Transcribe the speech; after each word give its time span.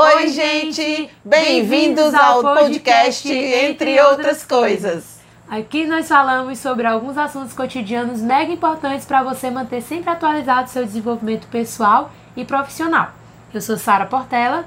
Oi, 0.00 0.28
gente! 0.28 1.10
Bem-vindos 1.24 2.14
ao 2.14 2.40
podcast 2.40 3.28
Entre 3.28 4.00
Outras 4.00 4.44
Coisas. 4.44 5.18
Aqui 5.50 5.88
nós 5.88 6.06
falamos 6.06 6.60
sobre 6.60 6.86
alguns 6.86 7.18
assuntos 7.18 7.52
cotidianos 7.52 8.20
mega 8.20 8.52
importantes 8.52 9.04
para 9.04 9.24
você 9.24 9.50
manter 9.50 9.82
sempre 9.82 10.08
atualizado 10.08 10.70
seu 10.70 10.84
desenvolvimento 10.84 11.48
pessoal 11.48 12.12
e 12.36 12.44
profissional. 12.44 13.10
Eu 13.52 13.60
sou 13.60 13.76
Sara 13.76 14.06
Portela. 14.06 14.64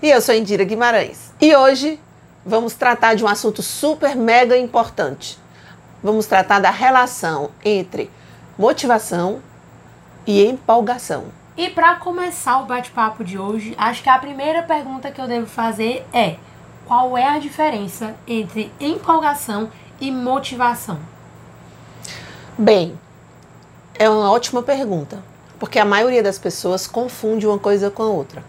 E 0.00 0.08
eu 0.08 0.22
sou 0.22 0.34
Indira 0.34 0.64
Guimarães. 0.64 1.34
E 1.38 1.54
hoje 1.54 2.00
vamos 2.42 2.72
tratar 2.72 3.12
de 3.12 3.22
um 3.22 3.28
assunto 3.28 3.62
super 3.62 4.16
mega 4.16 4.56
importante. 4.56 5.38
Vamos 6.02 6.24
tratar 6.24 6.60
da 6.60 6.70
relação 6.70 7.50
entre 7.62 8.10
motivação 8.56 9.42
e 10.26 10.42
empolgação. 10.42 11.41
E 11.54 11.68
para 11.68 11.96
começar 11.96 12.60
o 12.60 12.64
bate-papo 12.64 13.22
de 13.22 13.38
hoje, 13.38 13.74
acho 13.76 14.02
que 14.02 14.08
a 14.08 14.18
primeira 14.18 14.62
pergunta 14.62 15.10
que 15.10 15.20
eu 15.20 15.28
devo 15.28 15.46
fazer 15.46 16.02
é: 16.10 16.36
qual 16.86 17.16
é 17.16 17.28
a 17.28 17.38
diferença 17.38 18.14
entre 18.26 18.72
empolgação 18.80 19.70
e 20.00 20.10
motivação? 20.10 20.98
Bem, 22.56 22.98
é 23.98 24.08
uma 24.08 24.30
ótima 24.30 24.62
pergunta, 24.62 25.22
porque 25.58 25.78
a 25.78 25.84
maioria 25.84 26.22
das 26.22 26.38
pessoas 26.38 26.86
confunde 26.86 27.46
uma 27.46 27.58
coisa 27.58 27.90
com 27.90 28.02
a 28.02 28.06
outra, 28.08 28.42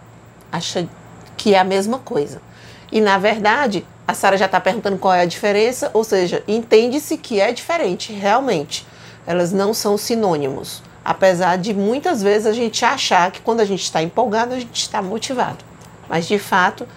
acha 0.50 0.88
que 1.36 1.54
é 1.54 1.60
a 1.60 1.64
mesma 1.66 2.00
coisa. 2.00 2.42
E 2.90 3.02
na 3.02 3.18
verdade, 3.18 3.86
a 4.08 4.14
Sara 4.14 4.38
já 4.38 4.46
está 4.46 4.62
perguntando 4.62 4.98
qual 4.98 5.14
é 5.14 5.22
a 5.22 5.26
diferença, 5.26 5.92
ou 5.94 6.06
seja, 6.06 6.42
entende-se 6.48 7.18
que 7.18 7.42
é 7.42 7.52
diferente, 7.52 8.14
realmente. 8.14 8.88
Elas 9.28 9.52
não 9.52 9.74
são 9.74 9.98
sinônimos. 9.98 10.82
Apesar 11.04 11.58
de 11.58 11.74
muitas 11.74 12.22
vezes 12.24 12.48
a 12.48 12.54
gente 12.54 12.86
achar 12.86 13.30
que 13.32 13.42
quando 13.42 13.60
a 13.60 13.66
gente 13.66 13.84
está 13.84 14.02
empolgado, 14.02 14.54
a 14.54 14.60
gente 14.60 14.82
está 14.82 15.02
motivado. 15.02 15.64
Mas 16.08 16.28
de 16.28 16.40
fato, 16.40 16.88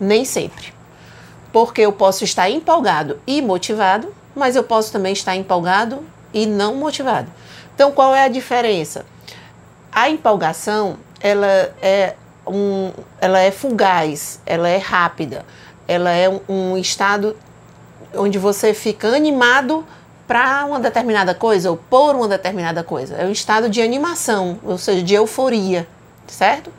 nem 0.00 0.24
sempre. 0.24 0.72
Porque 1.52 1.82
eu 1.82 1.92
posso 1.92 2.24
estar 2.24 2.50
empolgado 2.50 3.20
e 3.26 3.40
motivado, 3.40 4.12
mas 4.34 4.56
eu 4.56 4.64
posso 4.64 4.90
também 4.90 5.12
estar 5.12 5.36
empolgado 5.36 6.02
e 6.32 6.46
não 6.46 6.76
motivado. 6.76 7.28
Então, 7.74 7.92
qual 7.92 8.14
é 8.14 8.24
a 8.24 8.28
diferença? 8.28 9.04
A 9.92 10.08
empolgação, 10.08 10.96
ela 11.20 11.46
é, 11.80 12.14
um, 12.46 12.90
ela 13.20 13.38
é 13.38 13.50
fugaz, 13.50 14.40
ela 14.44 14.68
é 14.68 14.78
rápida, 14.78 15.44
ela 15.86 16.10
é 16.10 16.28
um, 16.28 16.40
um 16.48 16.78
estado 16.78 17.36
onde 18.14 18.38
você 18.38 18.74
fica 18.74 19.08
animado 19.08 19.86
para 20.32 20.64
uma 20.64 20.80
determinada 20.80 21.34
coisa 21.34 21.70
ou 21.70 21.76
por 21.76 22.16
uma 22.16 22.26
determinada 22.26 22.82
coisa. 22.82 23.16
É 23.16 23.26
um 23.26 23.32
estado 23.32 23.68
de 23.68 23.82
animação, 23.82 24.58
ou 24.64 24.78
seja, 24.78 25.02
de 25.02 25.12
euforia, 25.12 25.86
certo? 26.26 26.72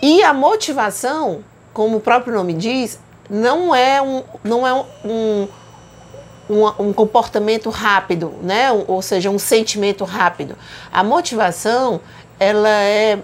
E 0.00 0.22
a 0.22 0.32
motivação, 0.32 1.42
como 1.74 1.96
o 1.96 2.00
próprio 2.00 2.32
nome 2.32 2.52
diz, 2.52 3.00
não 3.28 3.74
é 3.74 4.00
um, 4.00 4.22
não 4.44 4.64
é 4.64 4.72
um, 4.72 5.48
um, 6.48 6.66
um 6.78 6.92
comportamento 6.92 7.68
rápido, 7.68 8.32
né? 8.44 8.70
ou 8.70 9.02
seja, 9.02 9.28
um 9.28 9.40
sentimento 9.40 10.04
rápido. 10.04 10.56
A 10.92 11.02
motivação, 11.02 12.00
ela 12.38 12.68
é, 12.68 13.18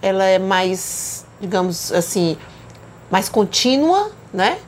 ela 0.00 0.22
é 0.26 0.38
mais, 0.38 1.26
digamos 1.40 1.90
assim, 1.90 2.38
mais 3.10 3.28
contínua, 3.28 4.12
né? 4.32 4.58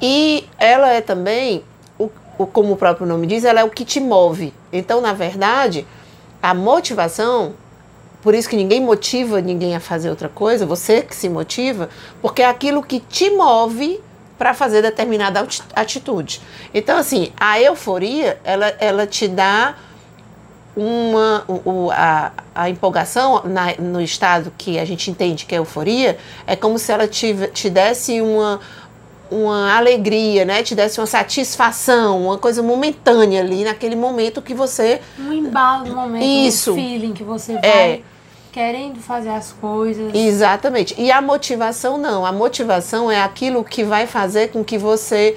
E 0.00 0.48
ela 0.58 0.88
é 0.88 1.00
também 1.00 1.62
como 2.52 2.72
o 2.72 2.76
próprio 2.76 3.06
nome 3.06 3.26
diz, 3.26 3.44
ela 3.44 3.60
é 3.60 3.64
o 3.64 3.70
que 3.70 3.84
te 3.84 4.00
move. 4.00 4.52
Então, 4.72 5.00
na 5.00 5.12
verdade, 5.12 5.86
a 6.42 6.54
motivação, 6.54 7.54
por 8.22 8.34
isso 8.34 8.48
que 8.48 8.56
ninguém 8.56 8.80
motiva 8.80 9.40
ninguém 9.40 9.76
a 9.76 9.80
fazer 9.80 10.10
outra 10.10 10.28
coisa, 10.28 10.66
você 10.66 11.02
que 11.02 11.14
se 11.14 11.28
motiva, 11.28 11.88
porque 12.20 12.42
é 12.42 12.46
aquilo 12.46 12.82
que 12.82 13.00
te 13.00 13.30
move 13.30 14.00
para 14.38 14.54
fazer 14.54 14.82
determinada 14.82 15.46
atitude. 15.76 16.40
Então, 16.74 16.98
assim, 16.98 17.32
a 17.38 17.60
euforia, 17.60 18.40
ela, 18.42 18.74
ela 18.80 19.06
te 19.06 19.28
dá 19.28 19.76
uma 20.74 21.44
o, 21.46 21.90
a, 21.90 22.32
a 22.54 22.70
empolgação 22.70 23.42
na, 23.44 23.74
no 23.78 24.00
estado 24.00 24.52
que 24.56 24.78
a 24.78 24.84
gente 24.84 25.10
entende 25.10 25.44
que 25.44 25.54
é 25.54 25.58
euforia, 25.58 26.18
é 26.46 26.56
como 26.56 26.78
se 26.78 26.90
ela 26.90 27.06
te, 27.06 27.34
te 27.52 27.68
desse 27.68 28.20
uma 28.20 28.58
uma 29.32 29.76
alegria, 29.76 30.44
né? 30.44 30.62
Te 30.62 30.74
desse 30.74 31.00
uma 31.00 31.06
satisfação, 31.06 32.26
uma 32.26 32.38
coisa 32.38 32.62
momentânea 32.62 33.40
ali 33.40 33.64
naquele 33.64 33.96
momento 33.96 34.42
que 34.42 34.54
você 34.54 35.00
um 35.18 35.32
embalo 35.32 35.86
no 35.86 35.96
momento, 35.96 36.24
Isso. 36.24 36.72
um 36.72 36.74
feeling 36.74 37.12
que 37.12 37.24
você 37.24 37.54
vai 37.54 37.64
é. 37.64 38.00
querendo 38.52 39.00
fazer 39.00 39.30
as 39.30 39.52
coisas. 39.52 40.14
Exatamente. 40.14 40.94
E 41.00 41.10
a 41.10 41.22
motivação 41.22 41.96
não. 41.96 42.26
A 42.26 42.32
motivação 42.32 43.10
é 43.10 43.22
aquilo 43.22 43.64
que 43.64 43.82
vai 43.82 44.06
fazer 44.06 44.50
com 44.50 44.62
que 44.62 44.76
você 44.76 45.36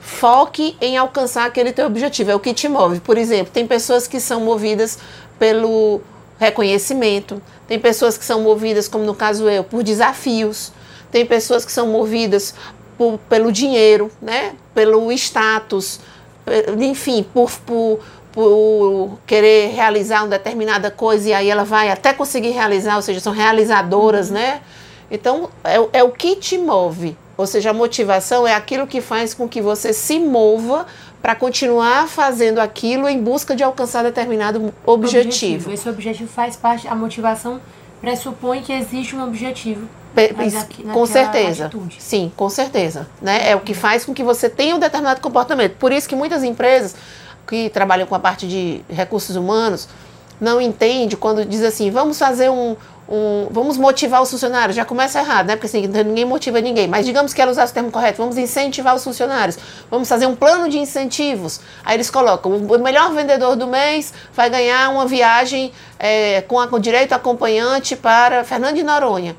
foque 0.00 0.76
em 0.80 0.96
alcançar 0.98 1.46
aquele 1.46 1.72
teu 1.72 1.86
objetivo, 1.86 2.30
é 2.30 2.34
o 2.34 2.40
que 2.40 2.52
te 2.52 2.68
move. 2.68 3.00
Por 3.00 3.16
exemplo, 3.16 3.52
tem 3.52 3.66
pessoas 3.66 4.06
que 4.06 4.20
são 4.20 4.40
movidas 4.40 4.98
pelo 5.38 6.02
reconhecimento, 6.38 7.40
tem 7.66 7.78
pessoas 7.78 8.18
que 8.18 8.24
são 8.24 8.42
movidas, 8.42 8.86
como 8.86 9.04
no 9.04 9.14
caso 9.14 9.48
eu, 9.48 9.64
por 9.64 9.82
desafios. 9.82 10.72
Tem 11.10 11.24
pessoas 11.24 11.64
que 11.64 11.72
são 11.72 11.86
movidas 11.86 12.54
por, 12.96 13.18
pelo 13.28 13.50
dinheiro, 13.52 14.10
né? 14.20 14.54
pelo 14.74 15.10
status, 15.12 16.00
enfim, 16.78 17.24
por, 17.32 17.50
por, 17.60 18.00
por 18.32 19.18
querer 19.26 19.72
realizar 19.72 20.22
uma 20.22 20.28
determinada 20.28 20.90
coisa 20.90 21.28
e 21.28 21.32
aí 21.32 21.48
ela 21.48 21.64
vai 21.64 21.90
até 21.90 22.12
conseguir 22.12 22.50
realizar, 22.50 22.96
ou 22.96 23.02
seja, 23.02 23.20
são 23.20 23.32
realizadoras, 23.32 24.28
uhum. 24.28 24.34
né? 24.34 24.60
Então, 25.10 25.48
é, 25.62 25.98
é 25.98 26.02
o 26.02 26.10
que 26.10 26.36
te 26.36 26.58
move. 26.58 27.16
Ou 27.36 27.46
seja, 27.46 27.70
a 27.70 27.72
motivação 27.72 28.46
é 28.46 28.54
aquilo 28.54 28.86
que 28.86 29.00
faz 29.00 29.34
com 29.34 29.48
que 29.48 29.60
você 29.60 29.92
se 29.92 30.18
mova 30.18 30.86
para 31.20 31.34
continuar 31.34 32.06
fazendo 32.08 32.60
aquilo 32.60 33.08
em 33.08 33.20
busca 33.20 33.56
de 33.56 33.62
alcançar 33.62 34.02
determinado 34.02 34.72
objetivo. 34.86 35.28
objetivo. 35.28 35.72
Esse 35.72 35.88
objetivo 35.88 36.30
faz 36.30 36.56
parte, 36.56 36.86
a 36.86 36.94
motivação 36.94 37.60
pressupõe 38.00 38.62
que 38.62 38.72
existe 38.72 39.16
um 39.16 39.24
objetivo 39.24 39.88
aqui, 40.60 40.82
com 40.82 41.06
certeza. 41.06 41.66
Atitude. 41.66 41.96
Sim, 41.98 42.32
com 42.36 42.48
certeza. 42.48 43.06
Né? 43.20 43.50
É 43.50 43.56
o 43.56 43.60
que 43.60 43.74
faz 43.74 44.04
com 44.04 44.14
que 44.14 44.22
você 44.22 44.48
tenha 44.48 44.76
um 44.76 44.78
determinado 44.78 45.20
comportamento. 45.20 45.76
Por 45.76 45.92
isso 45.92 46.08
que 46.08 46.14
muitas 46.14 46.42
empresas 46.42 46.94
que 47.46 47.68
trabalham 47.70 48.06
com 48.06 48.14
a 48.14 48.20
parte 48.20 48.46
de 48.46 48.82
recursos 48.88 49.36
humanos 49.36 49.88
não 50.40 50.60
entendem 50.60 51.16
quando 51.16 51.44
diz 51.44 51.62
assim, 51.62 51.90
vamos 51.90 52.18
fazer 52.18 52.50
um, 52.50 52.76
um, 53.08 53.48
vamos 53.50 53.76
motivar 53.76 54.22
os 54.22 54.30
funcionários, 54.30 54.74
já 54.74 54.84
começa 54.84 55.18
errado, 55.18 55.46
né? 55.46 55.56
Porque 55.56 55.66
assim, 55.66 55.86
ninguém 55.86 56.24
motiva 56.24 56.60
ninguém. 56.60 56.88
Mas 56.88 57.06
digamos 57.06 57.32
que 57.32 57.40
ela 57.40 57.50
usasse 57.50 57.72
o 57.72 57.74
termo 57.74 57.90
correto, 57.90 58.18
vamos 58.18 58.36
incentivar 58.36 58.94
os 58.94 59.04
funcionários, 59.04 59.58
vamos 59.90 60.08
fazer 60.08 60.26
um 60.26 60.34
plano 60.34 60.68
de 60.68 60.78
incentivos. 60.78 61.60
Aí 61.84 61.96
eles 61.96 62.10
colocam, 62.10 62.52
o 62.52 62.78
melhor 62.78 63.12
vendedor 63.12 63.56
do 63.56 63.66
mês 63.66 64.12
vai 64.34 64.50
ganhar 64.50 64.90
uma 64.90 65.06
viagem 65.06 65.72
é, 65.98 66.42
com, 66.42 66.58
a, 66.58 66.66
com 66.66 66.78
direito 66.78 67.12
acompanhante 67.12 67.94
para 67.96 68.44
Fernando 68.44 68.76
de 68.76 68.82
Noronha. 68.82 69.36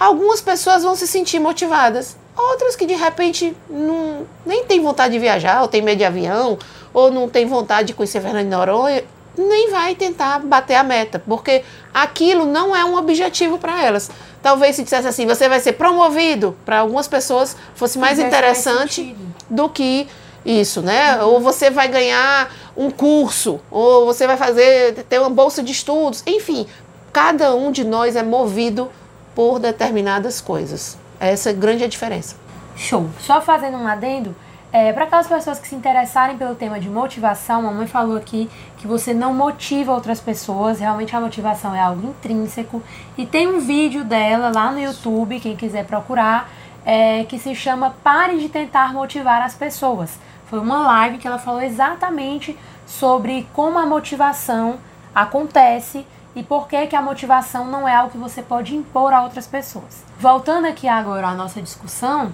Algumas 0.00 0.40
pessoas 0.40 0.82
vão 0.82 0.96
se 0.96 1.06
sentir 1.06 1.38
motivadas, 1.38 2.16
outras 2.34 2.74
que 2.74 2.86
de 2.86 2.94
repente 2.94 3.54
não, 3.68 4.26
nem 4.46 4.64
tem 4.64 4.80
vontade 4.80 5.12
de 5.12 5.18
viajar, 5.18 5.60
ou 5.60 5.68
tem 5.68 5.82
medo 5.82 5.98
de 5.98 6.04
avião, 6.04 6.58
ou 6.94 7.10
não 7.10 7.28
tem 7.28 7.44
vontade 7.44 7.88
de 7.88 7.92
conhecer 7.92 8.22
Fernando 8.22 8.44
de 8.44 8.50
Noronha, 8.50 9.04
nem 9.36 9.70
vai 9.70 9.94
tentar 9.94 10.38
bater 10.40 10.74
a 10.76 10.82
meta, 10.82 11.22
porque 11.26 11.62
aquilo 11.92 12.46
não 12.46 12.74
é 12.74 12.82
um 12.82 12.96
objetivo 12.96 13.58
para 13.58 13.84
elas. 13.84 14.10
Talvez 14.42 14.74
se 14.74 14.84
dissesse 14.84 15.06
assim, 15.06 15.26
você 15.26 15.50
vai 15.50 15.60
ser 15.60 15.72
promovido, 15.72 16.56
para 16.64 16.78
algumas 16.78 17.06
pessoas 17.06 17.54
fosse 17.74 17.98
mais 17.98 18.18
interessante 18.18 19.14
do 19.50 19.68
que 19.68 20.08
isso, 20.46 20.80
né? 20.80 21.16
Uhum. 21.16 21.28
Ou 21.28 21.40
você 21.40 21.68
vai 21.68 21.88
ganhar 21.88 22.50
um 22.74 22.90
curso, 22.90 23.60
ou 23.70 24.06
você 24.06 24.26
vai 24.26 24.38
fazer 24.38 24.94
ter 25.10 25.18
uma 25.20 25.28
bolsa 25.28 25.62
de 25.62 25.72
estudos, 25.72 26.22
enfim, 26.26 26.66
cada 27.12 27.54
um 27.54 27.70
de 27.70 27.84
nós 27.84 28.16
é 28.16 28.22
movido 28.22 28.90
por 29.34 29.58
determinadas 29.58 30.40
coisas. 30.40 30.98
Essa 31.18 31.50
é 31.50 31.52
a 31.52 31.56
grande 31.56 31.86
diferença. 31.86 32.36
Show. 32.76 33.08
Só 33.20 33.40
fazendo 33.40 33.76
um 33.76 33.86
adendo, 33.86 34.34
é, 34.72 34.92
para 34.92 35.04
aquelas 35.04 35.26
pessoas 35.26 35.58
que 35.58 35.66
se 35.66 35.74
interessarem 35.74 36.36
pelo 36.36 36.54
tema 36.54 36.78
de 36.78 36.88
motivação, 36.88 37.58
a 37.58 37.62
mamãe 37.62 37.88
falou 37.88 38.16
aqui 38.16 38.48
que 38.78 38.86
você 38.86 39.12
não 39.12 39.34
motiva 39.34 39.92
outras 39.92 40.20
pessoas, 40.20 40.78
realmente 40.78 41.14
a 41.14 41.20
motivação 41.20 41.74
é 41.74 41.80
algo 41.80 42.08
intrínseco. 42.08 42.80
E 43.18 43.26
tem 43.26 43.48
um 43.48 43.58
vídeo 43.58 44.04
dela 44.04 44.52
lá 44.54 44.70
no 44.70 44.80
YouTube, 44.80 45.40
quem 45.40 45.56
quiser 45.56 45.84
procurar, 45.86 46.48
é, 46.86 47.24
que 47.24 47.38
se 47.38 47.54
chama 47.54 47.96
Pare 48.04 48.38
de 48.38 48.48
Tentar 48.48 48.92
Motivar 48.92 49.42
as 49.42 49.54
Pessoas. 49.54 50.18
Foi 50.46 50.60
uma 50.60 50.86
live 50.86 51.18
que 51.18 51.26
ela 51.26 51.38
falou 51.38 51.60
exatamente 51.60 52.56
sobre 52.86 53.48
como 53.52 53.78
a 53.78 53.86
motivação 53.86 54.78
acontece 55.12 56.06
e 56.34 56.42
por 56.42 56.68
que, 56.68 56.86
que 56.86 56.96
a 56.96 57.02
motivação 57.02 57.66
não 57.66 57.88
é 57.88 57.94
algo 57.94 58.10
que 58.10 58.18
você 58.18 58.42
pode 58.42 58.74
impor 58.74 59.12
a 59.12 59.22
outras 59.22 59.46
pessoas. 59.46 60.04
Voltando 60.18 60.66
aqui 60.66 60.86
agora 60.86 61.28
à 61.28 61.34
nossa 61.34 61.60
discussão, 61.60 62.32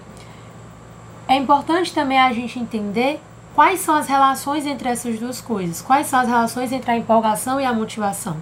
é 1.26 1.34
importante 1.34 1.92
também 1.92 2.18
a 2.18 2.32
gente 2.32 2.58
entender 2.58 3.20
quais 3.54 3.80
são 3.80 3.94
as 3.94 4.06
relações 4.06 4.66
entre 4.66 4.88
essas 4.88 5.18
duas 5.18 5.40
coisas, 5.40 5.80
quais 5.80 6.06
são 6.06 6.20
as 6.20 6.28
relações 6.28 6.72
entre 6.72 6.90
a 6.90 6.96
empolgação 6.96 7.60
e 7.60 7.64
a 7.64 7.72
motivação. 7.72 8.36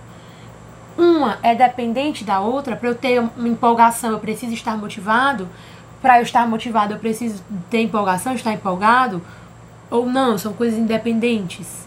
uma 0.99 1.39
é 1.43 1.55
dependente 1.55 2.25
da 2.25 2.41
outra, 2.41 2.77
para 2.77 2.89
eu 2.89 2.95
ter 2.95 3.21
uma 3.21 3.49
empolgação, 3.49 4.11
eu 4.11 4.21
preciso 4.21 4.53
estar 4.55 4.77
motivado, 4.77 5.49
para 6.01 6.19
eu 6.19 6.23
estar 6.23 6.47
motivado, 6.47 6.93
eu 6.93 6.99
preciso 6.99 7.43
ter 7.71 7.81
empolgação, 7.81 8.35
estar 8.35 8.53
empolgado, 8.53 9.23
ou 9.91 10.07
não, 10.07 10.37
são 10.37 10.53
coisas 10.53 10.79
independentes? 10.79 11.84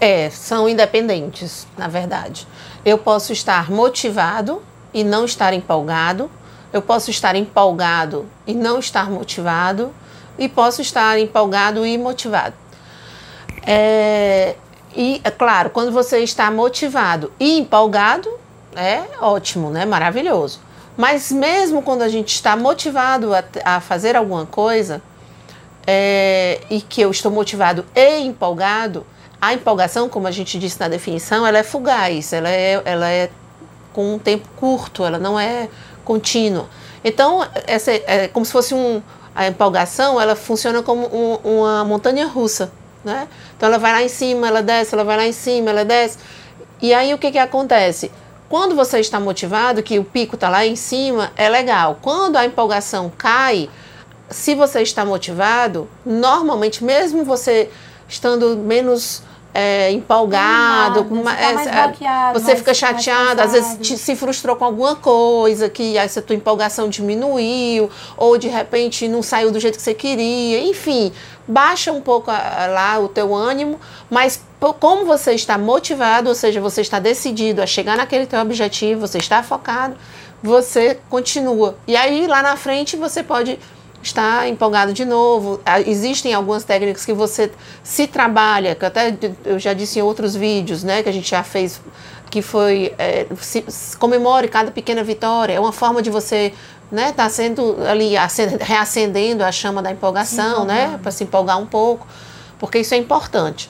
É, 0.00 0.28
são 0.30 0.68
independentes, 0.68 1.66
na 1.76 1.88
verdade. 1.88 2.46
Eu 2.84 2.98
posso 2.98 3.32
estar 3.32 3.70
motivado 3.70 4.62
e 4.92 5.02
não 5.02 5.24
estar 5.24 5.52
empolgado, 5.52 6.30
eu 6.72 6.82
posso 6.82 7.10
estar 7.10 7.34
empolgado 7.34 8.26
e 8.46 8.54
não 8.54 8.78
estar 8.78 9.10
motivado, 9.10 9.92
e 10.38 10.48
posso 10.48 10.82
estar 10.82 11.18
empolgado 11.18 11.86
e 11.86 11.96
motivado. 11.96 12.54
É, 13.66 14.54
e, 14.94 15.20
é 15.24 15.30
claro, 15.30 15.70
quando 15.70 15.90
você 15.90 16.20
está 16.20 16.50
motivado 16.50 17.32
e 17.40 17.58
empolgado, 17.58 18.28
é 18.74 19.02
ótimo, 19.20 19.70
né? 19.70 19.84
Maravilhoso. 19.84 20.60
Mas 20.96 21.32
mesmo 21.32 21.82
quando 21.82 22.02
a 22.02 22.08
gente 22.08 22.34
está 22.34 22.56
motivado 22.56 23.34
a, 23.34 23.42
a 23.64 23.80
fazer 23.80 24.16
alguma 24.16 24.46
coisa, 24.46 25.02
é, 25.86 26.60
e 26.68 26.80
que 26.80 27.00
eu 27.00 27.10
estou 27.10 27.30
motivado 27.30 27.84
e 27.94 28.20
empolgado, 28.20 29.06
a 29.40 29.52
empolgação, 29.52 30.08
como 30.08 30.26
a 30.26 30.30
gente 30.30 30.58
disse 30.58 30.78
na 30.80 30.88
definição, 30.88 31.46
ela 31.46 31.58
é 31.58 31.62
fugaz, 31.62 32.32
ela 32.32 32.48
é, 32.48 32.80
ela 32.84 33.10
é 33.10 33.30
com 33.92 34.14
um 34.14 34.18
tempo 34.18 34.48
curto, 34.56 35.04
ela 35.04 35.18
não 35.18 35.38
é 35.38 35.68
contínua. 36.04 36.68
Então, 37.04 37.46
essa 37.66 37.92
é 37.92 38.28
como 38.28 38.44
se 38.44 38.52
fosse 38.52 38.74
um, 38.74 39.02
a 39.34 39.46
empolgação, 39.46 40.20
ela 40.20 40.34
funciona 40.34 40.82
como 40.82 41.06
um, 41.06 41.60
uma 41.60 41.84
montanha 41.84 42.26
russa, 42.26 42.72
né? 43.04 43.28
Então 43.56 43.68
ela 43.68 43.78
vai 43.78 43.92
lá 43.92 44.02
em 44.02 44.08
cima, 44.08 44.48
ela 44.48 44.62
desce, 44.62 44.94
ela 44.94 45.04
vai 45.04 45.16
lá 45.16 45.26
em 45.26 45.32
cima, 45.32 45.70
ela 45.70 45.84
desce. 45.84 46.18
E 46.80 46.92
aí 46.92 47.12
o 47.12 47.18
que 47.18 47.30
que 47.30 47.38
acontece? 47.38 48.10
Quando 48.48 48.74
você 48.74 49.00
está 49.00 49.20
motivado, 49.20 49.82
que 49.82 49.98
o 49.98 50.04
pico 50.04 50.36
está 50.36 50.48
lá 50.48 50.64
em 50.64 50.76
cima, 50.76 51.32
é 51.36 51.48
legal. 51.48 51.98
Quando 52.00 52.36
a 52.36 52.46
empolgação 52.46 53.12
cai, 53.16 53.68
se 54.30 54.54
você 54.54 54.82
está 54.82 55.04
motivado, 55.04 55.88
normalmente, 56.04 56.82
mesmo 56.82 57.24
você 57.24 57.70
estando 58.08 58.56
menos 58.56 59.22
é, 59.58 59.90
empolgado, 59.90 61.00
Animado, 61.00 61.14
uma- 61.22 61.32
você 62.34 62.52
é, 62.52 62.56
fica 62.56 62.74
chateado, 62.74 63.40
às 63.40 63.52
vezes 63.52 63.78
te- 63.80 63.96
se 63.96 64.14
frustrou 64.14 64.54
com 64.54 64.66
alguma 64.66 64.94
coisa, 64.96 65.70
que 65.70 65.96
essa 65.96 66.20
tua 66.20 66.36
empolgação 66.36 66.90
diminuiu, 66.90 67.88
ou 68.18 68.36
de 68.36 68.48
repente 68.48 69.08
não 69.08 69.22
saiu 69.22 69.50
do 69.50 69.58
jeito 69.58 69.76
que 69.78 69.82
você 69.82 69.94
queria, 69.94 70.60
enfim, 70.60 71.10
baixa 71.48 71.90
um 71.90 72.02
pouco 72.02 72.30
lá 72.30 72.98
o 72.98 73.08
teu 73.08 73.34
ânimo, 73.34 73.80
mas 74.10 74.42
como 74.78 75.06
você 75.06 75.32
está 75.32 75.56
motivado, 75.56 76.28
ou 76.28 76.34
seja, 76.34 76.60
você 76.60 76.82
está 76.82 76.98
decidido 76.98 77.62
a 77.62 77.66
chegar 77.66 77.96
naquele 77.96 78.26
teu 78.26 78.40
objetivo, 78.40 79.00
você 79.00 79.16
está 79.16 79.42
focado, 79.42 79.96
você 80.42 80.98
continua. 81.08 81.76
E 81.86 81.96
aí 81.96 82.26
lá 82.26 82.42
na 82.42 82.56
frente 82.56 82.94
você 82.94 83.22
pode 83.22 83.58
estar 84.06 84.48
empolgado 84.48 84.92
de 84.92 85.04
novo. 85.04 85.60
Ah, 85.64 85.80
Existem 85.80 86.32
algumas 86.32 86.64
técnicas 86.64 87.04
que 87.04 87.12
você 87.12 87.50
se 87.82 88.06
trabalha, 88.06 88.74
que 88.74 88.84
até 88.84 89.14
eu 89.44 89.58
já 89.58 89.72
disse 89.72 89.98
em 89.98 90.02
outros 90.02 90.34
vídeos, 90.34 90.82
né, 90.84 91.02
que 91.02 91.08
a 91.08 91.12
gente 91.12 91.28
já 91.30 91.42
fez, 91.42 91.80
que 92.30 92.40
foi 92.42 92.94
é, 92.98 93.26
se- 93.40 93.64
se- 93.68 93.96
comemore 93.96 94.48
cada 94.48 94.70
pequena 94.70 95.02
vitória. 95.02 95.54
É 95.54 95.60
uma 95.60 95.72
forma 95.72 96.00
de 96.02 96.10
você, 96.10 96.52
né, 96.90 97.12
tá 97.12 97.28
sendo 97.28 97.76
ali 97.86 98.16
acen- 98.16 98.56
reacendendo 98.60 99.44
a 99.44 99.50
chama 99.52 99.82
da 99.82 99.90
empolgação, 99.90 100.64
né, 100.64 100.98
para 101.02 101.10
se 101.10 101.24
empolgar 101.24 101.58
um 101.58 101.66
pouco, 101.66 102.06
porque 102.58 102.78
isso 102.78 102.94
é 102.94 102.96
importante. 102.96 103.68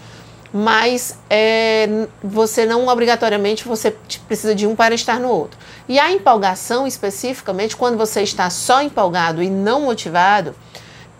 Mas 0.52 1.18
é, 1.28 2.06
você 2.22 2.64
não 2.64 2.86
obrigatoriamente 2.88 3.66
você 3.66 3.94
precisa 4.28 4.54
de 4.54 4.66
um 4.66 4.74
para 4.76 4.94
estar 4.94 5.18
no 5.18 5.28
outro. 5.28 5.58
E 5.88 5.98
a 5.98 6.10
empolgação 6.10 6.86
especificamente, 6.86 7.76
quando 7.76 7.96
você 7.96 8.22
está 8.22 8.50
só 8.50 8.82
empolgado 8.82 9.42
e 9.42 9.48
não 9.48 9.82
motivado, 9.82 10.54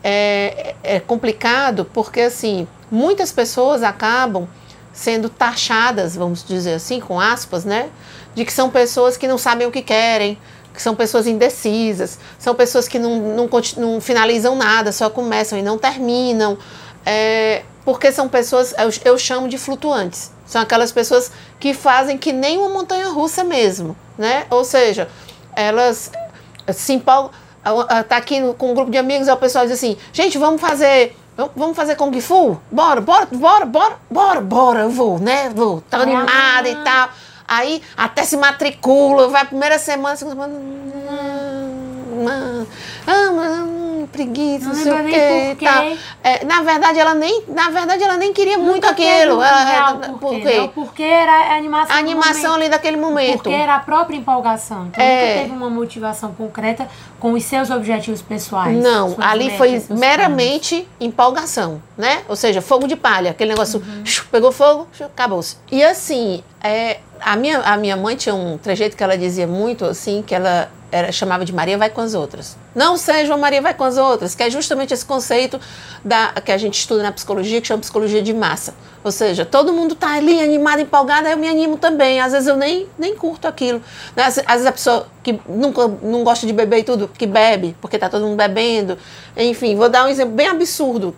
é, 0.03 0.75
é 0.83 1.01
complicado 1.01 1.85
porque 1.93 2.21
assim 2.21 2.67
muitas 2.91 3.33
pessoas 3.33 3.83
acabam 3.83 4.49
sendo 4.93 5.29
taxadas, 5.29 6.17
vamos 6.17 6.45
dizer 6.45 6.75
assim, 6.75 7.01
com 7.01 7.21
aspas, 7.21 7.65
né, 7.65 7.91
de 8.35 8.45
que 8.45 8.53
são 8.53 8.71
pessoas 8.71 9.17
que 9.17 9.29
não 9.29 9.37
sabem 9.37 9.67
o 9.67 9.71
que 9.71 9.83
querem, 9.83 10.39
que 10.73 10.81
são 10.81 10.95
pessoas 10.95 11.27
indecisas, 11.27 12.19
são 12.39 12.55
pessoas 12.55 12.89
que 12.89 12.99
não, 12.99 13.17
não, 13.35 13.51
não 13.77 14.01
finalizam 14.01 14.57
nada, 14.57 14.93
só 14.93 15.11
começam 15.11 15.59
e 15.59 15.63
não 15.63 15.77
terminam, 15.77 16.57
é, 17.05 17.63
porque 17.85 18.11
são 18.11 18.29
pessoas, 18.29 18.75
eu, 18.79 19.13
eu 19.13 19.19
chamo 19.19 19.49
de 19.49 19.59
flutuantes, 19.59 20.31
são 20.47 20.61
aquelas 20.63 20.93
pessoas 20.93 21.31
que 21.61 21.75
fazem 21.75 22.17
que 22.17 22.33
nem 22.33 22.59
uma 22.59 22.69
montanha 22.69 23.09
russa 23.09 23.43
mesmo, 23.45 23.97
né? 24.17 24.47
Ou 24.51 24.65
seja, 24.65 25.09
elas 25.55 26.11
se 26.73 26.93
empolgam, 26.95 27.31
tá 28.09 28.17
aqui 28.17 28.41
com 28.59 28.71
um 28.71 28.75
grupo 28.75 28.91
de 28.91 28.99
amigos, 28.99 29.29
o 29.29 29.37
pessoal 29.37 29.65
diz 29.67 29.75
assim, 29.75 29.97
gente, 30.13 30.39
vamos 30.39 30.61
fazer, 30.61 31.17
vamos- 31.57 31.77
fazer 31.77 31.97
Kung 31.97 32.19
Fu? 32.21 32.59
Bora, 32.71 33.01
bora, 33.01 33.27
bora, 33.33 33.65
bora, 33.67 33.97
bora, 34.11 34.41
bora, 34.41 34.81
eu 34.81 34.91
vou, 34.91 35.19
né? 35.19 35.51
Vou, 35.55 35.81
tá 35.83 35.99
Ah. 35.99 36.03
animada 36.03 36.69
e 36.69 36.77
tal. 36.85 37.09
Aí 37.49 37.83
até 37.97 38.25
se 38.25 38.37
matricula, 38.37 39.29
vai 39.29 39.45
primeira 39.45 39.79
semana, 39.79 40.17
segunda 40.17 40.35
semana. 40.37 40.59
hum, 40.59 42.27
hum, 42.29 42.67
Ah, 43.07 43.67
preguiça, 44.07 44.69
Não 44.69 44.75
não 44.75 44.83
sei 44.83 44.93
o 44.93 45.57
quê 45.57 45.65
tal. 45.65 45.85
É, 46.25 46.45
na 46.45 46.63
verdade, 46.63 46.99
ela 46.99 47.15
nem, 47.15 47.43
na 47.49 47.71
verdade, 47.71 48.03
ela 48.03 48.17
nem 48.17 48.33
queria 48.33 48.59
muito 48.59 48.85
Nunca 48.87 48.95
teve 48.95 49.11
aquilo. 49.11 49.43
Ela, 49.43 49.95
porquê, 49.95 50.19
por 50.19 50.45
né? 50.45 50.61
O 50.63 50.69
porquê 50.69 51.03
era 51.03 51.33
a 51.33 51.57
animação. 51.57 51.97
A 51.97 51.99
animação 51.99 52.55
ali 52.55 52.69
daquele 52.69 52.97
momento. 52.97 53.43
Porque 53.43 53.51
era 53.51 53.75
a 53.77 53.81
própria 53.81 54.17
empolgação. 54.17 54.87
Então 54.87 55.03
É. 55.05 55.29
nunca 55.29 55.43
teve 55.43 55.53
uma 55.57 55.71
motivação 55.71 56.33
concreta 56.35 56.89
com 57.21 57.33
os 57.33 57.45
seus 57.45 57.71
objetivos 57.71 58.23
pessoais. 58.23 58.77
Não, 58.83 59.15
ali 59.19 59.45
metas, 59.45 59.59
foi 59.59 59.71
seus 59.71 59.85
planos. 59.85 60.01
meramente 60.01 60.89
empolgação, 61.01 61.83
né? 61.97 62.23
Ou 62.29 62.37
seja, 62.37 62.61
fogo 62.61 62.87
de 62.87 62.97
palha, 62.97 63.31
aquele 63.31 63.51
negócio, 63.51 63.81
Uhum. 63.81 64.05
shu, 64.05 64.27
pegou 64.31 64.53
fogo, 64.53 64.87
acabou-se. 65.01 65.57
E 65.71 65.83
assim, 65.83 66.43
é, 66.63 66.99
a, 67.21 67.37
minha, 67.37 67.59
a 67.61 67.77
minha 67.77 67.97
mãe 67.97 68.17
tinha 68.17 68.35
um 68.35 68.59
trejeito 68.59 68.97
que 68.97 69.03
ela 69.03 69.17
dizia 69.17 69.47
muito 69.47 69.85
assim, 69.85 70.23
que 70.27 70.35
ela 70.35 70.71
era, 70.91 71.11
chamava 71.13 71.45
de 71.45 71.53
Maria 71.53 71.77
vai 71.77 71.91
com 71.91 72.01
as 72.01 72.15
outras. 72.15 72.57
Não 72.75 72.97
seja 72.97 73.33
uma 73.33 73.39
Maria 73.39 73.61
vai 73.61 73.75
com 73.75 73.85
as 73.85 73.97
outras, 73.97 74.35
que 74.35 74.43
é 74.43 74.51
justamente 74.51 74.93
esse 74.95 75.05
conceito 75.05 75.61
da, 76.05 76.33
que 76.45 76.53
a 76.53 76.59
gente 76.59 76.79
estuda 76.79 77.03
na 77.03 77.13
psicologia, 77.13 77.61
que 77.61 77.67
chama 77.67 77.81
psicologia 77.81 78.23
de 78.23 78.33
massa. 78.33 78.75
Ou 79.03 79.13
seja, 79.13 79.45
todo 79.45 79.73
mundo 79.73 79.95
tá 79.95 80.15
ali 80.15 80.41
animado, 80.41 80.81
empolgado, 80.81 81.29
eu 81.29 81.37
me 81.37 81.49
animo 81.49 81.77
também. 81.77 82.21
Às 82.21 82.33
vezes 82.33 82.49
eu 82.49 82.57
nem, 82.57 82.89
nem 82.99 83.15
curto 83.15 83.47
aquilo. 83.47 83.81
Né? 84.17 84.25
Às, 84.25 84.39
às 84.39 84.47
vezes 84.47 84.67
a 84.67 84.73
pessoa 84.73 85.07
que 85.23 85.41
nunca 85.49 85.87
não 86.03 86.25
gosta 86.25 86.47
de 86.47 86.53
beber 86.53 86.81
e 86.81 86.85
tudo, 86.85 87.09
que 87.09 87.27
bebe, 87.27 87.77
porque 87.81 87.99
tá 87.99 88.09
todo 88.09 88.25
mundo 88.25 88.37
bebendo. 88.37 88.99
Enfim, 89.37 89.77
vou 89.77 89.89
dar 89.89 90.05
um 90.07 90.09
exemplo 90.09 90.35
bem 90.35 90.49
absurdo. 90.49 91.15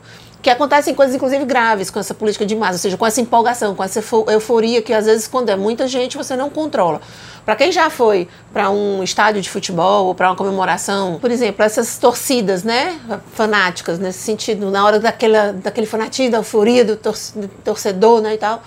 Que 0.48 0.52
acontecem 0.52 0.94
coisas, 0.94 1.14
inclusive, 1.14 1.44
graves 1.44 1.90
com 1.90 2.00
essa 2.00 2.14
política 2.14 2.46
de 2.46 2.56
massa, 2.56 2.72
ou 2.72 2.78
seja, 2.78 2.96
com 2.96 3.04
essa 3.04 3.20
empolgação, 3.20 3.74
com 3.74 3.84
essa 3.84 3.98
eufo- 3.98 4.24
euforia 4.30 4.80
que, 4.80 4.94
às 4.94 5.04
vezes, 5.04 5.28
quando 5.28 5.50
é 5.50 5.56
muita 5.56 5.86
gente, 5.86 6.16
você 6.16 6.34
não 6.36 6.48
controla. 6.48 7.02
Para 7.44 7.54
quem 7.54 7.70
já 7.70 7.90
foi 7.90 8.26
para 8.50 8.70
um 8.70 9.02
estádio 9.02 9.42
de 9.42 9.50
futebol 9.50 10.06
ou 10.06 10.14
para 10.14 10.30
uma 10.30 10.36
comemoração, 10.36 11.18
por 11.20 11.30
exemplo, 11.30 11.62
essas 11.62 11.98
torcidas, 11.98 12.64
né, 12.64 12.98
fanáticas, 13.34 13.98
nesse 13.98 14.20
sentido, 14.20 14.70
na 14.70 14.86
hora 14.86 14.98
daquela, 14.98 15.52
daquele 15.52 15.86
fanatismo, 15.86 16.32
da 16.32 16.38
euforia 16.38 16.82
do, 16.82 16.96
tor- 16.96 17.12
do 17.36 17.48
torcedor, 17.62 18.22
né, 18.22 18.32
e 18.32 18.38
tal. 18.38 18.62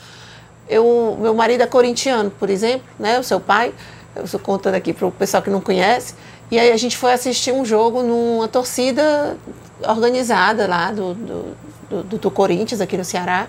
Eu, 0.70 1.18
meu 1.20 1.34
marido 1.34 1.62
é 1.64 1.66
corintiano, 1.66 2.30
por 2.30 2.52
exemplo, 2.52 2.86
né, 3.00 3.20
o 3.20 3.24
seu 3.24 3.40
pai, 3.40 3.74
eu 4.16 4.26
estou 4.26 4.40
contando 4.40 4.76
aqui 4.76 4.94
para 4.94 5.08
o 5.08 5.12
pessoal 5.12 5.42
que 5.42 5.50
não 5.50 5.60
conhece, 5.62 6.14
e 6.52 6.60
aí 6.60 6.72
a 6.72 6.78
gente 6.78 6.96
foi 6.96 7.12
assistir 7.12 7.52
um 7.52 7.66
jogo 7.66 8.04
numa 8.04 8.48
torcida 8.48 9.36
organizada 9.84 10.68
lá 10.68 10.92
do, 10.92 11.16
do, 11.16 11.71
do, 12.04 12.18
do 12.18 12.32
Corinthians, 12.32 12.82
aqui 12.82 12.98
no 12.98 13.06
Ceará, 13.06 13.48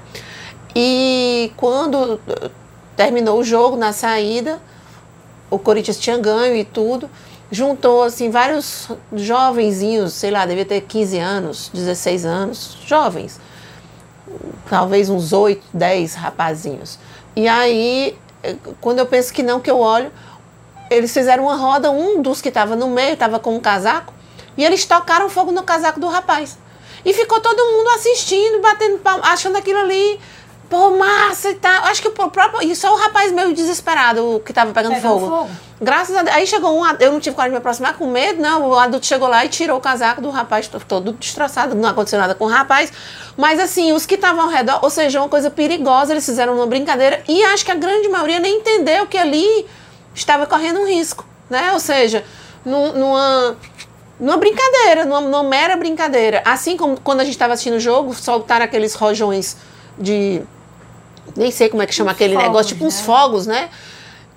e 0.75 1.53
quando 1.57 2.21
eh, 2.29 2.51
terminou 2.97 3.39
o 3.39 3.45
jogo, 3.45 3.77
na 3.77 3.93
saída, 3.93 4.61
o 5.51 5.59
Corinthians 5.59 5.99
tinha 5.99 6.17
ganho 6.17 6.57
e 6.57 6.65
tudo, 6.65 7.09
juntou 7.51 8.03
assim 8.03 8.31
vários 8.31 8.89
jovenzinhos, 9.15 10.15
sei 10.15 10.31
lá, 10.31 10.47
devia 10.47 10.65
ter 10.65 10.81
15 10.81 11.19
anos, 11.19 11.71
16 11.73 12.25
anos, 12.25 12.79
jovens, 12.87 13.39
talvez 14.69 15.11
uns 15.11 15.33
8, 15.33 15.63
10 15.75 16.15
rapazinhos. 16.15 16.99
E 17.37 17.47
aí, 17.47 18.17
quando 18.81 19.01
eu 19.01 19.07
penso 19.07 19.33
que 19.33 19.43
não, 19.43 19.61
que 19.61 19.71
eu 19.71 19.79
olho, 19.79 20.11
eles 20.91 21.13
fizeram 21.13 21.45
uma 21.45 21.57
roda, 21.57 21.91
um 21.91 22.23
dos 22.23 22.41
que 22.41 22.49
estava 22.49 22.75
no 22.75 22.89
meio 22.89 23.13
estava 23.13 23.39
com 23.39 23.55
um 23.55 23.61
casaco, 23.61 24.15
e 24.57 24.65
eles 24.65 24.85
tocaram 24.85 25.29
fogo 25.29 25.53
no 25.53 25.63
casaco 25.63 26.01
do 26.01 26.09
rapaz. 26.09 26.59
E 27.05 27.13
ficou 27.13 27.41
todo 27.41 27.59
mundo 27.73 27.89
assistindo, 27.91 28.61
batendo 28.61 28.99
palma, 28.99 29.25
achando 29.27 29.57
aquilo 29.57 29.81
ali, 29.81 30.21
pô, 30.71 30.91
massa 30.97 31.51
e 31.51 31.55
tal. 31.57 31.85
Acho 31.87 32.01
que 32.03 32.09
o 32.09 32.13
próprio. 32.13 32.63
E 32.63 32.75
só 32.77 32.93
o 32.93 32.97
rapaz 32.97 33.33
meio 33.33 33.53
desesperado, 33.53 34.41
que 34.45 34.53
estava 34.53 34.73
pegando 34.73 34.95
Pegando 34.95 35.21
fogo. 35.21 35.27
fogo. 35.29 35.51
Graças 35.81 36.15
a 36.17 36.23
Deus. 36.23 36.37
Aí 36.37 36.47
chegou 36.47 36.81
um, 36.81 36.87
eu 37.01 37.11
não 37.13 37.19
tive 37.19 37.35
coragem 37.35 37.51
de 37.51 37.55
me 37.55 37.59
aproximar 37.59 37.97
com 37.99 38.07
medo, 38.07 38.41
não. 38.41 38.69
O 38.69 38.79
adulto 38.79 39.05
chegou 39.05 39.27
lá 39.29 39.45
e 39.45 39.49
tirou 39.49 39.79
o 39.79 39.81
casaco 39.81 40.21
do 40.23 40.31
rapaz 40.31 40.69
to- 40.69 40.79
todo 40.87 41.13
destroçado. 41.15 41.75
Não 41.75 41.89
aconteceu 41.89 42.21
nada 42.21 42.35
com 42.37 42.45
o 42.45 42.49
rapaz. 42.49 42.93
Mas 43.37 43.59
assim, 43.59 43.93
os 43.93 44.07
que 44.07 44.15
estavam 44.15 44.43
ao 44.43 44.49
redor, 44.49 44.79
ou 44.83 44.91
seja, 44.91 45.19
uma 45.21 45.29
coisa 45.29 45.51
perigosa, 45.51 46.13
eles 46.13 46.25
fizeram 46.25 46.55
uma 46.55 46.67
brincadeira. 46.69 47.23
E 47.27 47.43
acho 47.47 47.65
que 47.65 47.73
a 47.73 47.75
grande 47.75 48.09
maioria 48.09 48.39
nem 48.39 48.59
entendeu 48.59 49.07
que 49.09 49.19
ali 49.19 49.67
estava 50.15 50.47
correndo 50.47 50.79
um 50.81 50.87
risco, 50.87 51.27
né? 51.51 51.73
Ou 51.73 51.81
seja, 51.81 52.25
numa, 52.65 53.57
numa 54.23 54.37
brincadeira, 54.37 55.05
numa, 55.05 55.21
numa 55.21 55.43
mera 55.43 55.77
brincadeira. 55.77 56.43
Assim 56.45 56.77
como 56.77 56.99
quando 57.01 57.21
a 57.21 57.25
gente 57.25 57.35
estava 57.35 57.55
assistindo 57.55 57.75
o 57.75 57.81
jogo, 57.81 58.15
soltaram 58.15 58.65
aqueles 58.65 58.95
rojões 58.95 59.57
de. 59.99 60.41
Nem 61.37 61.51
sei 61.51 61.69
como 61.69 61.83
é 61.83 61.87
que 61.87 61.95
chama 61.95 62.13
uns 62.13 62.15
aquele 62.15 62.35
fogos, 62.35 62.49
negócio, 62.49 62.69
tipo 62.69 62.83
né? 62.83 62.87
uns 62.87 63.01
fogos, 63.01 63.47
né? 63.49 63.69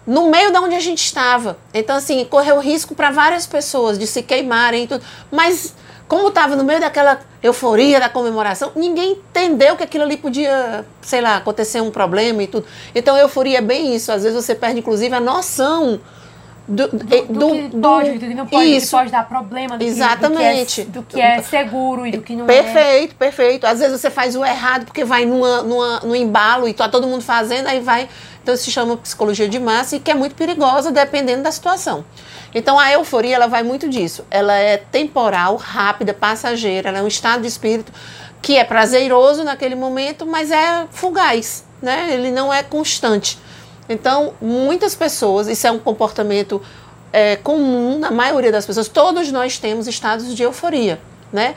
No 0.07 0.29
meio 0.31 0.51
de 0.51 0.57
onde 0.57 0.73
a 0.73 0.79
gente 0.79 1.03
estava. 1.03 1.57
Então, 1.71 1.97
assim, 1.97 2.25
correu 2.25 2.59
risco 2.59 2.95
para 2.95 3.11
várias 3.11 3.45
pessoas 3.45 3.99
de 3.99 4.07
se 4.07 4.23
queimarem 4.23 4.85
e 4.85 4.87
tudo. 4.87 5.03
Mas 5.31 5.75
como 6.07 6.29
estava 6.29 6.55
no 6.55 6.63
meio 6.63 6.79
daquela 6.79 7.19
euforia 7.43 7.99
da 7.99 8.09
comemoração, 8.09 8.71
ninguém 8.75 9.11
entendeu 9.11 9.75
que 9.75 9.83
aquilo 9.83 10.03
ali 10.03 10.17
podia, 10.17 10.83
sei 11.01 11.21
lá, 11.21 11.37
acontecer 11.37 11.81
um 11.81 11.91
problema 11.91 12.41
e 12.41 12.47
tudo. 12.47 12.65
Então, 12.93 13.15
euforia 13.17 13.59
é 13.59 13.61
bem 13.61 13.95
isso. 13.95 14.11
Às 14.11 14.23
vezes 14.23 14.43
você 14.43 14.55
perde, 14.55 14.79
inclusive, 14.79 15.13
a 15.13 15.19
noção 15.19 15.99
do, 16.67 16.87
do, 16.87 16.97
do, 16.97 17.05
do, 17.27 17.51
que 17.51 17.77
pode, 17.77 18.17
do 18.17 18.45
pode, 18.47 18.75
isso. 18.75 18.91
pode 18.91 19.11
dar 19.11 19.27
problema, 19.27 19.77
do 19.77 19.83
Exatamente. 19.83 20.83
Que, 20.83 20.89
do, 20.89 21.03
que 21.03 21.21
é, 21.21 21.37
do 21.37 21.43
que 21.43 21.55
é 21.55 21.61
seguro 21.61 22.07
e 22.07 22.11
do 22.11 22.21
que 22.21 22.35
não 22.35 22.45
perfeito, 22.45 22.69
é. 22.69 22.73
Perfeito, 22.73 23.15
perfeito. 23.15 23.67
Às 23.67 23.79
vezes 23.79 24.01
você 24.01 24.09
faz 24.09 24.35
o 24.35 24.43
errado 24.43 24.85
porque 24.85 25.03
vai 25.03 25.25
numa, 25.25 25.61
numa, 25.61 25.99
no 25.99 26.15
embalo 26.15 26.67
e 26.67 26.73
tá 26.73 26.89
todo 26.89 27.07
mundo 27.07 27.21
fazendo, 27.21 27.67
aí 27.67 27.79
vai. 27.79 28.09
Então, 28.41 28.55
se 28.55 28.71
chama 28.71 28.97
psicologia 28.97 29.49
de 29.49 29.59
massa 29.59 29.95
e 29.95 29.99
que 29.99 30.11
é 30.11 30.13
muito 30.13 30.35
perigosa 30.35 30.91
dependendo 30.91 31.43
da 31.43 31.51
situação. 31.51 32.03
Então 32.55 32.79
a 32.79 32.89
euforia 32.89 33.35
ela 33.35 33.47
vai 33.47 33.63
muito 33.63 33.89
disso. 33.89 34.25
Ela 34.31 34.55
é 34.55 34.77
temporal, 34.77 35.57
rápida, 35.57 36.13
passageira, 36.13 36.87
ela 36.87 36.99
é 36.99 37.01
um 37.01 37.07
estado 37.07 37.41
de 37.41 37.47
espírito 37.47 37.91
que 38.41 38.55
é 38.55 38.63
prazeroso 38.63 39.43
naquele 39.43 39.75
momento, 39.75 40.25
mas 40.25 40.51
é 40.51 40.85
fugaz, 40.91 41.65
né? 41.81 42.13
Ele 42.13 42.31
não 42.31 42.53
é 42.53 42.63
constante. 42.63 43.37
Então, 43.87 44.33
muitas 44.41 44.95
pessoas, 44.95 45.47
isso 45.47 45.65
é 45.67 45.71
um 45.71 45.79
comportamento 45.79 46.61
é, 47.13 47.35
comum 47.37 47.99
na 47.99 48.11
maioria 48.11 48.51
das 48.51 48.65
pessoas, 48.65 48.87
todos 48.87 49.31
nós 49.31 49.57
temos 49.57 49.87
estados 49.87 50.35
de 50.35 50.43
euforia, 50.43 50.99
né? 51.31 51.55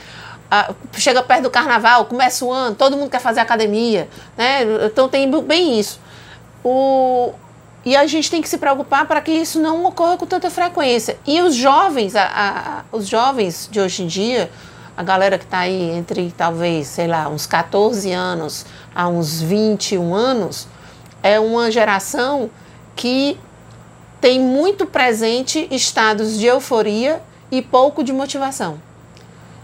Chega 0.95 1.23
perto 1.23 1.43
do 1.43 1.51
carnaval, 1.51 2.07
começa 2.07 2.45
o 2.45 2.53
ano, 2.53 2.75
todo 2.77 2.97
mundo 2.97 3.11
quer 3.11 3.21
fazer 3.21 3.41
academia, 3.41 4.09
né? 4.37 4.61
Então 4.87 5.09
tem 5.09 5.29
bem 5.43 5.79
isso. 5.79 6.01
O, 6.65 7.33
e 7.85 7.97
a 7.97 8.07
gente 8.07 8.31
tem 8.31 8.41
que 8.43 8.49
se 8.49 8.59
preocupar 8.59 9.07
para 9.07 9.21
que 9.21 9.31
isso 9.31 9.59
não 9.61 9.85
ocorra 9.85 10.17
com 10.17 10.27
tanta 10.27 10.51
frequência. 10.51 11.19
E 11.27 11.41
os 11.41 11.55
jovens, 11.55 12.15
a, 12.15 12.85
a, 12.93 12.97
os 12.97 13.07
jovens 13.09 13.69
de 13.71 13.81
hoje 13.81 14.03
em 14.03 14.07
dia, 14.07 14.51
a 14.97 15.03
galera 15.03 15.39
que 15.39 15.45
está 15.45 15.61
aí 15.61 15.91
entre 15.91 16.33
talvez, 16.37 16.87
sei 16.89 17.07
lá, 17.07 17.29
uns 17.29 17.47
14 17.47 18.13
anos 18.13 18.67
a 18.95 19.09
uns 19.09 19.41
21 19.41 20.15
anos, 20.15 20.67
é 21.29 21.39
uma 21.39 21.71
geração 21.71 22.51
que 22.97 23.39
tem 24.21 24.41
muito 24.41 24.87
presente 24.87 25.69
estados 25.71 26.39
de 26.39 26.47
euforia 26.47 27.23
e 27.51 27.63
pouco 27.63 28.03
de 28.03 28.13
motivação. 28.13 28.81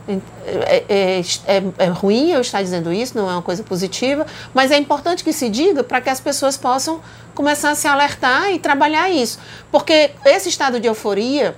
É, 0.06 0.84
é, 0.88 1.20
é, 1.46 1.62
é, 1.78 1.86
ruim 1.86 2.30
eu 2.30 2.42
estar 2.42 2.62
dizendo 2.62 2.92
isso, 2.92 3.16
não 3.16 3.30
é 3.30 3.32
uma 3.32 3.42
coisa 3.42 3.62
positiva, 3.62 4.26
mas 4.52 4.70
é 4.70 4.76
importante 4.76 5.24
que 5.24 5.32
se 5.32 5.48
diga 5.48 5.82
para 5.82 6.00
que 6.00 6.10
as 6.10 6.20
pessoas 6.20 6.58
possam 6.58 7.00
começar 7.34 7.70
a 7.70 7.74
se 7.74 7.88
alertar 7.88 8.52
e 8.52 8.58
trabalhar 8.58 9.08
isso. 9.08 9.38
Porque 9.72 10.10
esse 10.26 10.50
estado 10.50 10.78
de 10.78 10.86
euforia, 10.86 11.56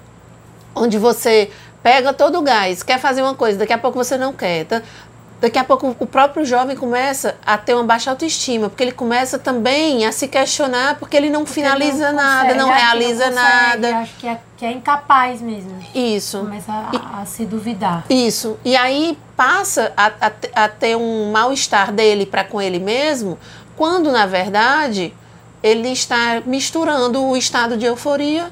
onde 0.74 0.96
você 0.96 1.50
pega 1.82 2.12
todo 2.12 2.38
o 2.38 2.42
gás, 2.42 2.82
quer 2.82 3.00
fazer 3.00 3.22
uma 3.22 3.34
coisa, 3.34 3.58
daqui 3.58 3.72
a 3.72 3.78
pouco 3.78 3.98
você 3.98 4.16
não 4.16 4.32
quer, 4.32 4.64
tá? 4.66 4.82
Daqui 5.40 5.58
a 5.58 5.64
pouco 5.64 5.94
o 5.98 6.06
próprio 6.06 6.44
jovem 6.44 6.76
começa 6.76 7.36
a 7.44 7.58
ter 7.58 7.74
uma 7.74 7.84
baixa 7.84 8.10
autoestima, 8.10 8.68
porque 8.68 8.82
ele 8.82 8.92
começa 8.92 9.38
também 9.38 10.06
a 10.06 10.12
se 10.12 10.28
questionar, 10.28 10.96
porque 10.98 11.16
ele 11.16 11.30
não 11.30 11.42
porque 11.42 11.54
finaliza 11.54 12.12
não 12.12 12.16
nada, 12.16 12.54
não 12.54 12.68
realiza 12.70 13.26
não 13.26 13.34
nada. 13.34 13.96
Acho 13.98 14.16
que 14.16 14.26
é, 14.26 14.40
que 14.56 14.64
é 14.64 14.72
incapaz 14.72 15.40
mesmo. 15.40 15.78
Isso. 15.94 16.38
Começa 16.38 16.72
a, 16.72 17.20
a 17.20 17.26
se 17.26 17.44
duvidar. 17.44 18.04
Isso. 18.08 18.58
E 18.64 18.76
aí 18.76 19.18
passa 19.36 19.92
a, 19.96 20.06
a, 20.06 20.64
a 20.64 20.68
ter 20.68 20.96
um 20.96 21.30
mal-estar 21.30 21.92
dele 21.92 22.26
para 22.26 22.44
com 22.44 22.60
ele 22.60 22.78
mesmo, 22.78 23.38
quando 23.76 24.10
na 24.10 24.26
verdade 24.26 25.12
ele 25.62 25.88
está 25.88 26.42
misturando 26.46 27.22
o 27.22 27.36
estado 27.36 27.76
de 27.76 27.86
euforia 27.86 28.50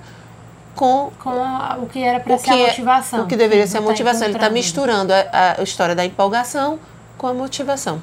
com, 0.75 1.11
com 1.19 1.31
a, 1.31 1.79
o 1.81 1.87
que 1.87 2.03
era 2.03 2.21
para 2.21 2.37
ser 2.37 2.51
a 2.51 2.59
é 2.59 2.67
motivação. 2.67 3.25
o 3.25 3.27
que 3.27 3.37
deveria 3.37 3.67
ser 3.67 3.79
a 3.79 3.81
tá 3.81 3.87
motivação. 3.87 4.21
Tá 4.21 4.27
ele 4.27 4.35
está 4.35 4.51
misturando 4.51 5.13
a, 5.13 5.57
a, 5.59 5.63
história 5.63 5.95
da 5.95 6.05
empolgação 6.05 6.79
com 7.17 7.27
a 7.27 7.35
motivação. 7.35 8.03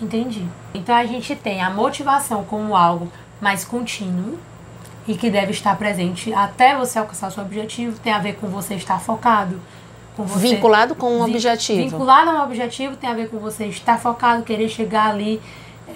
Entendi. 0.00 0.46
Então 0.74 0.94
a 0.94 1.04
gente 1.04 1.34
tem 1.36 1.62
a 1.62 1.70
motivação 1.70 2.44
como 2.44 2.74
algo 2.76 3.10
mais 3.40 3.64
contínuo 3.64 4.38
e 5.06 5.14
que 5.14 5.30
deve 5.30 5.52
estar 5.52 5.76
presente 5.76 6.32
até 6.32 6.76
você 6.76 6.98
alcançar 6.98 7.28
o 7.28 7.30
seu 7.30 7.42
objetivo. 7.42 7.98
Tem 8.00 8.12
a 8.12 8.18
ver 8.18 8.34
com 8.34 8.48
você 8.48 8.74
estar 8.74 9.00
focado. 9.00 9.60
Com 10.16 10.24
você, 10.24 10.48
vinculado 10.48 10.94
com 10.94 11.18
um 11.18 11.24
objetivo. 11.24 11.90
Vinculado 11.90 12.30
a 12.30 12.34
um 12.34 12.42
objetivo 12.42 12.96
tem 12.96 13.08
a 13.08 13.14
ver 13.14 13.28
com 13.28 13.38
você 13.38 13.66
estar 13.66 13.98
focado, 13.98 14.42
querer 14.42 14.68
chegar 14.68 15.10
ali. 15.10 15.40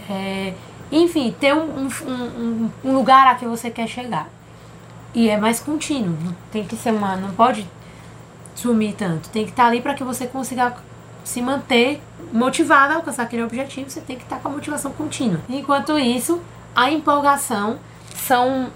É, 0.08 0.54
enfim, 0.92 1.34
ter 1.38 1.54
um, 1.54 1.86
um, 1.86 1.88
um, 2.06 2.70
um 2.84 2.92
lugar 2.94 3.26
a 3.26 3.34
que 3.34 3.44
você 3.44 3.70
quer 3.70 3.88
chegar. 3.88 4.28
E 5.14 5.28
é 5.28 5.36
mais 5.36 5.60
contínuo. 5.60 6.16
Tem 6.50 6.64
que 6.64 6.76
ser 6.76 6.92
uma. 6.92 7.16
Não 7.16 7.30
pode 7.30 7.66
sumir 8.54 8.94
tanto. 8.94 9.28
Tem 9.28 9.44
que 9.44 9.50
estar 9.50 9.66
ali 9.66 9.80
para 9.80 9.94
que 9.94 10.02
você 10.02 10.26
consiga 10.26 10.74
se 11.22 11.40
manter 11.40 12.02
motivado 12.32 12.92
a 12.92 12.96
alcançar 12.96 13.22
aquele 13.22 13.42
objetivo. 13.42 13.88
Você 13.88 14.00
tem 14.00 14.16
que 14.16 14.24
estar 14.24 14.38
com 14.40 14.48
a 14.48 14.50
motivação 14.50 14.92
contínua. 14.92 15.40
Enquanto 15.48 15.98
isso, 15.98 16.40
a 16.74 16.90
empolgação 16.90 17.78
são 18.16 18.70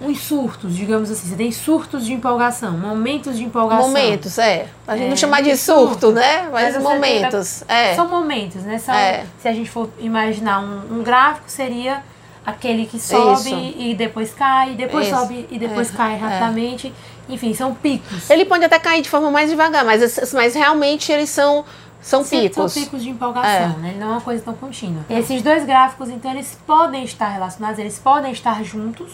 uns 0.00 0.20
surtos, 0.20 0.76
digamos 0.76 1.10
assim. 1.10 1.28
Você 1.28 1.36
tem 1.36 1.50
surtos 1.50 2.04
de 2.04 2.12
empolgação, 2.12 2.76
momentos 2.78 3.36
de 3.36 3.44
empolgação. 3.44 3.88
Momentos, 3.88 4.38
é. 4.38 4.68
A 4.86 4.96
gente 4.96 5.06
é, 5.06 5.10
não 5.10 5.16
chama 5.16 5.42
de 5.42 5.56
surto, 5.56 5.88
surto, 5.88 6.12
né? 6.12 6.48
Mas, 6.52 6.74
Mas 6.74 6.82
momentos. 6.82 7.64
é. 7.66 7.94
São 7.94 8.08
momentos, 8.08 8.62
né? 8.62 8.78
São, 8.78 8.94
é. 8.94 9.26
Se 9.40 9.48
a 9.48 9.52
gente 9.52 9.68
for 9.68 9.90
imaginar 9.98 10.60
um, 10.60 10.98
um 10.98 11.02
gráfico, 11.02 11.50
seria 11.50 12.02
aquele 12.44 12.86
que 12.86 12.98
sobe 12.98 13.50
Isso. 13.50 13.74
e 13.78 13.94
depois 13.94 14.32
cai, 14.32 14.74
depois 14.74 15.06
Isso. 15.06 15.16
sobe 15.16 15.46
e 15.50 15.58
depois 15.58 15.92
é. 15.92 15.96
cai 15.96 16.14
é. 16.14 16.16
rapidamente. 16.16 16.88
É. 16.88 17.18
Enfim, 17.32 17.52
são 17.52 17.74
picos. 17.74 18.30
Ele 18.30 18.44
pode 18.44 18.64
até 18.64 18.78
cair 18.78 19.02
de 19.02 19.10
forma 19.10 19.30
mais 19.30 19.50
devagar, 19.50 19.84
mas, 19.84 20.32
mas 20.32 20.54
realmente 20.54 21.12
eles 21.12 21.28
são 21.28 21.64
são 22.00 22.24
Sim, 22.24 22.42
picos. 22.42 22.72
São 22.72 22.82
picos 22.82 23.02
de 23.02 23.10
empolgação, 23.10 23.50
é. 23.50 23.76
né? 23.80 23.96
Não 23.98 24.08
é 24.08 24.10
uma 24.12 24.20
coisa 24.20 24.42
tão 24.42 24.54
contínua. 24.54 25.04
Esses 25.10 25.42
dois 25.42 25.64
gráficos, 25.64 26.08
então, 26.08 26.30
eles 26.30 26.56
podem 26.66 27.04
estar 27.04 27.28
relacionados, 27.28 27.78
eles 27.78 27.98
podem 27.98 28.32
estar 28.32 28.62
juntos 28.64 29.10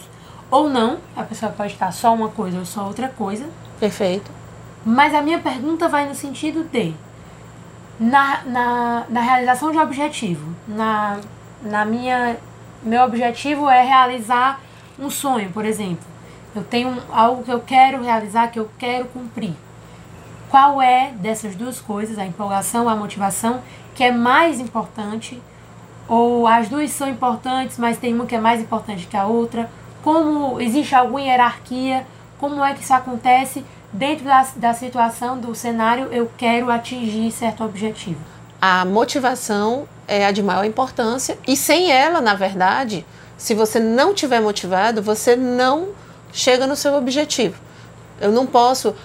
ou 0.49 0.69
não. 0.69 0.99
A 1.15 1.23
pessoa 1.23 1.51
pode 1.51 1.73
estar 1.73 1.91
só 1.91 2.13
uma 2.13 2.29
coisa 2.29 2.59
ou 2.59 2.65
só 2.65 2.85
outra 2.85 3.09
coisa. 3.09 3.45
Perfeito. 3.79 4.31
Mas 4.85 5.13
a 5.13 5.21
minha 5.21 5.39
pergunta 5.39 5.89
vai 5.89 6.07
no 6.07 6.13
sentido 6.13 6.63
de 6.63 6.93
na, 7.99 8.43
na, 8.45 9.03
na 9.09 9.21
realização 9.21 9.71
de 9.71 9.79
objetivo, 9.79 10.53
na, 10.67 11.17
na 11.61 11.85
minha 11.85 12.37
meu 12.85 13.03
objetivo 13.03 13.67
é 13.67 13.83
realizar 13.83 14.61
um 14.99 15.09
sonho, 15.09 15.51
por 15.51 15.65
exemplo. 15.65 16.05
Eu 16.55 16.63
tenho 16.63 16.97
algo 17.11 17.43
que 17.43 17.51
eu 17.51 17.59
quero 17.59 18.03
realizar, 18.03 18.47
que 18.47 18.59
eu 18.59 18.69
quero 18.77 19.05
cumprir. 19.05 19.53
Qual 20.49 20.81
é 20.81 21.11
dessas 21.15 21.55
duas 21.55 21.81
coisas, 21.81 22.17
a 22.17 22.25
empolgação, 22.25 22.87
a 22.87 22.95
motivação, 22.95 23.61
que 23.93 24.03
é 24.03 24.11
mais 24.11 24.59
importante? 24.59 25.41
Ou 26.07 26.47
as 26.47 26.69
duas 26.69 26.91
são 26.91 27.09
importantes, 27.09 27.77
mas 27.77 27.97
tem 27.97 28.13
uma 28.13 28.25
que 28.25 28.35
é 28.35 28.39
mais 28.39 28.61
importante 28.61 29.07
que 29.07 29.17
a 29.17 29.25
outra? 29.25 29.69
Como 30.03 30.61
existe 30.61 30.93
alguma 30.93 31.21
hierarquia? 31.21 32.05
Como 32.37 32.63
é 32.63 32.73
que 32.73 32.83
isso 32.83 32.93
acontece 32.93 33.65
dentro 33.91 34.25
da, 34.25 34.45
da 34.55 34.73
situação, 34.73 35.39
do 35.39 35.55
cenário? 35.55 36.09
Eu 36.11 36.31
quero 36.37 36.69
atingir 36.69 37.31
certo 37.31 37.63
objetivo. 37.63 38.19
A 38.61 38.85
motivação 38.85 39.87
é 40.07 40.25
a 40.25 40.31
de 40.31 40.43
maior 40.43 40.65
importância 40.65 41.37
e 41.47 41.55
sem 41.55 41.91
ela, 41.91 42.21
na 42.21 42.35
verdade, 42.35 43.05
se 43.37 43.53
você 43.53 43.79
não 43.79 44.13
tiver 44.13 44.39
motivado, 44.39 45.01
você 45.01 45.35
não 45.35 45.89
chega 46.31 46.67
no 46.67 46.75
seu 46.75 46.93
objetivo. 46.93 47.55
Eu 48.19 48.31
não 48.31 48.45
posso 48.45 48.95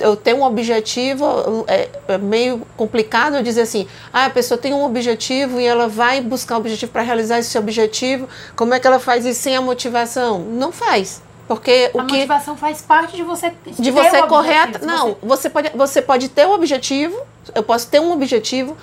eu, 0.00 0.16
tenho 0.16 0.38
um 0.38 0.42
objetivo, 0.42 1.64
é, 1.68 1.88
é, 2.08 2.18
meio 2.18 2.66
complicado 2.76 3.36
eu 3.36 3.42
dizer 3.42 3.62
assim, 3.62 3.86
ah, 4.12 4.26
a 4.26 4.30
pessoa 4.30 4.58
tem 4.58 4.72
um 4.72 4.84
objetivo 4.84 5.60
e 5.60 5.66
ela 5.66 5.88
vai 5.88 6.20
buscar 6.20 6.56
um 6.56 6.58
objetivo 6.58 6.90
para 6.90 7.02
realizar 7.02 7.38
esse 7.38 7.56
objetivo, 7.56 8.28
como 8.56 8.74
é 8.74 8.80
que 8.80 8.86
ela 8.86 8.98
faz 8.98 9.24
isso 9.24 9.40
sem 9.40 9.56
a 9.56 9.60
motivação? 9.60 10.40
Não 10.40 10.72
faz. 10.72 11.22
Porque 11.46 11.90
a 11.92 11.98
o 11.98 12.06
que, 12.06 12.14
motivação 12.14 12.56
faz 12.56 12.80
parte 12.80 13.16
de 13.16 13.24
você 13.24 13.52
de 13.66 13.90
você 13.90 14.22
correr 14.22 14.78
não 14.82 15.16
você... 15.20 15.48
você 15.48 15.50
pode 15.50 15.70
você 15.74 16.02
pode 16.02 16.28
ter 16.28 16.46
um 16.46 16.52
objetivo 16.52 17.20
eu 17.52 17.64
posso 17.64 17.88
ter 17.88 18.00
um 18.00 18.12
objetivo 18.12 18.76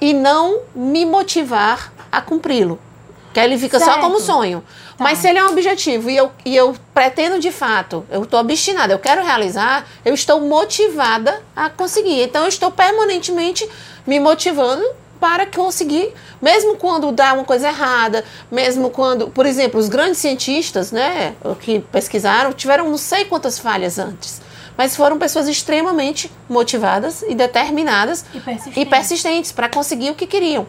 e 0.00 0.12
não 0.12 0.60
me 0.74 1.04
motivar 1.04 1.92
a 2.10 2.20
cumpri-lo. 2.20 2.78
Que 3.32 3.40
aí 3.40 3.46
ele 3.46 3.58
fica 3.58 3.78
certo. 3.78 3.94
só 3.94 4.00
como 4.00 4.20
sonho. 4.20 4.62
Tá. 4.96 5.02
Mas 5.02 5.18
se 5.18 5.28
ele 5.28 5.38
é 5.38 5.44
um 5.44 5.48
objetivo 5.48 6.08
e 6.08 6.16
eu, 6.16 6.30
e 6.44 6.54
eu 6.54 6.74
pretendo 6.94 7.40
de 7.40 7.50
fato, 7.50 8.06
eu 8.10 8.22
estou 8.22 8.38
obstinada, 8.38 8.92
eu 8.92 8.98
quero 8.98 9.24
realizar, 9.24 9.84
eu 10.04 10.14
estou 10.14 10.40
motivada 10.40 11.42
a 11.54 11.68
conseguir. 11.68 12.22
Então 12.22 12.42
eu 12.42 12.48
estou 12.48 12.70
permanentemente 12.70 13.68
me 14.06 14.20
motivando 14.20 14.84
para 15.18 15.46
conseguir, 15.46 16.12
mesmo 16.40 16.76
quando 16.76 17.10
dá 17.10 17.32
uma 17.32 17.44
coisa 17.44 17.68
errada, 17.68 18.24
mesmo 18.50 18.90
quando, 18.90 19.28
por 19.28 19.46
exemplo, 19.46 19.80
os 19.80 19.88
grandes 19.88 20.18
cientistas, 20.18 20.92
né, 20.92 21.34
que 21.60 21.80
pesquisaram, 21.80 22.52
tiveram 22.52 22.90
não 22.90 22.98
sei 22.98 23.24
quantas 23.24 23.58
falhas 23.58 23.98
antes 23.98 24.42
mas 24.76 24.96
foram 24.96 25.18
pessoas 25.18 25.48
extremamente 25.48 26.30
motivadas 26.48 27.22
e 27.28 27.34
determinadas 27.34 28.24
E 28.34 28.40
persistentes. 28.40 28.82
e 28.82 28.86
persistentes 28.86 29.52
para 29.52 29.68
conseguir 29.68 30.10
o 30.10 30.14
que 30.14 30.26
queriam. 30.26 30.66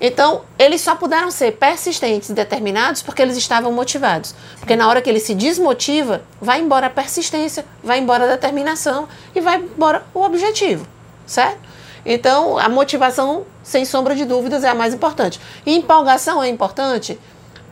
Então, 0.00 0.42
eles 0.58 0.80
só 0.80 0.94
puderam 0.94 1.30
ser 1.30 1.52
persistentes 1.52 2.30
e 2.30 2.32
determinados 2.32 3.02
porque 3.02 3.20
eles 3.20 3.36
estavam 3.36 3.70
motivados. 3.70 4.34
Porque 4.58 4.74
na 4.74 4.88
hora 4.88 5.02
que 5.02 5.10
ele 5.10 5.20
se 5.20 5.34
desmotiva, 5.34 6.22
vai 6.40 6.58
embora 6.60 6.86
a 6.86 6.90
persistência, 6.90 7.66
vai 7.84 7.98
embora 7.98 8.24
a 8.24 8.28
determinação 8.28 9.06
e 9.34 9.40
vai 9.40 9.56
embora 9.58 10.02
o 10.14 10.22
objetivo, 10.22 10.86
certo? 11.26 11.58
Então, 12.06 12.56
a 12.56 12.66
motivação, 12.66 13.44
sem 13.62 13.84
sombra 13.84 14.14
de 14.16 14.24
dúvidas, 14.24 14.64
é 14.64 14.70
a 14.70 14.74
mais 14.74 14.94
importante. 14.94 15.38
E 15.66 15.76
empolgação 15.76 16.42
é 16.42 16.48
importante? 16.48 17.18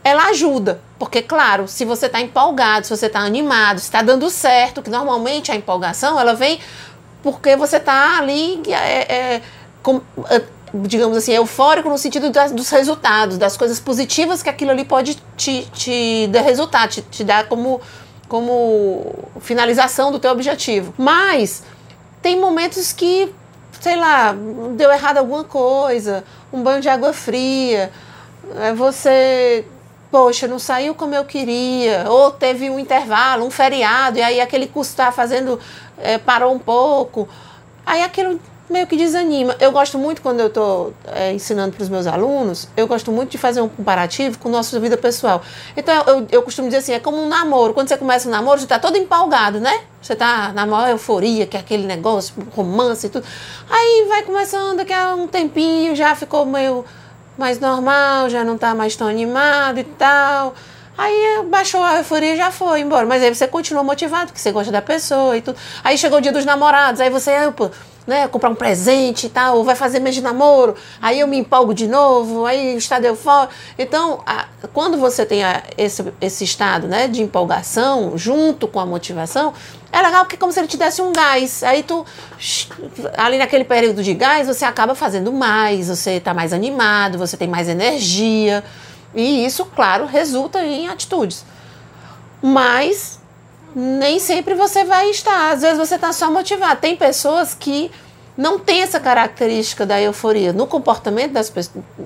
Ela 0.03 0.27
ajuda, 0.29 0.79
porque, 0.97 1.21
claro, 1.21 1.67
se 1.67 1.83
você 1.85 2.05
está 2.05 2.21
empolgado, 2.21 2.85
se 2.87 2.95
você 2.95 3.07
está 3.07 3.19
animado, 3.19 3.79
se 3.79 3.85
está 3.85 4.01
dando 4.01 4.29
certo, 4.29 4.81
que 4.81 4.89
normalmente 4.89 5.51
a 5.51 5.55
empolgação 5.55 6.19
ela 6.19 6.33
vem 6.33 6.59
porque 7.21 7.55
você 7.55 7.77
está 7.77 8.17
ali, 8.17 8.61
é, 8.67 9.13
é, 9.35 9.41
com- 9.83 10.01
é, 10.29 10.41
digamos 10.73 11.17
assim, 11.17 11.33
eufórico 11.33 11.89
no 11.89 11.97
sentido 11.97 12.29
das- 12.29 12.51
dos 12.53 12.69
resultados, 12.69 13.37
das 13.37 13.57
coisas 13.57 13.79
positivas 13.79 14.41
que 14.41 14.49
aquilo 14.49 14.71
ali 14.71 14.85
pode 14.85 15.15
te, 15.35 15.63
te 15.73 16.27
dar 16.31 16.41
resultado, 16.41 16.89
te, 16.91 17.01
te 17.01 17.23
dar 17.25 17.47
como, 17.47 17.81
como 18.29 19.13
finalização 19.41 20.11
do 20.11 20.19
teu 20.19 20.31
objetivo. 20.31 20.93
Mas 20.97 21.63
tem 22.21 22.39
momentos 22.39 22.93
que, 22.93 23.33
sei 23.81 23.95
lá, 23.97 24.33
deu 24.77 24.91
errado 24.91 25.17
alguma 25.17 25.43
coisa, 25.43 26.23
um 26.53 26.61
banho 26.63 26.79
de 26.81 26.87
água 26.87 27.11
fria, 27.13 27.91
é, 28.61 28.71
você, 28.73 29.65
poxa, 30.11 30.47
não 30.47 30.59
saiu 30.59 30.95
como 30.95 31.13
eu 31.13 31.25
queria, 31.25 32.05
ou 32.09 32.31
teve 32.31 32.69
um 32.69 32.79
intervalo, 32.79 33.45
um 33.45 33.51
feriado, 33.51 34.17
e 34.17 34.21
aí 34.21 34.41
aquele 34.41 34.67
curso 34.67 34.91
estava 34.91 35.11
fazendo 35.11 35.59
é, 35.97 36.17
parou 36.17 36.53
um 36.53 36.59
pouco. 36.59 37.27
Aí 37.85 38.03
aquilo 38.03 38.39
meio 38.69 38.85
que 38.85 38.95
desanima. 38.95 39.55
Eu 39.59 39.71
gosto 39.71 39.97
muito, 39.97 40.21
quando 40.21 40.39
eu 40.39 40.47
estou 40.47 40.93
ensinando 41.33 41.75
para 41.75 41.81
os 41.81 41.89
meus 41.89 42.05
alunos, 42.05 42.69
eu 42.77 42.87
gosto 42.87 43.11
muito 43.11 43.31
de 43.31 43.37
fazer 43.37 43.61
um 43.61 43.67
comparativo 43.67 44.37
com 44.37 44.47
a 44.47 44.51
nossa 44.51 44.79
vida 44.79 44.95
pessoal. 44.95 45.41
Então, 45.75 46.03
eu, 46.05 46.27
eu 46.31 46.43
costumo 46.43 46.67
dizer 46.67 46.77
assim, 46.77 46.93
é 46.93 46.99
como 46.99 47.17
um 47.17 47.27
namoro. 47.27 47.73
Quando 47.73 47.87
você 47.87 47.97
começa 47.97 48.27
um 48.27 48.31
namoro, 48.31 48.59
você 48.59 48.65
está 48.65 48.77
todo 48.77 48.95
empolgado, 48.95 49.59
né? 49.59 49.81
Você 50.01 50.13
está 50.13 50.53
na 50.53 50.65
maior 50.65 50.89
euforia, 50.89 51.47
que 51.47 51.57
é 51.57 51.59
aquele 51.59 51.85
negócio, 51.85 52.33
romance 52.55 53.07
e 53.07 53.09
tudo. 53.09 53.25
Aí 53.69 54.05
vai 54.07 54.21
começando, 54.23 54.77
daqui 54.77 54.93
a 54.93 55.15
um 55.15 55.27
tempinho, 55.27 55.95
já 55.95 56.15
ficou 56.15 56.45
meio 56.45 56.85
mais 57.39 57.59
normal, 57.59 58.29
já 58.29 58.43
não 58.43 58.55
está 58.55 58.75
mais 58.75 58.95
tão 58.95 59.07
animado 59.07 59.79
e 59.79 59.83
tal. 59.83 60.53
Aí 60.97 61.43
baixou 61.49 61.81
a 61.81 61.95
euforia 61.97 62.33
e 62.33 62.37
já 62.37 62.51
foi 62.51 62.81
embora. 62.81 63.05
Mas 63.05 63.23
aí 63.23 63.33
você 63.33 63.47
continua 63.47 63.83
motivado, 63.83 64.27
porque 64.27 64.39
você 64.39 64.51
gosta 64.51 64.71
da 64.71 64.81
pessoa 64.81 65.37
e 65.37 65.41
tudo. 65.41 65.57
Aí 65.81 65.97
chegou 65.97 66.19
o 66.19 66.21
dia 66.21 66.33
dos 66.33 66.43
namorados, 66.43 66.99
aí 66.99 67.09
você, 67.09 67.31
né, 68.09 68.27
comprar 68.27 68.49
um 68.49 68.55
presente 68.55 69.27
e 69.27 69.29
tal, 69.29 69.57
ou 69.57 69.63
vai 69.63 69.75
fazer 69.75 69.99
mês 69.99 70.15
de 70.15 70.21
namoro, 70.21 70.75
aí 71.01 71.19
eu 71.19 71.27
me 71.27 71.37
empolgo 71.37 71.73
de 71.73 71.87
novo, 71.87 72.45
aí 72.45 72.75
o 72.75 72.77
estado 72.77 73.05
eufórico. 73.05 73.53
Então, 73.77 74.21
a- 74.25 74.47
quando 74.73 74.97
você 74.97 75.25
tem 75.25 75.43
a- 75.43 75.63
esse, 75.77 76.03
esse 76.19 76.43
estado 76.43 76.87
né, 76.87 77.07
de 77.07 77.21
empolgação 77.21 78.17
junto 78.17 78.67
com 78.67 78.79
a 78.79 78.85
motivação, 78.85 79.53
é 79.91 80.01
legal 80.01 80.23
porque 80.25 80.35
é 80.35 80.39
como 80.39 80.51
se 80.51 80.59
ele 80.59 80.67
te 80.67 80.77
desse 80.77 81.01
um 81.01 81.13
gás. 81.13 81.63
Aí 81.63 81.83
tu, 81.83 82.05
ali 83.17 83.37
naquele 83.37 83.63
período 83.63 84.03
de 84.03 84.13
gás, 84.13 84.47
você 84.47 84.65
acaba 84.65 84.93
fazendo 84.95 85.31
mais, 85.31 85.87
você 85.87 86.11
está 86.13 86.33
mais 86.33 86.51
animado, 86.53 87.17
você 87.17 87.37
tem 87.37 87.47
mais 87.47 87.69
energia. 87.69 88.63
E 89.15 89.45
isso, 89.45 89.65
claro, 89.65 90.05
resulta 90.05 90.63
em 90.63 90.87
atitudes. 90.87 91.43
Mas 92.41 93.18
nem 93.75 94.19
sempre 94.19 94.53
você 94.55 94.83
vai 94.83 95.09
estar. 95.09 95.51
Às 95.53 95.61
vezes 95.61 95.77
você 95.77 95.95
está 95.95 96.11
só 96.11 96.31
motivado. 96.31 96.79
Tem 96.81 96.95
pessoas 96.95 97.53
que 97.53 97.91
não 98.37 98.57
têm 98.59 98.81
essa 98.81 98.99
característica 98.99 99.85
da 99.85 99.99
euforia. 100.01 100.53
No 100.53 100.65
comportamento 100.67 101.33
das, 101.33 101.51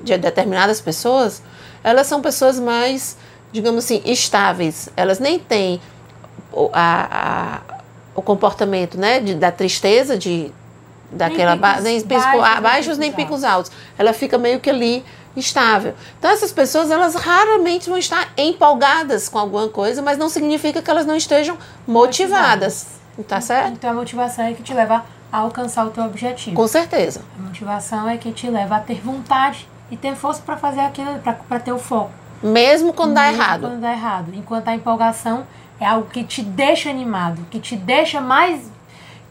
de 0.03 0.17
determinadas 0.17 0.81
pessoas, 0.81 1.41
elas 1.83 2.07
são 2.07 2.21
pessoas 2.21 2.59
mais, 2.59 3.17
digamos 3.51 3.85
assim, 3.85 4.01
estáveis. 4.05 4.89
Elas 4.97 5.19
nem 5.19 5.37
têm 5.39 5.79
o, 6.51 6.69
a- 6.73 7.61
a- 7.69 7.73
o 8.15 8.21
comportamento 8.21 8.97
né, 8.97 9.19
de, 9.19 9.35
da 9.35 9.51
tristeza, 9.51 10.17
de, 10.17 10.51
daquela 11.11 11.55
ba- 11.55 11.69
picos 11.73 11.83
nem 11.83 12.01
picos 12.01 12.23
baixos, 12.23 12.41
nem 12.53 12.61
baixos 12.61 12.97
nem 12.97 13.11
picos 13.11 13.25
picos 13.25 13.43
altos. 13.43 13.71
Ela 13.97 14.13
fica 14.13 14.37
meio 14.37 14.59
que 14.59 14.69
ali 14.69 15.03
estável. 15.35 15.93
Então 16.19 16.31
essas 16.31 16.51
pessoas 16.51 16.91
elas 16.91 17.15
raramente 17.15 17.89
vão 17.89 17.97
estar 17.97 18.31
empolgadas 18.37 19.27
com 19.27 19.39
alguma 19.39 19.67
coisa, 19.69 20.01
mas 20.01 20.17
não 20.17 20.29
significa 20.29 20.81
que 20.81 20.89
elas 20.89 21.05
não 21.05 21.15
estejam 21.15 21.57
motivadas. 21.87 22.87
Tá 23.27 23.39
certo? 23.39 23.73
Então 23.73 23.91
a 23.91 23.93
motivação 23.93 24.45
é 24.45 24.53
que 24.53 24.63
te 24.63 24.73
leva 24.73 25.05
a 25.31 25.37
alcançar 25.37 25.85
o 25.85 25.91
teu 25.91 26.03
objetivo. 26.03 26.55
Com 26.55 26.67
certeza. 26.67 27.21
A 27.37 27.41
motivação 27.41 28.09
é 28.09 28.17
que 28.17 28.31
te 28.31 28.49
leva 28.49 28.77
a 28.77 28.79
ter 28.79 29.01
vontade 29.01 29.67
e 29.91 29.97
ter 29.97 30.15
força 30.15 30.41
para 30.43 30.57
fazer 30.57 30.79
aquilo, 30.79 31.19
para 31.47 31.59
ter 31.59 31.71
o 31.71 31.77
foco. 31.77 32.11
Mesmo 32.41 32.91
quando 32.91 33.13
dá 33.13 33.23
Mesmo 33.23 33.41
errado. 33.41 33.61
Quando 33.61 33.79
dá 33.79 33.91
errado. 33.91 34.31
Enquanto 34.33 34.67
a 34.67 34.75
empolgação 34.75 35.45
é 35.79 35.85
algo 35.85 36.09
que 36.09 36.23
te 36.23 36.41
deixa 36.41 36.89
animado, 36.89 37.45
que 37.49 37.59
te 37.59 37.75
deixa 37.75 38.19
mais 38.19 38.71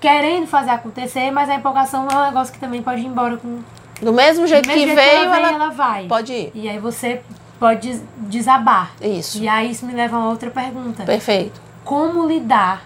querendo 0.00 0.46
fazer 0.46 0.70
acontecer, 0.70 1.30
mas 1.30 1.48
a 1.48 1.54
empolgação 1.54 2.08
é 2.08 2.14
um 2.14 2.24
negócio 2.26 2.52
que 2.52 2.58
também 2.58 2.82
pode 2.82 3.00
ir 3.02 3.06
embora 3.06 3.36
com 3.36 3.60
Do 4.02 4.12
mesmo 4.12 4.46
jeito 4.46 4.64
do 4.68 4.68
mesmo 4.74 4.82
que 4.82 4.94
jeito 4.94 5.00
veio, 5.00 5.24
ela, 5.24 5.36
vem, 5.36 5.44
ela 5.44 5.54
ela 5.64 5.68
vai. 5.70 6.06
pode 6.06 6.32
ir. 6.32 6.50
E 6.54 6.68
aí 6.68 6.78
você 6.78 7.22
pode 7.58 7.88
des- 7.88 8.02
desabar. 8.16 8.90
Isso. 9.00 9.38
E 9.38 9.48
aí 9.48 9.70
isso 9.70 9.86
me 9.86 9.92
leva 9.94 10.16
a 10.16 10.18
uma 10.18 10.28
outra 10.28 10.50
pergunta. 10.50 11.04
Perfeito. 11.04 11.60
Como 11.84 12.26
lidar 12.26 12.82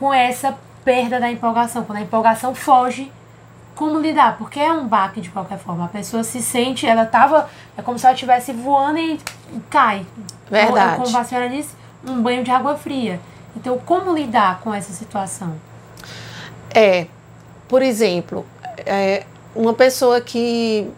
com 0.00 0.12
essa 0.12 0.56
perda 0.84 1.20
da 1.20 1.30
empolgação? 1.30 1.84
Quando 1.84 1.98
a 1.98 2.02
empolgação 2.02 2.54
foge, 2.54 3.12
como 3.74 3.98
lidar? 4.00 4.38
Porque 4.38 4.58
é 4.58 4.72
um 4.72 4.86
baque 4.88 5.20
de 5.20 5.28
qualquer 5.28 5.58
forma. 5.58 5.84
A 5.84 5.88
pessoa 5.88 6.24
se 6.24 6.40
sente, 6.40 6.86
ela 6.86 7.04
tava, 7.04 7.50
é 7.76 7.82
como 7.82 7.98
se 7.98 8.06
ela 8.06 8.14
estivesse 8.14 8.52
voando 8.54 8.98
e 8.98 9.20
cai. 9.68 10.06
Verdade. 10.50 11.02
Como 11.02 11.18
a 11.18 11.24
senhora 11.24 11.48
disse, 11.50 11.74
um 12.06 12.22
banho 12.22 12.42
de 12.42 12.50
água 12.50 12.76
fria. 12.76 13.20
Então, 13.54 13.78
como 13.84 14.14
lidar 14.14 14.60
com 14.60 14.72
essa 14.72 14.92
situação? 14.94 15.54
É, 16.74 17.06
por 17.68 17.82
exemplo, 17.82 18.46
é, 18.78 19.24
uma 19.56 19.72
pessoa 19.72 20.20
que 20.20 20.88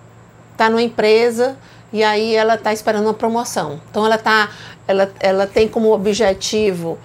está 0.52 0.68
numa 0.68 0.82
empresa 0.82 1.56
e 1.92 2.02
aí 2.02 2.34
ela 2.34 2.54
está 2.54 2.72
esperando 2.72 3.04
uma 3.04 3.14
promoção. 3.14 3.80
Então 3.90 4.04
ela 4.04 4.18
tá, 4.18 4.50
ela, 4.86 5.10
ela 5.20 5.46
tem 5.46 5.68
como 5.68 5.92
objetivo 5.92 6.98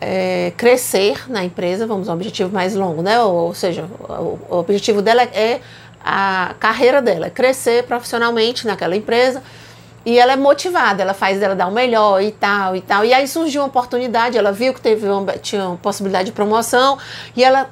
é, 0.00 0.52
crescer 0.56 1.30
na 1.30 1.44
empresa, 1.44 1.86
vamos 1.86 2.08
um 2.08 2.12
objetivo 2.12 2.52
mais 2.52 2.74
longo, 2.74 3.02
né? 3.02 3.20
Ou, 3.20 3.48
ou 3.48 3.54
seja, 3.54 3.84
o, 4.00 4.38
o 4.48 4.58
objetivo 4.58 5.02
dela 5.02 5.22
é 5.22 5.60
a 6.02 6.54
carreira 6.58 7.02
dela, 7.02 7.26
é 7.26 7.30
crescer 7.30 7.84
profissionalmente 7.84 8.66
naquela 8.66 8.96
empresa. 8.96 9.42
E 10.06 10.18
ela 10.18 10.32
é 10.32 10.36
motivada, 10.36 11.02
ela 11.02 11.12
faz 11.12 11.38
dela 11.38 11.54
dar 11.54 11.66
o 11.66 11.70
melhor 11.70 12.22
e 12.22 12.32
tal 12.32 12.74
e 12.74 12.80
tal. 12.80 13.04
E 13.04 13.12
aí 13.12 13.28
surgiu 13.28 13.60
uma 13.60 13.68
oportunidade, 13.68 14.38
ela 14.38 14.50
viu 14.50 14.72
que 14.72 14.80
teve 14.80 15.06
uma, 15.06 15.32
tinha 15.34 15.66
uma 15.68 15.76
possibilidade 15.76 16.26
de 16.26 16.32
promoção 16.32 16.96
e 17.36 17.44
ela 17.44 17.68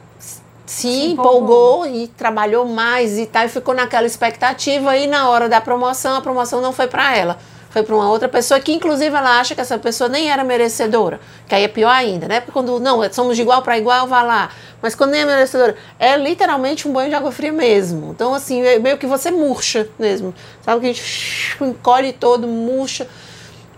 se, 0.68 0.82
Se 0.82 1.06
empolgou. 1.12 1.86
e 1.86 2.08
trabalhou 2.08 2.66
mais 2.66 3.18
e 3.18 3.24
tal, 3.24 3.46
e 3.46 3.48
ficou 3.48 3.74
naquela 3.74 4.06
expectativa. 4.06 4.96
E 4.96 5.06
na 5.06 5.28
hora 5.30 5.48
da 5.48 5.60
promoção, 5.60 6.16
a 6.16 6.20
promoção 6.20 6.60
não 6.60 6.72
foi 6.74 6.86
para 6.86 7.16
ela, 7.16 7.38
foi 7.70 7.82
para 7.82 7.94
uma 7.94 8.10
outra 8.10 8.28
pessoa 8.28 8.60
que, 8.60 8.70
inclusive, 8.72 9.14
ela 9.16 9.40
acha 9.40 9.54
que 9.54 9.60
essa 9.62 9.78
pessoa 9.78 10.08
nem 10.10 10.30
era 10.30 10.44
merecedora, 10.44 11.18
que 11.48 11.54
aí 11.54 11.64
é 11.64 11.68
pior 11.68 11.88
ainda, 11.90 12.28
né? 12.28 12.40
Porque 12.40 12.52
quando 12.52 12.78
não, 12.78 13.00
somos 13.10 13.34
de 13.34 13.42
igual 13.42 13.62
para 13.62 13.78
igual, 13.78 14.06
vá 14.06 14.22
lá. 14.22 14.50
Mas 14.82 14.94
quando 14.94 15.12
nem 15.12 15.22
é 15.22 15.24
merecedora, 15.24 15.74
é 15.98 16.16
literalmente 16.16 16.86
um 16.86 16.92
banho 16.92 17.08
de 17.08 17.14
água 17.14 17.32
fria 17.32 17.50
mesmo. 17.52 18.12
Então, 18.12 18.34
assim, 18.34 18.60
é 18.62 18.78
meio 18.78 18.98
que 18.98 19.06
você 19.06 19.30
murcha 19.30 19.88
mesmo. 19.98 20.34
Sabe 20.62 20.80
que 20.82 20.86
a 20.86 20.92
gente 20.92 21.56
encolhe 21.64 22.12
todo, 22.12 22.46
murcha. 22.46 23.08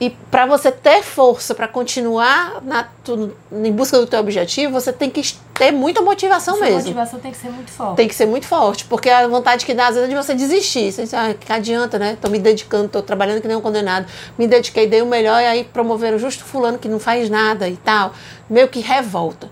E 0.00 0.08
para 0.08 0.46
você 0.46 0.72
ter 0.72 1.02
força 1.02 1.54
para 1.54 1.68
continuar 1.68 2.62
na, 2.62 2.84
tu- 3.04 3.32
em 3.52 3.70
busca 3.70 3.98
do 3.98 4.06
teu 4.06 4.18
objetivo, 4.18 4.72
você 4.72 4.92
tem 4.94 5.10
que 5.10 5.20
ter 5.52 5.70
muita 5.72 6.00
motivação 6.00 6.54
Sua 6.56 6.64
mesmo. 6.64 6.78
motivação 6.80 7.20
tem 7.20 7.30
que 7.30 7.36
ser 7.36 7.50
muito 7.50 7.70
forte. 7.70 7.96
Tem 7.96 8.08
que 8.08 8.14
ser 8.14 8.24
muito 8.24 8.46
forte, 8.46 8.84
porque 8.86 9.10
a 9.10 9.28
vontade 9.28 9.66
que 9.66 9.74
dá 9.74 9.88
às 9.88 9.96
vezes 9.96 10.08
é 10.08 10.10
de 10.10 10.16
você 10.16 10.34
desistir. 10.34 10.90
Você 10.90 11.02
diz, 11.02 11.12
ah, 11.12 11.34
que 11.38 11.52
adianta, 11.52 11.98
né? 11.98 12.16
Tô 12.18 12.30
me 12.30 12.38
dedicando, 12.38 12.88
tô 12.88 13.02
trabalhando 13.02 13.42
que 13.42 13.46
nem 13.48 13.56
um 13.58 13.60
condenado. 13.60 14.06
Me 14.38 14.46
dediquei, 14.46 14.86
dei 14.86 15.02
o 15.02 15.06
melhor 15.06 15.38
e 15.42 15.44
aí 15.44 15.64
promoveram 15.64 16.18
justo 16.18 16.44
fulano 16.44 16.78
que 16.78 16.88
não 16.88 16.98
faz 16.98 17.28
nada 17.28 17.68
e 17.68 17.76
tal. 17.76 18.14
Meio 18.48 18.68
que 18.68 18.80
revolta. 18.80 19.50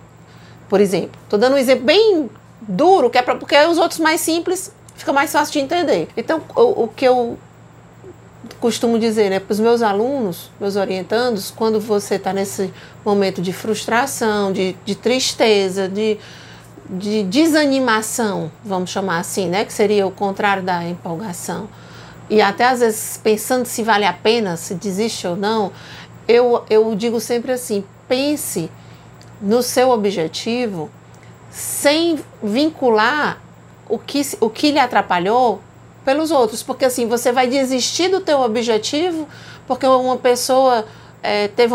Por 0.66 0.80
exemplo, 0.80 1.20
tô 1.28 1.36
dando 1.36 1.56
um 1.56 1.58
exemplo 1.58 1.84
bem 1.84 2.30
duro, 2.62 3.10
que 3.10 3.18
é 3.18 3.22
pra, 3.22 3.34
porque 3.34 3.54
os 3.66 3.76
outros 3.76 4.00
mais 4.00 4.22
simples 4.22 4.72
fica 4.96 5.12
mais 5.12 5.30
fácil 5.30 5.52
de 5.52 5.58
entender. 5.60 6.08
Então, 6.16 6.40
o, 6.56 6.84
o 6.84 6.88
que 6.88 7.04
eu 7.04 7.38
costumo 8.60 8.98
dizer 8.98 9.30
né, 9.30 9.40
para 9.40 9.52
os 9.52 9.60
meus 9.60 9.82
alunos, 9.82 10.50
meus 10.60 10.76
orientandos, 10.76 11.50
quando 11.50 11.80
você 11.80 12.16
está 12.16 12.32
nesse 12.32 12.72
momento 13.04 13.42
de 13.42 13.52
frustração, 13.52 14.52
de, 14.52 14.76
de 14.84 14.94
tristeza, 14.94 15.88
de, 15.88 16.18
de 16.88 17.22
desanimação, 17.24 18.50
vamos 18.64 18.90
chamar 18.90 19.18
assim, 19.18 19.48
né, 19.48 19.64
que 19.64 19.72
seria 19.72 20.06
o 20.06 20.10
contrário 20.10 20.62
da 20.62 20.84
empolgação. 20.84 21.68
e 22.30 22.40
até 22.40 22.66
às 22.66 22.80
vezes 22.80 23.20
pensando 23.22 23.66
se 23.66 23.82
vale 23.82 24.04
a 24.04 24.12
pena, 24.12 24.56
se 24.56 24.74
desiste 24.74 25.26
ou 25.26 25.36
não, 25.36 25.72
eu, 26.26 26.64
eu 26.68 26.94
digo 26.94 27.20
sempre 27.20 27.52
assim: 27.52 27.84
pense 28.06 28.70
no 29.40 29.62
seu 29.62 29.90
objetivo 29.90 30.90
sem 31.50 32.18
vincular 32.42 33.40
o 33.88 33.98
que, 33.98 34.20
o 34.40 34.50
que 34.50 34.70
lhe 34.70 34.78
atrapalhou 34.78 35.62
pelos 36.08 36.30
outros, 36.30 36.62
porque 36.62 36.86
assim 36.86 37.06
você 37.06 37.30
vai 37.30 37.46
desistir 37.46 38.08
do 38.08 38.18
teu 38.18 38.40
objetivo 38.40 39.28
porque 39.66 39.86
uma 39.86 40.16
pessoa 40.16 40.86
é, 41.22 41.48
teve 41.48 41.74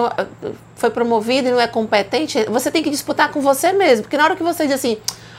foi 0.76 0.90
promovida 0.90 1.50
e 1.50 1.52
não 1.52 1.62
é 1.62 1.68
competente. 1.68 2.44
Você 2.46 2.72
tem 2.72 2.82
que 2.82 2.90
disputar 2.90 3.32
com 3.32 3.42
você 3.42 3.72
mesmo, 3.72 4.02
porque 4.02 4.18
na 4.18 4.24
hora 4.24 4.36
que 4.36 4.42
você 4.42 4.66
diz 4.66 4.74
assim 4.74 4.98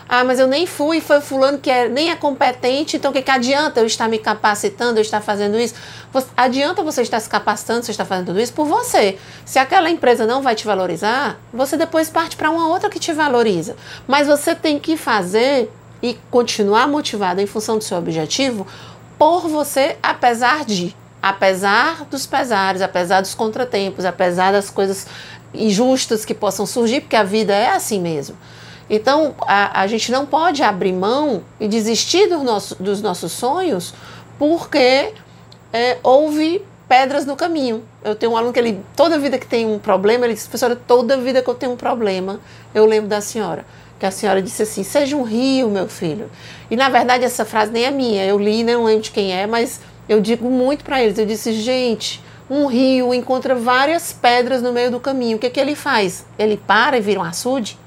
ah, 0.09 0.23
mas 0.23 0.39
eu 0.39 0.47
nem 0.47 0.65
fui, 0.65 1.01
foi 1.01 1.21
fulano 1.21 1.59
que 1.59 1.69
é, 1.69 1.89
nem 1.89 2.11
é 2.11 2.15
competente, 2.15 2.99
então 2.99 3.11
o 3.11 3.15
que, 3.15 3.23
que 3.23 3.31
adianta 3.31 3.81
eu 3.81 3.87
estar 3.87 4.07
me 4.07 4.19
capacitando, 4.19 4.99
eu 4.99 5.03
estar 5.03 5.21
fazendo 5.21 5.59
isso? 5.59 5.75
Você, 6.13 6.29
adianta 6.37 6.83
você 6.83 7.03
estar 7.03 7.19
se 7.19 7.29
capacitando, 7.29 7.83
você 7.83 7.91
estar 7.91 8.05
fazendo 8.05 8.27
tudo 8.27 8.41
isso 8.41 8.53
por 8.53 8.67
você. 8.67 9.19
Se 9.47 9.59
aquela 9.59 9.91
empresa 9.91 10.27
não 10.27 10.43
vai 10.43 10.55
te 10.55 10.67
valorizar, 10.67 11.41
você 11.53 11.77
depois 11.77 12.11
parte 12.11 12.37
para 12.37 12.51
uma 12.51 12.69
outra 12.69 12.91
que 12.91 13.01
te 13.01 13.13
valoriza. 13.13 13.75
Mas 14.07 14.29
você 14.29 14.55
tem 14.55 14.79
que 14.79 14.97
fazer 14.97 15.71
e 16.05 16.19
continuar 16.31 16.87
motivado 16.87 17.41
em 17.41 17.47
função 17.47 17.79
do 17.79 17.83
seu 17.83 17.97
objetivo 17.97 18.67
por 19.19 19.49
você, 19.49 19.97
apesar 20.03 20.63
de, 20.63 20.95
apesar 21.23 22.05
dos 22.05 22.27
pesares, 22.27 22.83
apesar 22.83 23.23
dos 23.23 23.35
contratempos, 23.35 24.05
apesar 24.05 24.53
das 24.53 24.69
coisas 24.69 25.07
injustas 25.55 26.23
que 26.23 26.35
possam 26.35 26.67
surgir, 26.67 27.01
porque 27.01 27.17
a 27.17 27.23
vida 27.23 27.55
é 27.55 27.71
assim 27.71 27.99
mesmo. 27.99 28.37
Então, 28.91 29.35
a, 29.41 29.81
a 29.81 29.87
gente 29.87 30.13
não 30.13 30.27
pode 30.27 30.63
abrir 30.63 30.93
mão 30.93 31.43
e 31.59 31.67
desistir 31.67 32.29
do 32.29 32.45
nosso, 32.45 32.75
dos 32.75 33.01
nossos 33.01 33.33
sonhos 33.33 33.95
porque 34.39 35.15
é, 35.73 35.97
houve 36.03 36.63
pedras 36.87 37.25
no 37.25 37.35
caminho. 37.35 37.83
Eu 38.05 38.15
tenho 38.15 38.33
um 38.33 38.37
aluno 38.37 38.53
que 38.53 38.59
ele, 38.59 38.85
toda 38.95 39.19
vida 39.19 39.39
que 39.39 39.47
tem 39.47 39.65
um 39.65 39.79
problema, 39.79 40.27
ele 40.27 40.35
diz, 40.35 40.43
professora, 40.43 40.77
toda 40.77 41.17
vida 41.17 41.41
que 41.41 41.49
eu 41.49 41.55
tenho 41.55 41.73
um 41.73 41.77
problema, 41.79 42.41
eu 42.75 42.85
lembro 42.85 43.09
da 43.09 43.23
senhora. 43.23 43.65
Que 44.05 44.09
a 44.09 44.11
senhora 44.11 44.43
disse 44.43 44.63
assim, 44.63 44.83
seja 44.83 45.17
um 45.17 45.23
rio, 45.23 45.71
meu 45.71 45.89
filho. 45.89 46.31
E 46.71 46.77
na 46.77 46.91
verdade 46.91 47.25
essa 47.25 47.43
frase 47.43 47.73
nem 47.73 47.85
é 47.85 47.91
minha, 47.91 48.23
eu 48.27 48.39
li, 48.39 48.63
não 48.63 48.85
lembro 48.85 49.05
de 49.05 49.11
quem 49.11 49.33
é, 49.33 49.47
mas 49.47 49.81
eu 50.07 50.21
digo 50.21 50.51
muito 50.51 50.85
para 50.85 51.03
eles. 51.03 51.17
Eu 51.17 51.25
disse, 51.25 51.55
gente, 51.55 52.23
um 52.51 52.67
rio 52.67 53.15
encontra 53.15 53.55
várias 53.55 54.13
pedras 54.13 54.61
no 54.61 54.75
meio 54.75 54.91
do 54.91 55.01
caminho. 55.01 55.39
O 55.39 55.41
que, 55.41 55.49
que 55.49 55.59
ele 55.59 55.75
faz? 55.75 56.27
Ele 56.39 56.59
para 56.59 56.99
e 56.99 57.01
vira 57.01 57.19
um 57.19 57.23
açude? 57.23 57.79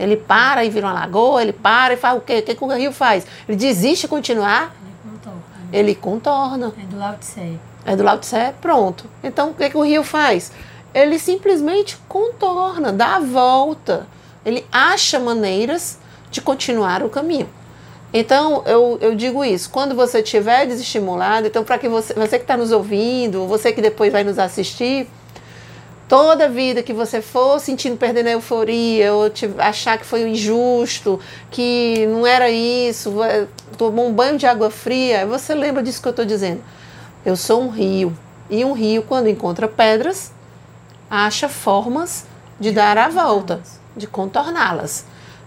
Ele 0.00 0.16
para 0.16 0.64
e 0.64 0.70
vira 0.70 0.86
uma 0.86 0.94
lagoa, 0.94 1.42
ele 1.42 1.52
para 1.52 1.92
e 1.92 1.96
faz 1.98 2.16
o 2.16 2.22
quê? 2.22 2.38
O 2.38 2.42
que, 2.42 2.54
que 2.54 2.64
o 2.64 2.74
rio 2.74 2.90
faz? 2.90 3.26
Ele 3.46 3.58
desiste 3.58 4.06
de 4.06 4.08
continuar? 4.08 4.74
Ele 4.82 5.12
contorna. 5.12 5.68
Ele 5.70 5.94
contorna. 5.94 6.72
É 6.82 6.86
do 6.86 6.96
Lao 6.96 7.16
Tse. 7.18 7.60
É 7.84 7.94
do 7.94 8.02
Lao 8.02 8.16
Tse, 8.16 8.54
pronto. 8.58 9.04
Então 9.22 9.50
o 9.50 9.54
que, 9.54 9.68
que 9.68 9.76
o 9.76 9.84
rio 9.84 10.02
faz? 10.02 10.50
Ele 10.94 11.18
simplesmente 11.18 11.98
contorna, 12.08 12.90
dá 12.90 13.16
a 13.16 13.20
volta. 13.20 14.06
Ele 14.44 14.66
acha 14.70 15.18
maneiras 15.18 15.98
de 16.30 16.40
continuar 16.40 17.02
o 17.02 17.08
caminho. 17.08 17.48
Então, 18.14 18.62
eu, 18.66 18.98
eu 19.00 19.14
digo 19.14 19.42
isso, 19.42 19.70
quando 19.70 19.94
você 19.94 20.20
estiver 20.20 20.66
desestimulado, 20.66 21.46
então 21.46 21.64
para 21.64 21.78
que 21.78 21.88
você, 21.88 22.12
você 22.12 22.38
que 22.38 22.44
está 22.44 22.58
nos 22.58 22.70
ouvindo, 22.70 23.46
você 23.46 23.72
que 23.72 23.80
depois 23.80 24.12
vai 24.12 24.22
nos 24.22 24.38
assistir, 24.38 25.08
toda 26.06 26.46
vida 26.46 26.82
que 26.82 26.92
você 26.92 27.22
for 27.22 27.58
sentindo 27.58 27.96
perdendo 27.96 28.26
a 28.26 28.32
euforia, 28.32 29.14
ou 29.14 29.30
te, 29.30 29.48
achar 29.56 29.96
que 29.96 30.04
foi 30.04 30.28
injusto, 30.28 31.18
que 31.50 32.06
não 32.06 32.26
era 32.26 32.50
isso, 32.50 33.14
tomou 33.78 34.08
um 34.08 34.12
banho 34.12 34.36
de 34.36 34.44
água 34.44 34.70
fria, 34.70 35.24
você 35.24 35.54
lembra 35.54 35.82
disso 35.82 36.02
que 36.02 36.08
eu 36.08 36.10
estou 36.10 36.26
dizendo. 36.26 36.62
Eu 37.24 37.34
sou 37.34 37.62
um 37.62 37.70
rio. 37.70 38.14
E 38.50 38.62
um 38.62 38.74
rio, 38.74 39.02
quando 39.02 39.28
encontra 39.28 39.66
pedras, 39.66 40.32
acha 41.08 41.48
formas 41.48 42.26
de 42.60 42.72
dar 42.72 42.98
a 42.98 43.08
volta, 43.08 43.62
de 43.96 44.06
contorná-las. 44.06 45.04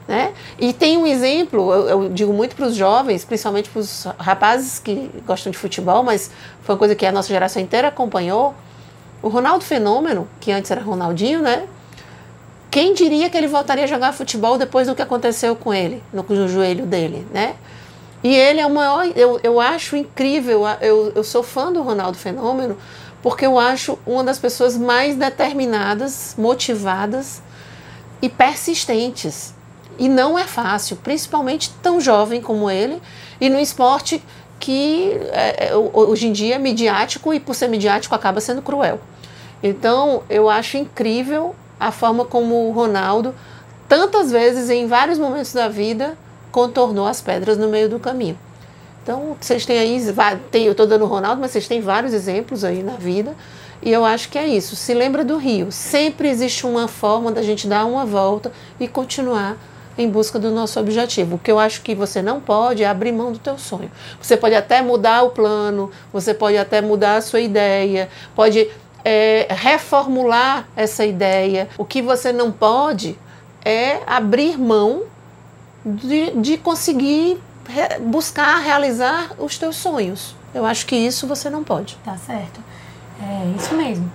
Né? 0.07 0.33
E 0.59 0.71
tem 0.71 0.97
um 0.97 1.07
exemplo, 1.07 1.73
eu, 1.73 1.87
eu 1.89 2.09
digo 2.09 2.31
muito 2.31 2.55
para 2.55 2.67
os 2.67 2.75
jovens, 2.75 3.25
principalmente 3.25 3.69
para 3.69 3.79
os 3.79 4.05
rapazes 4.19 4.77
que 4.77 5.09
gostam 5.25 5.51
de 5.51 5.57
futebol, 5.57 6.03
mas 6.03 6.29
foi 6.61 6.75
uma 6.75 6.79
coisa 6.79 6.93
que 6.93 7.05
a 7.05 7.11
nossa 7.11 7.27
geração 7.27 7.61
inteira 7.61 7.87
acompanhou 7.87 8.53
o 9.21 9.29
Ronaldo 9.29 9.63
Fenômeno, 9.63 10.27
que 10.39 10.51
antes 10.51 10.69
era 10.69 10.81
Ronaldinho, 10.81 11.41
né? 11.41 11.65
Quem 12.69 12.93
diria 12.93 13.29
que 13.29 13.37
ele 13.37 13.47
voltaria 13.47 13.85
a 13.85 13.87
jogar 13.87 14.13
futebol 14.13 14.57
depois 14.57 14.87
do 14.87 14.93
que 14.93 15.01
aconteceu 15.01 15.55
com 15.55 15.73
ele, 15.73 16.03
no, 16.13 16.23
no 16.23 16.47
joelho 16.47 16.85
dele, 16.85 17.25
né? 17.33 17.55
E 18.23 18.35
ele 18.35 18.59
é 18.59 18.65
o 18.65 18.69
maior, 18.69 19.07
eu, 19.15 19.39
eu 19.41 19.59
acho 19.59 19.95
incrível, 19.95 20.63
eu, 20.81 21.11
eu 21.15 21.23
sou 21.23 21.41
fã 21.41 21.71
do 21.71 21.81
Ronaldo 21.81 22.17
Fenômeno, 22.17 22.77
porque 23.23 23.45
eu 23.45 23.57
acho 23.57 23.97
uma 24.05 24.23
das 24.23 24.37
pessoas 24.37 24.77
mais 24.77 25.15
determinadas, 25.15 26.35
motivadas 26.37 27.41
e 28.25 28.29
persistentes. 28.29 29.53
E 29.99 30.09
não 30.09 30.37
é 30.37 30.45
fácil, 30.45 30.97
principalmente 30.97 31.71
tão 31.81 32.01
jovem 32.01 32.41
como 32.41 32.71
ele, 32.71 32.99
e 33.39 33.49
no 33.49 33.59
esporte 33.59 34.21
que 34.59 35.11
é, 35.31 35.67
é 35.67 35.75
hoje 35.75 36.27
em 36.27 36.31
dia 36.31 36.55
é 36.55 36.57
midiático 36.57 37.31
e 37.33 37.39
por 37.39 37.53
ser 37.53 37.67
midiático 37.67 38.15
acaba 38.15 38.41
sendo 38.41 38.63
cruel. 38.63 38.99
Então, 39.61 40.23
eu 40.27 40.49
acho 40.49 40.75
incrível 40.75 41.55
a 41.79 41.91
forma 41.91 42.25
como 42.25 42.67
o 42.67 42.71
Ronaldo, 42.71 43.33
tantas 43.87 44.31
vezes, 44.31 44.71
em 44.71 44.87
vários 44.87 45.19
momentos 45.19 45.53
da 45.53 45.69
vida, 45.69 46.17
contornou 46.51 47.05
as 47.05 47.21
pedras 47.21 47.57
no 47.57 47.67
meio 47.67 47.87
do 47.87 47.99
caminho. 47.99 48.37
Então, 49.03 49.37
vocês 49.39 49.67
têm 49.67 49.77
aí, 49.77 50.03
eu 50.65 50.71
estou 50.71 50.87
dando 50.87 51.03
o 51.03 51.07
Ronaldo, 51.07 51.39
mas 51.39 51.51
vocês 51.51 51.67
têm 51.67 51.79
vários 51.79 52.11
exemplos 52.11 52.63
aí 52.63 52.81
na 52.81 52.93
vida. 52.93 53.35
E 53.85 53.91
eu 53.91 54.03
acho 54.03 54.29
que 54.29 54.37
é 54.39 54.47
isso. 54.47 54.75
Se 54.75 54.95
lembra 54.95 55.23
do 55.23 55.37
Rio. 55.37 55.71
Sempre 55.71 56.27
existe 56.27 56.65
uma 56.65 56.87
forma 56.87 57.31
da 57.31 57.43
gente 57.43 57.67
dar 57.67 57.85
uma 57.85 58.03
volta 58.03 58.51
e 58.79 58.87
continuar 58.87 59.57
em 59.95 60.09
busca 60.09 60.39
do 60.39 60.49
nosso 60.49 60.79
objetivo. 60.79 61.35
O 61.35 61.39
que 61.39 61.51
eu 61.51 61.59
acho 61.59 61.83
que 61.83 61.93
você 61.93 62.19
não 62.19 62.41
pode 62.41 62.83
é 62.83 62.87
abrir 62.87 63.11
mão 63.11 63.31
do 63.31 63.37
teu 63.37 63.59
sonho. 63.59 63.91
Você 64.19 64.35
pode 64.35 64.55
até 64.55 64.81
mudar 64.81 65.21
o 65.21 65.29
plano, 65.29 65.91
você 66.11 66.33
pode 66.33 66.57
até 66.57 66.81
mudar 66.81 67.17
a 67.17 67.21
sua 67.21 67.39
ideia, 67.39 68.09
pode 68.35 68.67
é, 69.05 69.45
reformular 69.51 70.67
essa 70.75 71.05
ideia. 71.05 71.69
O 71.77 71.85
que 71.85 72.01
você 72.01 72.33
não 72.33 72.51
pode 72.51 73.17
é 73.63 73.99
abrir 74.07 74.57
mão 74.57 75.03
de, 75.85 76.31
de 76.31 76.57
conseguir 76.57 77.39
re, 77.69 77.99
buscar 77.99 78.57
realizar 78.57 79.31
os 79.37 79.59
teus 79.59 79.75
sonhos. 79.75 80.35
Eu 80.53 80.65
acho 80.65 80.85
que 80.85 80.95
isso 80.95 81.27
você 81.27 81.49
não 81.49 81.63
pode. 81.63 81.97
Tá 82.03 82.17
certo. 82.17 82.64
É 83.21 83.53
isso 83.57 83.75
mesmo. 83.75 84.11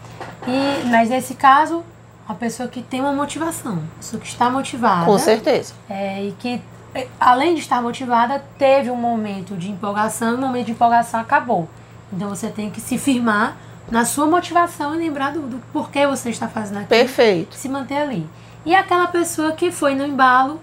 E, 0.47 0.89
mas 0.89 1.11
nesse 1.11 1.35
caso, 1.35 1.85
a 2.29 2.35
pessoa 2.35 2.69
que 2.69 2.83
tem 2.83 3.01
uma 3.01 3.13
motivação, 3.13 3.83
a 3.95 3.97
pessoa 3.99 4.21
que 4.21 4.29
está 4.29 4.49
motivada. 4.51 5.05
Com 5.05 5.19
certeza. 5.19 5.75
É, 5.89 6.23
e 6.23 6.33
que, 6.33 6.63
é, 6.95 7.09
além 7.19 7.55
de 7.55 7.61
estar 7.61 7.83
motivada, 7.83 8.43
teve 8.59 8.91
um 8.91 8.97
momento 8.97 9.57
de 9.57 9.71
empolgação 9.71 10.33
e 10.33 10.35
o 10.35 10.39
momento 10.39 10.67
de 10.67 10.73
empolgação 10.73 11.21
acabou. 11.21 11.69
Então 12.13 12.29
você 12.29 12.49
tem 12.49 12.71
que 12.71 12.81
se 12.81 12.99
firmar 12.99 13.57
na 13.91 14.05
sua 14.05 14.27
motivação 14.27 14.95
e 14.95 14.99
lembrar 14.99 15.33
do, 15.33 15.41
do 15.43 15.63
porquê 15.73 16.07
você 16.07 16.31
está 16.31 16.49
fazendo 16.49 16.79
aquilo. 16.79 16.89
Perfeito. 16.89 17.55
Se 17.57 17.69
manter 17.69 17.97
ali. 17.97 18.29
E 18.65 18.75
aquela 18.75 19.07
pessoa 19.09 19.53
que 19.53 19.73
foi 19.73 19.95
no 19.95 20.07
embalo 20.07 20.61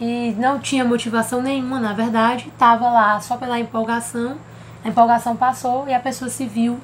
e 0.00 0.34
não 0.38 0.58
tinha 0.58 0.84
motivação 0.84 1.42
nenhuma, 1.42 1.78
na 1.78 1.92
verdade, 1.92 2.48
estava 2.48 2.88
lá 2.90 3.20
só 3.20 3.36
pela 3.36 3.60
empolgação. 3.60 4.36
A 4.84 4.88
empolgação 4.88 5.36
passou 5.36 5.86
e 5.86 5.94
a 5.94 6.00
pessoa 6.00 6.30
se 6.30 6.46
viu 6.46 6.80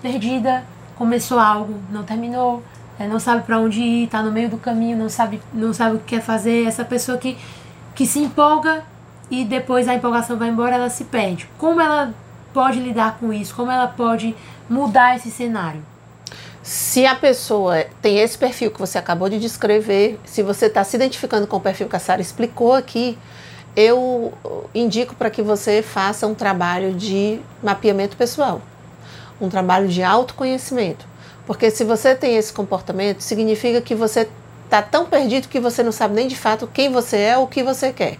perdida, 0.00 0.64
começou 0.96 1.38
algo, 1.38 1.74
não 1.90 2.02
terminou, 2.02 2.62
é, 2.98 3.06
não 3.06 3.18
sabe 3.18 3.42
para 3.44 3.58
onde 3.58 3.80
ir, 3.80 4.04
está 4.04 4.22
no 4.22 4.30
meio 4.30 4.48
do 4.48 4.58
caminho, 4.58 4.96
não 4.96 5.08
sabe, 5.08 5.40
não 5.52 5.72
sabe 5.72 5.96
o 5.96 5.98
que 5.98 6.16
quer 6.16 6.22
fazer. 6.22 6.66
Essa 6.66 6.84
pessoa 6.84 7.16
que, 7.18 7.38
que 7.94 8.06
se 8.06 8.18
empolga 8.18 8.84
e 9.30 9.44
depois 9.44 9.88
a 9.88 9.94
empolgação 9.94 10.36
vai 10.36 10.48
embora, 10.48 10.74
ela 10.74 10.90
se 10.90 11.04
perde. 11.04 11.48
Como 11.56 11.80
ela 11.80 12.12
pode 12.52 12.80
lidar 12.80 13.18
com 13.18 13.32
isso? 13.32 13.54
Como 13.54 13.70
ela 13.70 13.86
pode 13.86 14.34
mudar 14.68 15.16
esse 15.16 15.30
cenário? 15.30 15.82
Se 16.62 17.06
a 17.06 17.14
pessoa 17.14 17.86
tem 18.02 18.18
esse 18.18 18.36
perfil 18.36 18.70
que 18.70 18.78
você 18.78 18.98
acabou 18.98 19.30
de 19.30 19.40
descrever, 19.40 20.20
se 20.24 20.42
você 20.42 20.66
está 20.66 20.84
se 20.84 20.94
identificando 20.96 21.46
com 21.46 21.56
o 21.56 21.60
perfil 21.60 21.88
que 21.88 21.96
a 21.96 21.98
Sara 21.98 22.20
explicou 22.20 22.74
aqui, 22.74 23.16
eu 23.74 24.34
indico 24.74 25.14
para 25.14 25.30
que 25.30 25.40
você 25.40 25.80
faça 25.80 26.26
um 26.26 26.34
trabalho 26.34 26.92
de 26.92 27.40
mapeamento 27.62 28.16
pessoal, 28.16 28.60
um 29.40 29.48
trabalho 29.48 29.88
de 29.88 30.02
autoconhecimento. 30.02 31.06
Porque 31.46 31.70
se 31.70 31.84
você 31.84 32.14
tem 32.14 32.36
esse 32.36 32.52
comportamento, 32.52 33.20
significa 33.20 33.80
que 33.80 33.94
você 33.94 34.28
está 34.64 34.80
tão 34.80 35.06
perdido 35.06 35.48
que 35.48 35.58
você 35.58 35.82
não 35.82 35.90
sabe 35.90 36.14
nem 36.14 36.28
de 36.28 36.36
fato 36.36 36.70
quem 36.72 36.90
você 36.92 37.16
é 37.16 37.38
ou 37.38 37.44
o 37.44 37.48
que 37.48 37.62
você 37.62 37.92
quer. 37.92 38.18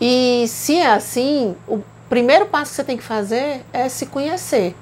E 0.00 0.44
se 0.48 0.76
é 0.76 0.92
assim, 0.92 1.56
o 1.66 1.80
primeiro 2.08 2.46
passo 2.46 2.70
que 2.70 2.76
você 2.76 2.84
tem 2.84 2.96
que 2.96 3.02
fazer 3.02 3.62
é 3.72 3.88
se 3.88 4.06
conhecer. 4.06 4.74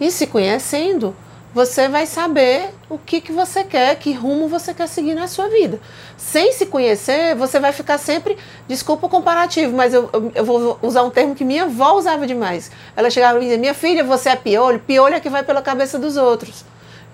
E 0.00 0.10
se 0.10 0.26
conhecendo, 0.26 1.14
você 1.52 1.88
vai 1.88 2.06
saber 2.06 2.70
o 2.90 2.98
que, 2.98 3.20
que 3.20 3.30
você 3.30 3.62
quer, 3.62 3.94
que 3.96 4.12
rumo 4.12 4.48
você 4.48 4.74
quer 4.74 4.88
seguir 4.88 5.14
na 5.14 5.28
sua 5.28 5.48
vida. 5.48 5.80
Sem 6.16 6.52
se 6.52 6.66
conhecer, 6.66 7.36
você 7.36 7.60
vai 7.60 7.72
ficar 7.72 7.98
sempre, 7.98 8.36
desculpa 8.66 9.06
o 9.06 9.08
comparativo, 9.08 9.74
mas 9.76 9.94
eu, 9.94 10.10
eu, 10.12 10.32
eu 10.34 10.44
vou 10.44 10.78
usar 10.82 11.04
um 11.04 11.10
termo 11.10 11.36
que 11.36 11.44
minha 11.44 11.62
avó 11.62 11.94
usava 11.96 12.26
demais. 12.26 12.68
Ela 12.96 13.08
chegava 13.08 13.38
e 13.38 13.42
dizia, 13.42 13.58
minha 13.58 13.74
filha, 13.74 14.02
você 14.02 14.30
é 14.30 14.36
piolho, 14.36 14.80
piolho 14.80 15.14
é 15.14 15.20
que 15.20 15.30
vai 15.30 15.44
pela 15.44 15.62
cabeça 15.62 16.00
dos 16.00 16.16
outros. 16.16 16.64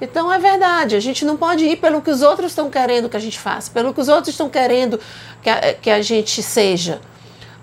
Então 0.01 0.33
é 0.33 0.39
verdade, 0.39 0.97
a 0.97 1.01
gente 1.01 1.25
não 1.27 1.37
pode 1.37 1.67
ir 1.67 1.77
pelo 1.77 2.01
que 2.01 2.11
os 2.11 2.23
outros 2.23 2.53
estão 2.53 2.71
querendo 2.71 3.09
que 3.09 3.17
a 3.17 3.21
gente 3.21 3.39
faça, 3.39 3.71
pelo 3.71 3.93
que 3.93 4.01
os 4.01 4.09
outros 4.09 4.29
estão 4.29 4.49
querendo 4.49 4.99
que 5.43 5.51
a, 5.51 5.75
que 5.75 5.91
a 5.91 6.01
gente 6.01 6.43
seja. 6.43 7.01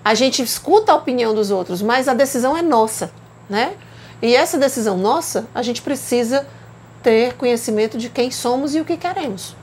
A 0.04 0.14
gente 0.14 0.40
escuta 0.40 0.92
a 0.92 0.94
opinião 0.94 1.34
dos 1.34 1.50
outros, 1.50 1.82
mas 1.82 2.06
a 2.06 2.14
decisão 2.14 2.56
é 2.56 2.62
nossa, 2.62 3.10
né? 3.48 3.74
E 4.22 4.36
essa 4.36 4.56
decisão 4.56 4.96
nossa, 4.96 5.48
a 5.54 5.62
gente 5.62 5.82
precisa 5.82 6.46
ter 7.04 7.34
conhecimento 7.34 7.98
de 7.98 8.08
quem 8.08 8.30
somos 8.30 8.74
e 8.74 8.80
o 8.80 8.84
que 8.84 8.96
queremos. 8.96 9.54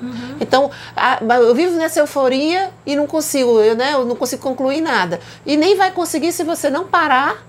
Uhum. 0.00 0.36
Então, 0.40 0.70
a, 0.96 1.18
eu 1.36 1.54
vivo 1.54 1.76
nessa 1.76 2.00
euforia 2.00 2.70
e 2.86 2.96
não 2.96 3.06
consigo, 3.06 3.60
eu, 3.60 3.76
né, 3.76 3.92
eu 3.92 4.04
não 4.04 4.16
consigo 4.16 4.42
concluir 4.42 4.80
nada. 4.80 5.20
E 5.44 5.56
nem 5.56 5.76
vai 5.76 5.90
conseguir 5.90 6.32
se 6.32 6.42
você 6.42 6.70
não 6.70 6.86
parar 6.86 7.44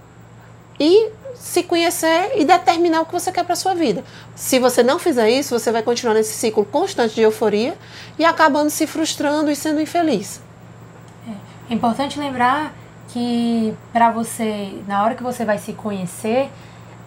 e 0.79 1.09
se 1.35 1.63
conhecer 1.63 2.33
e 2.35 2.43
determinar 2.43 3.01
o 3.01 3.05
que 3.05 3.13
você 3.13 3.31
quer 3.31 3.45
para 3.45 3.55
sua 3.55 3.73
vida. 3.73 4.03
Se 4.35 4.59
você 4.59 4.83
não 4.83 4.99
fizer 4.99 5.29
isso, 5.29 5.57
você 5.57 5.71
vai 5.71 5.81
continuar 5.81 6.13
nesse 6.13 6.33
ciclo 6.33 6.65
constante 6.65 7.15
de 7.15 7.21
euforia 7.21 7.77
e 8.17 8.25
acabando 8.25 8.69
se 8.69 8.85
frustrando 8.85 9.49
e 9.49 9.55
sendo 9.55 9.79
infeliz. 9.79 10.41
É, 11.27 11.71
é 11.71 11.73
importante 11.73 12.19
lembrar 12.19 12.73
que 13.09 13.73
para 13.93 14.11
você, 14.11 14.73
na 14.87 15.03
hora 15.03 15.15
que 15.15 15.23
você 15.23 15.45
vai 15.45 15.57
se 15.57 15.73
conhecer, 15.73 16.49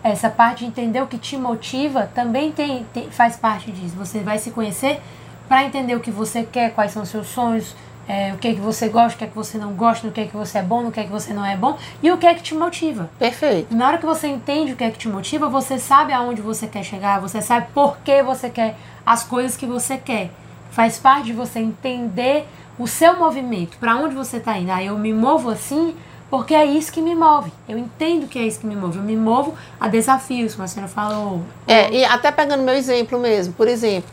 essa 0.03 0.29
parte 0.29 0.61
de 0.61 0.67
entender 0.67 1.01
o 1.01 1.07
que 1.07 1.19
te 1.19 1.37
motiva 1.37 2.11
também 2.15 2.51
tem, 2.53 2.85
tem 2.93 3.11
faz 3.11 3.37
parte 3.37 3.71
disso. 3.71 3.95
Você 3.97 4.21
vai 4.21 4.39
se 4.39 4.51
conhecer 4.51 5.01
para 5.49 5.65
entender 5.65 5.95
o 5.95 6.01
que 6.01 6.11
você 6.11 6.43
quer, 6.45 6.73
quais 6.73 6.93
são 6.93 7.03
os 7.03 7.09
seus 7.09 7.29
sonhos, 7.29 7.77
é, 8.09 8.33
o 8.33 8.39
que 8.39 8.49
é 8.49 8.55
que 8.55 8.61
você 8.61 8.89
gosta, 8.89 9.15
o 9.15 9.19
que 9.19 9.25
é 9.25 9.27
que 9.29 9.35
você 9.35 9.59
não 9.59 9.73
gosta, 9.75 10.07
no 10.07 10.13
que 10.13 10.21
é 10.21 10.27
que 10.27 10.37
você 10.37 10.59
é 10.59 10.63
bom, 10.63 10.83
no 10.83 10.91
que 10.91 10.99
é 10.99 11.05
que 11.05 11.11
você 11.11 11.33
não 11.33 11.45
é 11.45 11.57
bom 11.57 11.79
e 12.03 12.11
o 12.11 12.19
que 12.19 12.27
é 12.27 12.35
que 12.35 12.43
te 12.43 12.55
motiva. 12.55 13.11
Perfeito. 13.19 13.75
Na 13.75 13.87
hora 13.87 13.99
que 13.99 14.07
você 14.07 14.27
entende 14.27 14.73
o 14.73 14.77
que 14.77 14.85
é 14.85 14.91
que 14.91 14.99
te 14.99 15.09
motiva, 15.09 15.49
você 15.49 15.79
sabe 15.79 16.13
aonde 16.13 16.43
você 16.43 16.67
quer 16.67 16.83
chegar, 16.83 17.21
você 17.21 17.41
sabe 17.41 17.69
por 17.73 17.99
que 17.99 18.23
você 18.23 18.51
quer 18.51 18.77
as 19.07 19.23
coisas 19.23 19.57
que 19.57 19.67
você 19.67 19.97
quer. 19.97 20.31
Faz 20.71 20.99
parte 20.99 21.27
de 21.27 21.33
você 21.33 21.61
entender 21.61 22.47
o 22.79 22.89
seu 22.89 23.17
movimento, 23.19 23.77
para 23.79 23.97
onde 23.97 24.15
você 24.15 24.39
está 24.39 24.59
indo. 24.59 24.73
Ah, 24.73 24.83
eu 24.83 24.99
me 24.99 25.13
movo 25.13 25.51
assim 25.51 25.95
porque 26.33 26.55
é 26.55 26.65
isso 26.65 26.91
que 26.91 27.03
me 27.03 27.15
move. 27.15 27.53
Eu 27.69 27.77
entendo 27.77 28.27
que 28.27 28.39
é 28.39 28.47
isso 28.47 28.61
que 28.61 28.67
me 28.67 28.75
move. 28.75 28.97
Eu 28.97 29.05
me 29.05 29.15
movo 29.15 29.55
a 29.79 29.87
desafios, 29.87 30.55
como 30.55 30.65
a 30.65 30.67
senhora 30.67 30.91
falou. 30.91 31.43
É, 31.69 31.93
e 31.93 32.07
até 32.07 32.33
pegando 32.33 32.63
meu 32.63 32.75
exemplo 32.75 33.21
mesmo, 33.21 33.53
por 33.53 33.69
exemplo, 33.69 34.11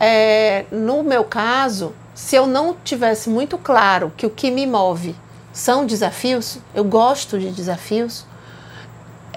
é, 0.00 0.64
no 0.72 1.02
meu 1.02 1.24
caso, 1.24 1.92
se 2.14 2.34
eu 2.34 2.46
não 2.46 2.74
tivesse 2.82 3.28
muito 3.28 3.58
claro 3.58 4.10
que 4.16 4.24
o 4.24 4.30
que 4.30 4.50
me 4.50 4.66
move 4.66 5.14
são 5.52 5.84
desafios, 5.84 6.58
eu 6.74 6.84
gosto 6.84 7.38
de 7.38 7.50
desafios, 7.50 8.24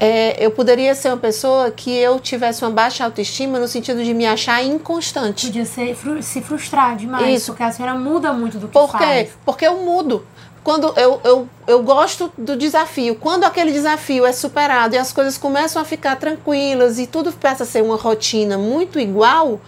é, 0.03 0.43
eu 0.43 0.51
poderia 0.51 0.95
ser 0.95 1.09
uma 1.09 1.17
pessoa 1.17 1.69
que 1.69 1.91
eu 1.91 2.19
tivesse 2.19 2.63
uma 2.63 2.71
baixa 2.71 3.03
autoestima 3.03 3.59
no 3.59 3.67
sentido 3.67 4.03
de 4.03 4.13
me 4.13 4.25
achar 4.25 4.63
inconstante. 4.63 5.47
Podia 5.47 5.65
ser, 5.65 5.95
se 6.21 6.41
frustrar 6.41 6.95
demais, 6.95 7.41
Isso. 7.41 7.51
porque 7.51 7.61
a 7.61 7.71
senhora 7.71 7.93
muda 7.93 8.31
muito 8.31 8.57
do 8.57 8.67
que 8.67 8.73
Por 8.73 8.89
faz. 8.89 9.27
Quê? 9.29 9.33
Porque 9.45 9.67
eu 9.67 9.83
mudo. 9.83 10.25
Quando 10.63 10.93
eu, 10.95 11.19
eu, 11.23 11.49
eu 11.65 11.81
gosto 11.81 12.31
do 12.37 12.55
desafio, 12.55 13.15
quando 13.15 13.45
aquele 13.45 13.71
desafio 13.71 14.25
é 14.25 14.31
superado 14.31 14.93
e 14.93 14.97
as 14.97 15.11
coisas 15.11 15.37
começam 15.37 15.81
a 15.81 15.85
ficar 15.85 16.17
tranquilas 16.17 16.99
e 16.99 17.07
tudo 17.07 17.31
passa 17.31 17.63
a 17.63 17.65
ser 17.65 17.81
uma 17.81 17.95
rotina 17.95 18.59
muito 18.59 18.99
igual, 18.99 19.59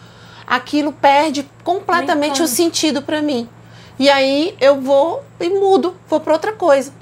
aquilo 0.45 0.91
perde 0.91 1.49
completamente 1.63 2.43
o 2.43 2.47
sentido 2.47 3.01
para 3.01 3.21
mim. 3.23 3.49
E 3.97 4.07
aí 4.09 4.55
eu 4.61 4.79
vou 4.81 5.23
e 5.39 5.49
mudo, 5.49 5.95
vou 6.07 6.19
para 6.19 6.33
outra 6.33 6.53
coisa. 6.53 6.93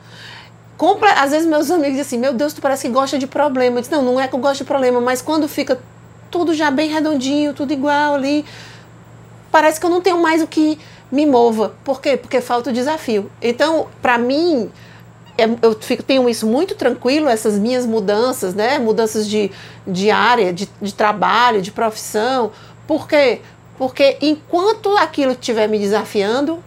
Compre... 0.78 1.10
Às 1.10 1.32
vezes 1.32 1.48
meus 1.48 1.70
amigos 1.70 1.98
dizem 1.98 2.02
assim, 2.02 2.18
meu 2.18 2.34
Deus, 2.34 2.54
tu 2.54 2.62
parece 2.62 2.88
que 2.88 2.94
gosta 2.94 3.18
de 3.20 3.28
problema. 3.28 3.78
Eu 3.78 3.82
disse, 3.82 3.94
não, 3.94 4.02
não 4.02 4.20
é 4.20 4.28
que 4.28 4.36
eu 4.36 4.40
gosto 4.40 4.60
de 4.60 4.64
problema, 4.64 5.02
mas 5.02 5.22
quando 5.22 5.48
fica 5.48 5.80
tudo 6.30 6.54
já 6.54 6.72
bem 6.72 6.90
redondinho, 6.90 7.54
tudo 7.54 7.74
igual 7.74 8.16
ali, 8.16 8.46
parece 9.52 9.80
que 9.80 9.86
eu 9.86 9.90
não 9.90 10.02
tenho 10.02 10.22
mais 10.22 10.42
o 10.42 10.48
que 10.48 10.80
me 11.12 11.26
mova. 11.26 11.74
Por 11.84 12.02
quê? 12.02 12.16
Porque 12.16 12.40
falta 12.42 12.70
o 12.70 12.74
desafio. 12.74 13.30
Então, 13.42 13.88
para 14.02 14.18
mim, 14.18 14.72
é, 15.38 15.44
eu 15.62 15.80
fico, 15.80 16.04
tenho 16.04 16.30
isso 16.30 16.46
muito 16.46 16.76
tranquilo, 16.76 17.28
essas 17.28 17.58
minhas 17.58 17.86
mudanças, 17.86 18.54
né? 18.54 18.80
Mudanças 18.80 19.28
de, 19.28 19.52
de 19.86 20.12
área, 20.12 20.54
de, 20.54 20.70
de 20.82 20.94
trabalho, 20.94 21.62
de 21.62 21.72
profissão, 21.72 22.52
por 22.92 23.08
quê? 23.08 23.42
Porque 23.78 24.18
enquanto 24.22 24.96
aquilo 24.98 25.32
estiver 25.32 25.68
me 25.68 25.80
desafiando, 25.80 26.62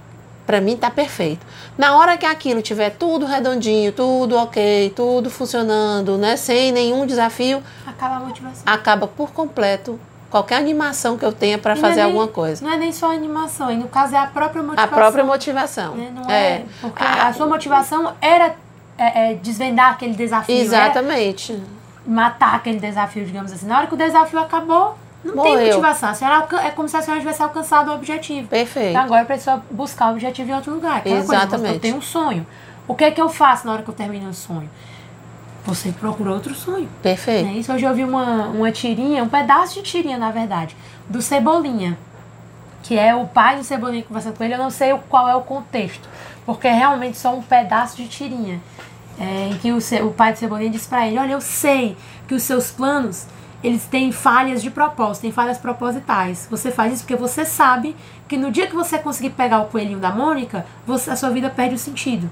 para 0.46 0.60
mim 0.60 0.76
tá 0.76 0.90
perfeito. 0.90 1.44
Na 1.76 1.96
hora 1.96 2.16
que 2.16 2.26
aquilo 2.26 2.62
tiver 2.62 2.90
tudo 2.90 3.26
redondinho, 3.26 3.92
tudo 3.92 4.36
ok, 4.36 4.92
tudo 4.96 5.28
funcionando, 5.28 6.16
né, 6.16 6.36
sem 6.36 6.72
nenhum 6.72 7.06
desafio, 7.06 7.62
acaba 7.86 8.16
a 8.16 8.20
motivação. 8.20 8.62
Acaba 8.64 9.06
por 9.06 9.32
completo 9.32 10.00
qualquer 10.30 10.56
animação 10.56 11.16
que 11.16 11.24
eu 11.24 11.32
tenha 11.32 11.58
para 11.58 11.76
fazer 11.76 12.00
é 12.00 12.04
nem, 12.04 12.04
alguma 12.04 12.28
coisa. 12.28 12.64
Não 12.64 12.72
é 12.72 12.76
nem 12.76 12.92
só 12.92 13.12
animação, 13.12 13.70
e 13.70 13.76
no 13.76 13.88
caso 13.88 14.14
é 14.14 14.18
a 14.18 14.26
própria 14.26 14.62
motivação. 14.62 14.92
A 14.92 14.96
própria 14.96 15.24
motivação. 15.24 15.94
Né? 15.94 16.12
Não 16.14 16.30
é, 16.30 16.46
é 16.46 16.64
porque 16.80 17.02
a, 17.02 17.28
a, 17.28 17.32
sua 17.32 17.46
motivação 17.46 18.12
era 18.20 18.54
é, 18.98 19.32
é, 19.32 19.34
desvendar 19.34 19.92
aquele 19.92 20.14
desafio. 20.14 20.56
Exatamente. 20.56 21.62
matar 22.06 22.54
aquele 22.54 22.78
desafio, 22.78 23.24
digamos 23.24 23.52
assim. 23.52 23.66
Na 23.66 23.78
hora 23.78 23.86
que 23.86 23.94
o 23.94 23.96
desafio 23.96 24.38
acabou, 24.38 24.96
não 25.24 25.36
Morreu. 25.36 25.56
tem 25.56 25.66
motivação. 25.68 26.10
A 26.10 26.14
senhora, 26.14 26.46
é 26.62 26.70
como 26.70 26.88
se 26.88 26.96
a 26.96 27.02
senhora 27.02 27.20
tivesse 27.20 27.42
alcançado 27.42 27.90
o 27.90 27.94
objetivo. 27.94 28.48
Perfeito. 28.48 28.90
Então 28.90 29.02
agora 29.02 29.24
precisa 29.24 29.62
buscar 29.70 30.08
o 30.08 30.12
objetivo 30.12 30.50
em 30.50 30.54
outro 30.54 30.74
lugar. 30.74 30.98
Aquela 30.98 31.16
Exatamente. 31.16 31.50
Coisa, 31.50 31.74
eu 31.74 31.80
tenho 31.80 31.96
um 31.96 32.02
sonho. 32.02 32.46
O 32.86 32.94
que 32.94 33.04
é 33.04 33.10
que 33.10 33.20
eu 33.20 33.28
faço 33.30 33.66
na 33.66 33.72
hora 33.72 33.82
que 33.82 33.88
eu 33.88 33.94
termino 33.94 34.28
o 34.28 34.34
sonho? 34.34 34.68
Você 35.64 35.92
procura 35.92 36.30
outro 36.32 36.54
sonho. 36.54 36.88
Perfeito. 37.02 37.48
É 37.48 37.52
isso. 37.54 37.72
Hoje 37.72 37.84
eu 37.84 37.94
vi 37.94 38.04
uma, 38.04 38.48
uma 38.48 38.70
tirinha, 38.70 39.22
um 39.22 39.28
pedaço 39.28 39.74
de 39.74 39.82
tirinha, 39.82 40.18
na 40.18 40.30
verdade, 40.30 40.76
do 41.08 41.22
Cebolinha. 41.22 41.96
Que 42.82 42.98
é 42.98 43.14
o 43.14 43.26
pai 43.26 43.56
do 43.56 43.64
Cebolinha 43.64 44.02
conversando 44.02 44.36
com 44.36 44.44
ele. 44.44 44.54
Eu 44.54 44.58
não 44.58 44.70
sei 44.70 44.94
qual 45.08 45.26
é 45.26 45.34
o 45.34 45.40
contexto. 45.40 46.06
Porque 46.44 46.68
é 46.68 46.72
realmente 46.72 47.16
só 47.16 47.34
um 47.34 47.40
pedaço 47.40 47.96
de 47.96 48.06
tirinha. 48.08 48.60
É, 49.18 49.48
em 49.52 49.58
que 49.58 49.72
o, 49.72 49.78
o 50.06 50.12
pai 50.12 50.32
do 50.32 50.38
Cebolinha 50.38 50.70
diz 50.70 50.86
para 50.86 51.06
ele: 51.06 51.18
Olha, 51.18 51.32
eu 51.32 51.40
sei 51.40 51.96
que 52.28 52.34
os 52.34 52.42
seus 52.42 52.70
planos 52.70 53.26
eles 53.62 53.86
têm 53.86 54.12
falhas 54.12 54.60
de 54.60 54.70
propósito, 54.70 55.22
têm 55.22 55.32
falhas 55.32 55.56
propositais. 55.56 56.46
Você 56.50 56.70
faz 56.70 56.92
isso 56.92 57.02
porque 57.04 57.16
você 57.16 57.46
sabe 57.46 57.96
que 58.28 58.36
no 58.36 58.52
dia 58.52 58.66
que 58.66 58.74
você 58.74 58.98
conseguir 58.98 59.30
pegar 59.30 59.60
o 59.60 59.66
coelhinho 59.66 59.98
da 59.98 60.10
Mônica, 60.10 60.66
você, 60.86 61.10
a 61.10 61.16
sua 61.16 61.30
vida 61.30 61.48
perde 61.48 61.74
o 61.74 61.78
sentido. 61.78 62.30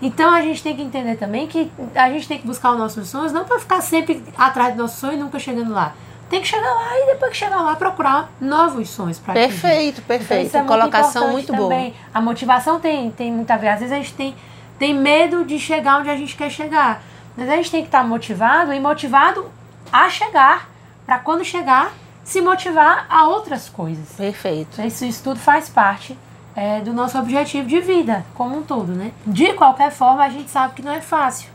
Então 0.00 0.32
a 0.32 0.40
gente 0.40 0.62
tem 0.62 0.74
que 0.74 0.82
entender 0.82 1.16
também 1.16 1.46
que 1.46 1.70
a 1.94 2.08
gente 2.10 2.26
tem 2.26 2.38
que 2.38 2.46
buscar 2.46 2.72
os 2.72 2.78
nossos 2.78 3.08
sonhos, 3.08 3.32
não 3.32 3.44
para 3.44 3.58
ficar 3.58 3.80
sempre 3.80 4.22
atrás 4.36 4.74
do 4.74 4.82
nosso 4.82 4.98
sonho 4.98 5.14
e 5.14 5.16
nunca 5.16 5.38
chegando 5.38 5.72
lá. 5.72 5.94
Tem 6.30 6.40
que 6.40 6.46
chegar 6.46 6.72
lá 6.72 6.96
e 6.96 7.06
depois 7.06 7.32
que 7.32 7.36
chegar 7.36 7.60
lá 7.60 7.74
procurar 7.74 8.30
novos 8.40 8.88
sonhos 8.88 9.18
para 9.18 9.34
Perfeito, 9.34 10.00
perfeito. 10.02 10.46
Então, 10.46 10.60
é 10.62 10.64
Colocação 10.64 11.32
muito, 11.32 11.52
muito 11.52 11.68
boa. 11.68 11.92
A 12.14 12.20
motivação 12.20 12.78
tem, 12.78 13.10
tem 13.10 13.32
muito 13.32 13.50
a 13.50 13.56
ver. 13.56 13.68
Às 13.68 13.80
vezes 13.80 13.92
a 13.92 13.96
gente 13.96 14.14
tem, 14.14 14.36
tem 14.78 14.94
medo 14.94 15.44
de 15.44 15.58
chegar 15.58 15.98
onde 15.98 16.08
a 16.08 16.16
gente 16.16 16.36
quer 16.36 16.48
chegar. 16.48 17.02
Mas 17.36 17.48
a 17.48 17.56
gente 17.56 17.70
tem 17.70 17.80
que 17.82 17.88
estar 17.88 18.04
motivado 18.04 18.72
e 18.72 18.78
motivado 18.78 19.50
a 19.92 20.08
chegar, 20.08 20.70
para 21.04 21.18
quando 21.18 21.44
chegar, 21.44 21.92
se 22.22 22.40
motivar 22.40 23.06
a 23.10 23.26
outras 23.26 23.68
coisas. 23.68 24.10
Perfeito. 24.16 24.80
Isso, 24.82 25.04
isso 25.04 25.24
tudo 25.24 25.40
faz 25.40 25.68
parte 25.68 26.16
é, 26.54 26.80
do 26.80 26.92
nosso 26.92 27.18
objetivo 27.18 27.68
de 27.68 27.80
vida, 27.80 28.24
como 28.34 28.58
um 28.58 28.62
todo, 28.62 28.92
né? 28.92 29.12
De 29.26 29.52
qualquer 29.54 29.90
forma, 29.90 30.24
a 30.24 30.28
gente 30.28 30.50
sabe 30.50 30.74
que 30.74 30.82
não 30.82 30.92
é 30.92 31.00
fácil. 31.00 31.48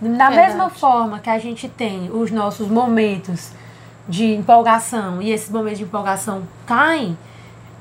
Da 0.00 0.08
Verdade. 0.08 0.36
mesma 0.36 0.70
forma 0.70 1.18
que 1.18 1.30
a 1.30 1.38
gente 1.38 1.68
tem 1.68 2.10
os 2.12 2.30
nossos 2.30 2.68
momentos 2.68 3.50
de 4.08 4.34
empolgação 4.34 5.20
e 5.20 5.32
esses 5.32 5.50
momentos 5.50 5.78
de 5.78 5.84
empolgação 5.84 6.42
caem, 6.66 7.16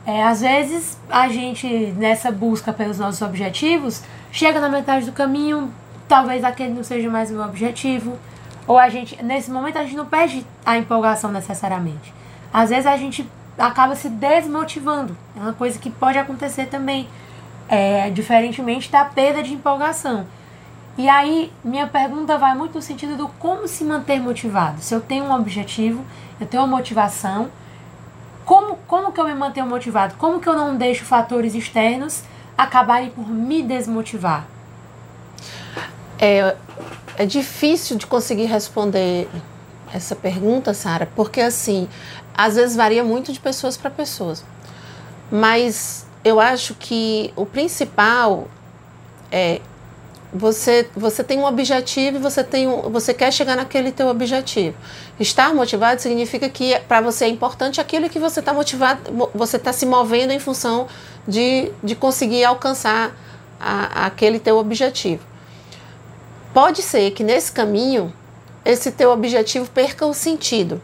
é, 0.06 0.23
às 0.23 0.41
vezes 0.41 0.97
a 1.10 1.28
gente, 1.28 1.67
nessa 1.97 2.32
busca 2.32 2.71
pelos 2.71 2.97
nossos 2.97 3.21
objetivos, 3.21 4.04
chega 4.32 4.60
na 4.60 4.69
metade 4.69 5.06
do 5.06 5.12
caminho, 5.12 5.73
talvez 6.08 6.43
aquele 6.43 6.73
não 6.73 6.84
seja 6.84 7.10
mais 7.10 7.30
o 7.32 7.34
meu 7.34 7.43
objetivo, 7.43 8.17
ou 8.67 8.80
a 8.80 8.89
gente, 8.89 9.21
nesse 9.23 9.51
momento, 9.51 9.78
a 9.78 9.84
gente 9.84 9.95
não 9.95 10.06
perde 10.06 10.45
a 10.65 10.78
empolgação 10.78 11.32
necessariamente. 11.32 12.13
Às 12.51 12.69
vezes 12.69 12.86
a 12.86 12.97
gente 12.97 13.28
acaba 13.57 13.95
se 13.95 14.09
desmotivando. 14.09 15.15
É 15.35 15.39
uma 15.39 15.53
coisa 15.53 15.79
que 15.79 15.89
pode 15.89 16.17
acontecer 16.17 16.67
também, 16.67 17.07
é, 17.67 18.09
diferentemente 18.09 18.91
da 18.91 19.05
perda 19.05 19.41
de 19.41 19.53
empolgação. 19.53 20.25
E 20.97 21.09
aí, 21.09 21.51
minha 21.63 21.87
pergunta 21.87 22.37
vai 22.37 22.55
muito 22.55 22.75
no 22.75 22.81
sentido 22.81 23.17
do 23.17 23.27
como 23.27 23.67
se 23.67 23.83
manter 23.83 24.19
motivado. 24.19 24.81
Se 24.81 24.93
eu 24.93 25.01
tenho 25.01 25.25
um 25.25 25.33
objetivo, 25.33 26.05
eu 26.39 26.47
tenho 26.47 26.63
uma 26.63 26.77
motivação, 26.77 27.49
como, 28.45 28.77
como 28.87 29.11
que 29.11 29.19
eu 29.19 29.25
me 29.25 29.33
mantenho 29.33 29.65
motivado? 29.65 30.15
Como 30.15 30.39
que 30.39 30.47
eu 30.47 30.55
não 30.55 30.77
deixo 30.77 31.03
fatores 31.03 31.55
externos 31.55 32.23
acabarem 32.57 33.09
por 33.09 33.27
me 33.27 33.61
desmotivar? 33.63 34.45
É, 36.19 36.55
é 37.17 37.25
difícil 37.25 37.97
de 37.97 38.05
conseguir 38.05 38.45
responder 38.45 39.27
essa 39.93 40.15
pergunta, 40.15 40.73
Sara, 40.73 41.09
porque 41.15 41.41
assim, 41.41 41.89
às 42.37 42.55
vezes 42.55 42.75
varia 42.75 43.03
muito 43.03 43.31
de 43.31 43.39
pessoas 43.39 43.77
para 43.77 43.89
pessoas. 43.89 44.43
Mas 45.31 46.05
eu 46.23 46.39
acho 46.39 46.73
que 46.75 47.33
o 47.35 47.45
principal 47.45 48.47
é 49.31 49.61
você, 50.33 50.89
você 50.95 51.23
tem 51.23 51.39
um 51.39 51.45
objetivo 51.45 52.17
e 52.17 52.19
você, 52.19 52.43
tem 52.43 52.67
um, 52.67 52.89
você 52.89 53.13
quer 53.13 53.31
chegar 53.31 53.55
naquele 53.55 53.91
teu 53.91 54.07
objetivo. 54.07 54.75
Estar 55.19 55.53
motivado 55.53 56.01
significa 56.01 56.49
que 56.49 56.77
para 56.87 56.99
você 56.99 57.25
é 57.25 57.29
importante 57.29 57.79
aquilo 57.79 58.09
que 58.09 58.19
você 58.19 58.41
está 58.41 58.53
motivado, 58.53 59.29
você 59.33 59.55
está 59.55 59.71
se 59.71 59.85
movendo 59.85 60.31
em 60.31 60.39
função 60.39 60.87
de, 61.25 61.71
de 61.81 61.95
conseguir 61.95 62.43
alcançar 62.43 63.15
a, 63.59 64.07
aquele 64.07 64.39
teu 64.39 64.57
objetivo. 64.57 65.23
Pode 66.53 66.81
ser 66.81 67.11
que 67.11 67.23
nesse 67.23 67.51
caminho 67.51 68.13
esse 68.65 68.91
teu 68.91 69.11
objetivo 69.11 69.69
perca 69.69 70.05
o 70.05 70.13
sentido. 70.13 70.81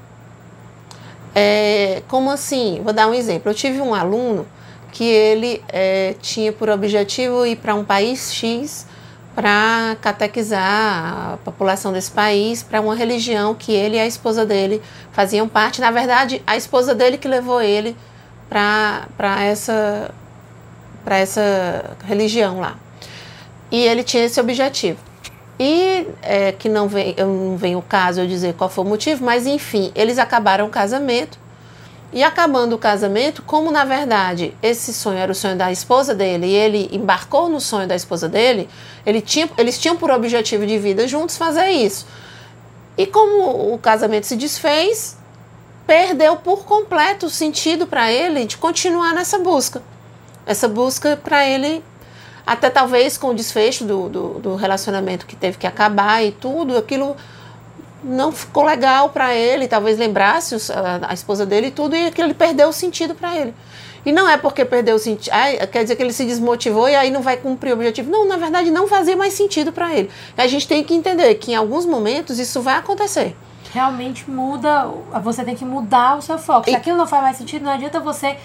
É, 1.33 2.01
como 2.07 2.29
assim? 2.29 2.81
Vou 2.83 2.93
dar 2.93 3.07
um 3.07 3.13
exemplo. 3.13 3.51
Eu 3.51 3.55
tive 3.55 3.79
um 3.81 3.93
aluno 3.93 4.45
que 4.91 5.03
ele 5.03 5.63
é, 5.69 6.15
tinha 6.21 6.51
por 6.51 6.69
objetivo 6.69 7.45
ir 7.45 7.55
para 7.55 7.73
um 7.73 7.83
país 7.83 8.33
X 8.33 8.85
para 9.33 9.95
catequizar 10.01 10.61
a 11.33 11.37
população 11.45 11.93
desse 11.93 12.11
país 12.11 12.61
para 12.61 12.81
uma 12.81 12.93
religião 12.93 13.55
que 13.55 13.71
ele 13.71 13.95
e 13.95 13.99
a 13.99 14.05
esposa 14.05 14.45
dele 14.45 14.81
faziam 15.13 15.47
parte. 15.47 15.79
Na 15.79 15.91
verdade, 15.91 16.43
a 16.45 16.57
esposa 16.57 16.93
dele 16.93 17.17
que 17.17 17.27
levou 17.27 17.61
ele 17.61 17.95
para 18.49 19.41
essa, 19.41 20.11
essa 21.05 21.95
religião 22.05 22.59
lá. 22.59 22.75
E 23.71 23.81
ele 23.81 24.03
tinha 24.03 24.25
esse 24.25 24.39
objetivo. 24.39 24.99
E 25.63 26.07
é, 26.23 26.51
que 26.53 26.67
não 26.67 26.87
vem, 26.87 27.13
não 27.15 27.55
vem 27.55 27.75
o 27.75 27.83
caso 27.83 28.19
eu 28.19 28.25
dizer 28.25 28.55
qual 28.55 28.67
foi 28.67 28.83
o 28.83 28.87
motivo, 28.87 29.23
mas 29.23 29.45
enfim, 29.45 29.91
eles 29.93 30.17
acabaram 30.17 30.65
o 30.65 30.69
casamento 30.71 31.37
e 32.11 32.23
acabando 32.23 32.73
o 32.73 32.79
casamento, 32.79 33.43
como 33.43 33.69
na 33.69 33.85
verdade 33.85 34.55
esse 34.63 34.91
sonho 34.91 35.19
era 35.19 35.31
o 35.31 35.35
sonho 35.35 35.55
da 35.55 35.71
esposa 35.71 36.15
dele 36.15 36.47
e 36.47 36.55
ele 36.55 36.89
embarcou 36.91 37.47
no 37.47 37.61
sonho 37.61 37.87
da 37.87 37.95
esposa 37.95 38.27
dele, 38.27 38.67
ele 39.05 39.21
tinha, 39.21 39.47
eles 39.55 39.77
tinham 39.77 39.95
por 39.95 40.09
objetivo 40.09 40.65
de 40.65 40.79
vida 40.79 41.07
juntos 41.07 41.37
fazer 41.37 41.69
isso. 41.69 42.07
E 42.97 43.05
como 43.05 43.71
o 43.71 43.77
casamento 43.77 44.25
se 44.25 44.35
desfez, 44.35 45.15
perdeu 45.85 46.37
por 46.37 46.65
completo 46.65 47.27
o 47.27 47.29
sentido 47.29 47.85
para 47.85 48.11
ele 48.11 48.45
de 48.45 48.57
continuar 48.57 49.13
nessa 49.13 49.37
busca. 49.37 49.83
Essa 50.43 50.67
busca 50.67 51.15
para 51.15 51.47
ele, 51.47 51.83
até 52.45 52.69
talvez 52.69 53.17
com 53.17 53.29
o 53.29 53.33
desfecho 53.33 53.85
do, 53.85 54.09
do, 54.09 54.29
do 54.39 54.55
relacionamento 54.55 55.25
que 55.25 55.35
teve 55.35 55.57
que 55.57 55.67
acabar 55.67 56.23
e 56.23 56.31
tudo, 56.31 56.77
aquilo 56.77 57.15
não 58.03 58.31
ficou 58.31 58.63
legal 58.63 59.09
para 59.09 59.33
ele, 59.35 59.67
talvez 59.67 59.97
lembrasse 59.97 60.55
a, 60.71 61.09
a, 61.09 61.13
esposa 61.13 61.45
dele 61.45 61.67
e 61.67 61.71
tudo, 61.71 61.95
e 61.95 62.07
aquilo 62.07 62.27
ele 62.27 62.33
perdeu 62.33 62.69
o 62.69 62.73
sentido 62.73 63.13
para 63.13 63.35
ele. 63.35 63.53
E 64.03 64.11
não 64.11 64.27
é 64.27 64.35
porque 64.35 64.65
perdeu 64.65 64.95
o 64.95 64.99
sentido, 64.99 65.31
quer 65.71 65.83
dizer 65.83 65.95
que 65.95 66.01
ele 66.01 66.11
se 66.11 66.25
desmotivou 66.25 66.89
e 66.89 66.95
aí 66.95 67.11
não 67.11 67.21
vai 67.21 67.37
cumprir 67.37 67.69
o 67.71 67.73
objetivo. 67.73 68.09
Não, 68.09 68.27
na 68.27 68.35
verdade 68.35 68.71
não 68.71 68.87
fazia 68.87 69.15
mais 69.15 69.33
sentido 69.33 69.71
para 69.71 69.93
ele. 69.93 70.09
E 70.35 70.41
a 70.41 70.47
gente 70.47 70.67
tem 70.67 70.83
que 70.83 70.95
entender 70.95 71.35
que 71.35 71.51
em 71.51 71.55
alguns 71.55 71.85
momentos 71.85 72.39
isso 72.39 72.61
vai 72.61 72.77
acontecer. 72.77 73.35
Realmente 73.71 74.29
muda, 74.29 74.89
você 75.23 75.43
tem 75.43 75.55
que 75.55 75.63
mudar 75.63 76.17
o 76.17 76.21
seu 76.21 76.39
foco. 76.39 76.67
Se 76.67 76.75
aquilo 76.75 76.97
não 76.97 77.05
faz 77.05 77.21
mais 77.21 77.37
sentido, 77.37 77.63
não 77.63 77.71
adianta 77.71 77.99
você 77.99 78.37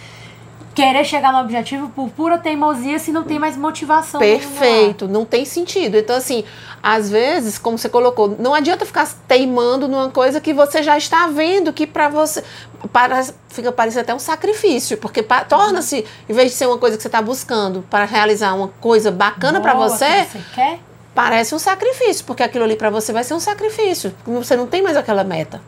querer 0.77 1.05
chegar 1.07 1.33
no 1.33 1.41
objetivo 1.41 1.89
por 1.89 2.11
pura 2.11 2.37
teimosia 2.37 2.99
se 2.99 3.11
não 3.11 3.25
tem 3.25 3.39
mais 3.39 3.57
motivação. 3.57 4.21
Perfeito, 4.21 5.09
não 5.09 5.25
tem 5.25 5.47
sentido. 5.47 5.97
Então, 5.97 6.15
assim, 6.15 6.45
às 6.83 7.09
vezes, 7.09 7.57
como 7.57 7.79
você 7.79 7.89
colocou, 7.89 8.37
não 8.39 8.55
adianta 8.55 8.85
ficar 8.85 9.09
teimando 9.27 9.89
numa 9.89 10.11
coisa 10.11 10.39
que 10.39 10.53
você 10.53 10.83
já 10.83 10.99
está 10.99 11.29
vendo 11.29 11.73
que 11.73 11.87
para 11.87 12.11
você 12.11 12.45
para, 12.93 13.25
fica 13.49 13.73
parecendo 13.73 14.03
até 14.03 14.15
um 14.15 14.19
sacrifício, 14.19 14.99
porque 14.99 15.23
torna-se, 15.49 16.05
em 16.29 16.33
vez 16.35 16.51
de 16.51 16.57
ser 16.59 16.67
uma 16.67 16.77
coisa 16.77 16.99
que 16.99 17.03
você 17.03 17.09
está 17.09 17.23
buscando 17.23 17.83
para 17.89 18.05
realizar 18.05 18.55
uma 18.55 18.69
coisa 18.69 19.11
bacana 19.11 19.63
para 19.63 19.73
você, 19.73 20.25
você 20.25 20.41
quer? 20.55 20.79
parece 21.15 21.55
um 21.55 21.59
sacrifício, 21.59 22.23
porque 22.27 22.43
aquilo 22.43 22.65
ali 22.65 22.77
para 22.77 22.91
você 22.91 23.15
vai 23.15 23.25
ser 23.25 23.33
um 23.33 23.41
sacrifício. 23.41 24.15
Você 24.27 24.55
não 24.55 24.67
tem 24.67 24.83
mais 24.83 24.99
aquela 24.99 25.25
meta. 25.25 25.63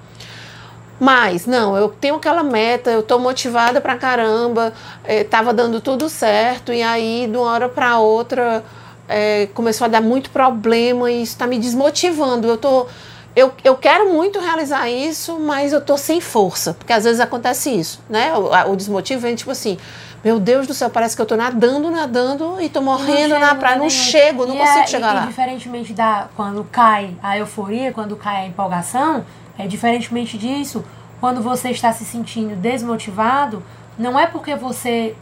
Mas, 1.00 1.46
não, 1.46 1.76
eu 1.76 1.88
tenho 1.88 2.16
aquela 2.16 2.42
meta, 2.42 2.90
eu 2.90 3.02
tô 3.02 3.18
motivada 3.18 3.80
pra 3.80 3.96
caramba, 3.96 4.72
é, 5.04 5.22
tava 5.22 5.54
dando 5.54 5.80
tudo 5.80 6.08
certo, 6.08 6.72
e 6.72 6.82
aí, 6.82 7.28
de 7.30 7.36
uma 7.36 7.50
hora 7.52 7.68
pra 7.68 7.98
outra, 7.98 8.64
é, 9.08 9.48
começou 9.54 9.84
a 9.84 9.88
dar 9.88 10.02
muito 10.02 10.30
problema 10.30 11.10
e 11.10 11.22
isso 11.22 11.32
está 11.32 11.46
me 11.46 11.58
desmotivando. 11.58 12.46
Eu 12.46 12.56
tô. 12.56 12.86
Eu, 13.36 13.52
eu 13.62 13.76
quero 13.76 14.12
muito 14.12 14.40
realizar 14.40 14.88
isso, 14.90 15.38
mas 15.38 15.72
eu 15.72 15.80
tô 15.80 15.96
sem 15.96 16.20
força, 16.20 16.74
porque 16.74 16.92
às 16.92 17.04
vezes 17.04 17.20
acontece 17.20 17.70
isso, 17.70 18.00
né? 18.10 18.32
O, 18.34 18.72
o 18.72 18.76
desmotivo 18.76 19.20
vem 19.20 19.36
tipo 19.36 19.52
assim, 19.52 19.78
meu 20.24 20.40
Deus 20.40 20.66
do 20.66 20.74
céu, 20.74 20.90
parece 20.90 21.14
que 21.14 21.22
eu 21.22 21.26
tô 21.26 21.36
nadando, 21.36 21.88
nadando 21.88 22.60
e 22.60 22.68
tô 22.68 22.80
morrendo 22.80 23.34
não 23.34 23.40
na 23.40 23.54
praia, 23.54 23.76
não 23.76 23.88
chego, 23.88 24.44
não 24.44 24.56
consigo 24.56 24.80
é, 24.80 24.86
chegar 24.88 25.12
e, 25.12 25.14
lá. 25.14 25.24
E 25.24 25.26
diferentemente 25.28 25.92
da 25.92 26.26
quando 26.34 26.64
cai 26.64 27.14
a 27.22 27.38
euforia, 27.38 27.92
quando 27.92 28.16
cai 28.16 28.42
a 28.42 28.46
empolgação, 28.46 29.24
é 29.58 29.66
diferentemente 29.66 30.38
disso, 30.38 30.84
quando 31.20 31.42
você 31.42 31.70
está 31.70 31.92
se 31.92 32.04
sentindo 32.04 32.54
desmotivado, 32.56 33.62
não 33.98 34.18
é 34.18 34.26
porque 34.26 34.54
você 34.54 35.16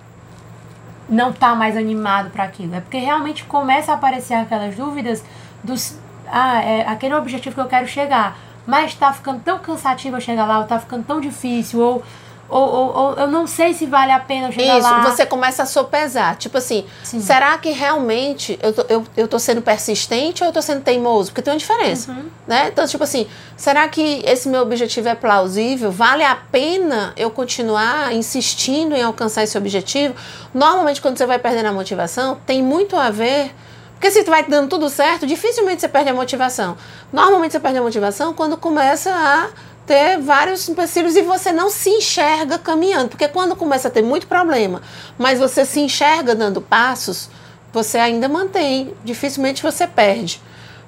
não 1.09 1.31
está 1.31 1.55
mais 1.55 1.77
animado 1.77 2.31
para 2.31 2.44
aquilo, 2.44 2.75
é 2.75 2.81
porque 2.81 2.99
realmente 2.99 3.44
começa 3.44 3.92
a 3.92 3.94
aparecer 3.94 4.35
aquelas 4.35 4.77
dúvidas 4.77 5.25
dos 5.64 5.99
ah, 6.29 6.62
é 6.62 6.87
aquele 6.87 7.14
objetivo 7.14 7.55
que 7.55 7.61
eu 7.61 7.68
quero 7.68 7.87
chegar, 7.87 8.37
mas 8.66 8.92
está 8.92 9.12
ficando 9.12 9.40
tão 9.40 9.59
cansativo 9.61 10.16
eu 10.16 10.20
chegar 10.20 10.44
lá, 10.44 10.59
ou 10.59 10.64
está 10.64 10.79
ficando 10.79 11.05
tão 11.05 11.20
difícil, 11.20 11.81
ou 11.81 12.03
ou, 12.49 12.63
ou, 12.63 12.97
ou, 12.97 13.13
eu 13.15 13.27
não 13.27 13.47
sei 13.47 13.75
se 13.75 13.87
vale 13.87 14.13
a 14.13 14.21
pena 14.21 14.53
chegar 14.53 14.79
Isso, 14.79 14.89
lá. 14.89 15.03
você 15.03 15.27
começa 15.27 15.65
a 15.65 15.67
sopesar. 15.67 16.37
Tipo 16.37 16.59
assim, 16.59 16.85
Sim. 17.03 17.21
será 17.21 17.59
que 17.59 17.71
realmente 17.71 18.59
eu 18.63 18.73
tô, 18.73 18.83
eu, 18.89 19.05
eu 19.17 19.29
tô 19.29 19.39
sendo 19.39 19.61
persistente 19.61 20.43
ou 20.43 20.49
eu 20.49 20.53
tô 20.53 20.63
sendo 20.63 20.83
teimoso? 20.83 21.31
Porque 21.31 21.43
tem 21.43 21.53
uma 21.53 21.59
diferença, 21.59 22.13
uhum. 22.13 22.27
né? 22.47 22.69
Então, 22.69 22.87
tipo 22.87 23.03
assim, 23.03 23.27
será 23.57 23.89
que 23.89 24.23
esse 24.25 24.49
meu 24.49 24.63
objetivo 24.63 25.09
é 25.09 25.15
plausível? 25.15 25.91
Vale 25.91 26.23
a 26.23 26.37
pena 26.37 27.13
eu 27.17 27.31
continuar 27.31 28.15
insistindo 28.15 28.95
em 28.95 29.03
alcançar 29.03 29.43
esse 29.43 29.59
objetivo? 29.59 30.15
Normalmente, 30.55 31.01
quando 31.01 31.19
você 31.19 31.27
vai 31.27 31.39
perdendo 31.39 31.67
a 31.67 31.73
motivação, 31.73 32.39
tem 32.47 32.63
muito 32.63 32.97
a 32.97 33.11
ver... 33.11 33.55
Porque 33.95 34.11
se 34.11 34.23
vai 34.25 34.45
dando 34.45 34.69
tudo 34.69 34.91
certo, 34.91 35.27
dificilmente 35.27 35.81
você 35.81 35.89
perde 35.89 36.11
a 36.11 36.15
motivação. 36.15 36.77
Normalmente 37.11 37.53
você 37.53 37.61
perde 37.61 37.79
a 37.79 37.83
motivação 37.83 38.35
quando 38.35 38.55
começa 38.59 39.11
a 39.11 39.49
ter 39.87 40.18
vários 40.18 40.68
empecilhos 40.68 41.14
e 41.14 41.22
você 41.22 41.53
não 41.53 41.70
se 41.70 41.88
enxerga 41.88 42.59
caminhando. 42.59 43.11
Porque 43.11 43.29
quando 43.29 43.55
começa 43.55 43.88
a 43.88 43.90
ter 43.90 44.03
muito 44.03 44.27
problema, 44.27 44.83
mas 45.16 45.38
você 45.38 45.64
se 45.64 45.81
enxerga 45.81 46.35
dando 46.35 46.61
passos, 46.61 47.31
você 47.72 47.99
ainda 47.99 48.29
mantém, 48.29 48.92
dificilmente 49.05 49.62
você 49.62 49.87
perde. 49.87 50.42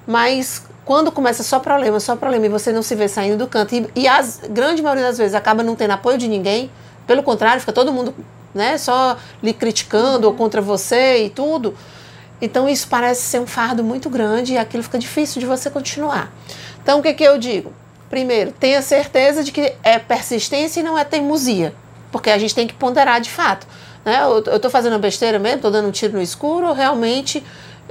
Mas 0.05 0.63
quando 0.83 1.11
começa 1.11 1.43
só 1.43 1.59
problema, 1.59 1.99
só 1.99 2.15
problema 2.15 2.47
e 2.47 2.49
você 2.49 2.71
não 2.71 2.81
se 2.81 2.95
vê 2.95 3.07
saindo 3.07 3.37
do 3.37 3.47
canto, 3.47 3.73
e, 3.73 3.87
e 3.95 4.07
a 4.07 4.21
grande 4.49 4.81
maioria 4.81 5.05
das 5.05 5.17
vezes 5.17 5.35
acaba 5.35 5.63
não 5.63 5.75
tendo 5.75 5.91
apoio 5.91 6.17
de 6.17 6.27
ninguém, 6.27 6.69
pelo 7.07 7.23
contrário, 7.23 7.59
fica 7.59 7.71
todo 7.71 7.93
mundo 7.93 8.13
né, 8.53 8.77
só 8.77 9.17
lhe 9.41 9.53
criticando 9.53 10.27
ou 10.27 10.33
contra 10.33 10.61
você 10.61 11.25
e 11.25 11.29
tudo. 11.29 11.75
Então 12.41 12.67
isso 12.67 12.87
parece 12.87 13.21
ser 13.21 13.39
um 13.39 13.47
fardo 13.47 13.83
muito 13.83 14.09
grande 14.09 14.53
e 14.53 14.57
aquilo 14.57 14.81
fica 14.83 14.97
difícil 14.97 15.39
de 15.39 15.45
você 15.45 15.69
continuar. 15.69 16.31
Então 16.81 16.99
o 16.99 17.03
que, 17.03 17.13
que 17.13 17.23
eu 17.23 17.37
digo? 17.37 17.73
Primeiro, 18.09 18.51
tenha 18.51 18.81
certeza 18.81 19.43
de 19.43 19.51
que 19.51 19.73
é 19.83 19.99
persistência 19.99 20.79
e 20.79 20.83
não 20.83 20.97
é 20.97 21.03
teimosia, 21.03 21.73
porque 22.11 22.29
a 22.29 22.37
gente 22.37 22.55
tem 22.55 22.65
que 22.65 22.73
ponderar 22.73 23.21
de 23.21 23.29
fato. 23.29 23.67
Né? 24.03 24.19
Eu 24.23 24.55
estou 24.55 24.71
fazendo 24.71 24.97
besteira 24.97 25.37
mesmo, 25.37 25.57
estou 25.57 25.71
dando 25.71 25.87
um 25.87 25.91
tiro 25.91 26.13
no 26.13 26.21
escuro, 26.21 26.73
realmente, 26.73 27.43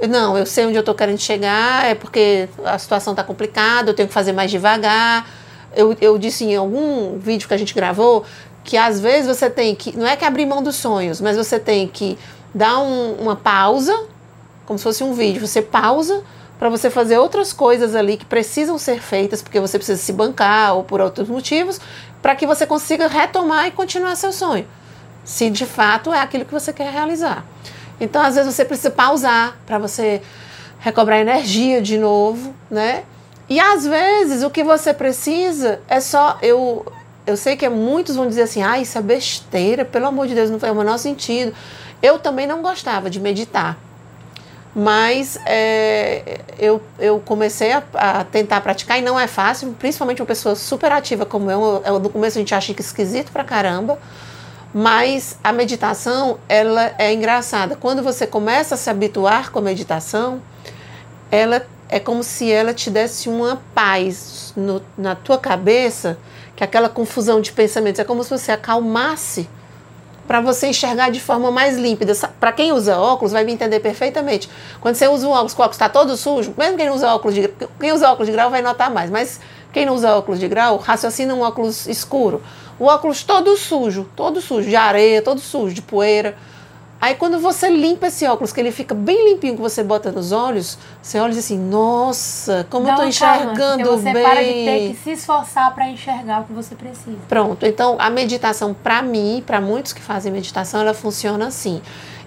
não, 0.07 0.37
eu 0.37 0.45
sei 0.45 0.65
onde 0.65 0.75
eu 0.75 0.81
estou 0.81 0.95
querendo 0.95 1.19
chegar, 1.19 1.85
é 1.85 1.95
porque 1.95 2.47
a 2.65 2.77
situação 2.77 3.13
está 3.13 3.23
complicada, 3.23 3.91
eu 3.91 3.93
tenho 3.93 4.07
que 4.07 4.13
fazer 4.13 4.31
mais 4.31 4.49
devagar. 4.49 5.27
Eu, 5.75 5.95
eu 6.01 6.17
disse 6.17 6.45
em 6.45 6.55
algum 6.55 7.17
vídeo 7.19 7.47
que 7.47 7.53
a 7.53 7.57
gente 7.57 7.73
gravou 7.73 8.25
que 8.63 8.77
às 8.77 8.99
vezes 8.99 9.27
você 9.27 9.49
tem 9.49 9.75
que, 9.75 9.97
não 9.97 10.05
é 10.05 10.15
que 10.15 10.25
abrir 10.25 10.45
mão 10.45 10.61
dos 10.61 10.75
sonhos, 10.75 11.19
mas 11.21 11.37
você 11.37 11.59
tem 11.59 11.87
que 11.87 12.17
dar 12.53 12.79
um, 12.79 13.13
uma 13.13 13.35
pausa, 13.35 14.05
como 14.65 14.77
se 14.77 14.83
fosse 14.83 15.03
um 15.03 15.13
vídeo, 15.13 15.45
você 15.45 15.61
pausa 15.61 16.23
para 16.59 16.69
você 16.69 16.89
fazer 16.89 17.17
outras 17.17 17.53
coisas 17.53 17.95
ali 17.95 18.17
que 18.17 18.25
precisam 18.25 18.77
ser 18.77 19.01
feitas, 19.01 19.41
porque 19.41 19.59
você 19.61 19.77
precisa 19.77 19.99
se 19.99 20.11
bancar 20.11 20.75
ou 20.75 20.83
por 20.83 20.99
outros 20.99 21.29
motivos, 21.29 21.79
para 22.21 22.35
que 22.35 22.45
você 22.45 22.67
consiga 22.67 23.07
retomar 23.07 23.67
e 23.67 23.71
continuar 23.71 24.17
seu 24.17 24.33
sonho. 24.33 24.67
Se 25.23 25.49
de 25.49 25.65
fato 25.65 26.13
é 26.13 26.19
aquilo 26.19 26.43
que 26.43 26.51
você 26.51 26.73
quer 26.73 26.91
realizar. 26.91 27.45
Então, 27.99 28.21
às 28.21 28.35
vezes, 28.35 28.53
você 28.53 28.65
precisa 28.65 28.91
pausar 28.91 29.57
para 29.65 29.77
você 29.77 30.21
recobrar 30.79 31.19
energia 31.19 31.81
de 31.81 31.97
novo, 31.97 32.53
né? 32.69 33.03
E 33.49 33.59
às 33.59 33.85
vezes 33.85 34.43
o 34.43 34.49
que 34.49 34.63
você 34.63 34.93
precisa 34.93 35.81
é 35.87 35.99
só. 35.99 36.37
Eu, 36.41 36.85
eu 37.25 37.35
sei 37.35 37.57
que 37.57 37.67
muitos 37.67 38.15
vão 38.15 38.27
dizer 38.27 38.43
assim: 38.43 38.61
ah, 38.61 38.79
isso 38.79 38.97
é 38.97 39.01
besteira, 39.01 39.83
pelo 39.83 40.05
amor 40.05 40.27
de 40.27 40.35
Deus, 40.35 40.49
não 40.49 40.59
faz 40.59 40.71
o 40.71 40.75
menor 40.75 40.99
sentido. 40.99 41.53
Eu 42.01 42.19
também 42.19 42.45
não 42.45 42.61
gostava 42.61 43.09
de 43.09 43.19
meditar. 43.19 43.77
Mas 44.75 45.39
é, 45.45 46.41
eu, 46.59 46.81
eu 46.99 47.19
comecei 47.19 47.71
a, 47.71 47.83
a, 47.93 48.23
tentar 48.23 48.61
praticar 48.61 48.99
e 48.99 49.01
não 49.01 49.19
é 49.19 49.25
fácil, 49.25 49.75
principalmente 49.79 50.21
uma 50.21 50.27
pessoa 50.27 50.55
super 50.55 50.91
ativa 50.91 51.25
como 51.25 51.49
eu. 51.49 51.81
eu 51.85 51.99
no 51.99 52.09
começo 52.09 52.37
a 52.37 52.41
gente 52.41 52.53
acha 52.53 52.73
que 52.73 52.81
esquisito 52.81 53.31
pra 53.31 53.43
caramba. 53.43 53.97
Mas 54.71 55.39
a 55.43 55.51
meditação, 55.51 56.39
ela 56.47 56.93
é 56.99 57.11
engraçada. 57.11 57.75
Quando 57.75 58.03
você 58.03 58.27
começa 58.27 58.75
a 58.75 58.77
se 58.77 58.87
habituar 58.87 59.51
com 59.51 59.57
a 59.57 59.61
meditação, 59.63 60.39
ela 61.31 61.65
é 61.89 61.99
como 61.99 62.23
se 62.23 62.51
ela 62.51 62.71
te 62.71 62.91
desse 62.91 63.27
uma 63.27 63.59
paz 63.73 64.53
no, 64.55 64.79
na 64.95 65.15
tua 65.15 65.39
cabeça, 65.39 66.19
que 66.55 66.63
aquela 66.63 66.87
confusão 66.87 67.41
de 67.41 67.51
pensamentos 67.51 67.99
é 67.99 68.03
como 68.03 68.23
se 68.23 68.29
você 68.29 68.51
acalmasse 68.51 69.49
para 70.29 70.41
você 70.41 70.67
enxergar 70.67 71.09
de 71.09 71.19
forma 71.19 71.49
mais 71.49 71.75
límpida. 71.75 72.13
Para 72.39 72.51
quem 72.51 72.71
usa 72.71 72.99
óculos, 72.99 73.31
vai 73.31 73.43
me 73.43 73.51
entender 73.51 73.79
perfeitamente. 73.79 74.47
Quando 74.79 74.93
você 74.93 75.07
usa 75.07 75.27
um 75.27 75.31
óculos, 75.31 75.53
o 75.53 75.55
óculos 75.55 75.75
está 75.75 75.89
todo 75.89 76.15
sujo, 76.15 76.53
mesmo 76.55 76.77
quem 76.77 76.87
usa 76.91 77.15
óculos 77.15 77.33
de 77.33 77.49
quem 77.79 77.91
usa 77.91 78.11
óculos 78.11 78.27
de 78.27 78.33
grau 78.33 78.51
vai 78.51 78.61
notar 78.61 78.91
mais, 78.91 79.09
mas 79.09 79.39
quem 79.73 79.87
não 79.87 79.95
usa 79.95 80.15
óculos 80.15 80.39
de 80.39 80.47
grau, 80.47 80.77
raciocina 80.77 81.33
um 81.33 81.41
óculos 81.41 81.87
escuro. 81.87 82.43
O 82.77 82.85
óculos 82.85 83.23
todo 83.23 83.57
sujo, 83.57 84.07
todo 84.15 84.39
sujo, 84.39 84.69
de 84.69 84.75
areia, 84.75 85.19
todo 85.19 85.41
sujo, 85.41 85.73
de 85.73 85.81
poeira. 85.81 86.37
Aí 87.01 87.15
quando 87.15 87.39
você 87.39 87.69
limpa 87.69 88.07
esse 88.07 88.25
óculos, 88.25 88.51
que 88.51 88.59
ele 88.59 88.71
fica 88.71 88.93
bem 88.93 89.29
limpinho, 89.29 89.55
que 89.55 89.61
você 89.61 89.81
bota 89.81 90.11
nos 90.11 90.33
olhos, 90.33 90.77
você 91.01 91.17
olha 91.17 91.31
e 91.31 91.35
diz 91.35 91.45
assim, 91.45 91.57
nossa, 91.57 92.67
como 92.69 92.87
eu 92.87 92.91
estou 92.91 93.07
enxergando 93.07 93.83
calma, 93.83 93.97
você 93.97 94.13
bem. 94.13 94.13
Você 94.13 94.21
para 94.21 94.43
de 94.43 94.51
ter 94.51 94.89
que 94.89 94.99
se 95.03 95.11
esforçar 95.11 95.73
para 95.73 95.89
enxergar 95.89 96.41
o 96.41 96.43
que 96.43 96.53
você 96.53 96.75
precisa. 96.75 97.17
Pronto, 97.29 97.65
então 97.65 97.95
a 97.99 98.09
meditação 98.09 98.73
para 98.73 99.01
mim, 99.01 99.41
para 99.45 99.61
muitos 99.61 99.93
que 99.93 100.01
fazem 100.01 100.29
meditação, 100.31 100.81
ela 100.81 100.93
funciona 100.93 101.47
assim. 101.47 101.81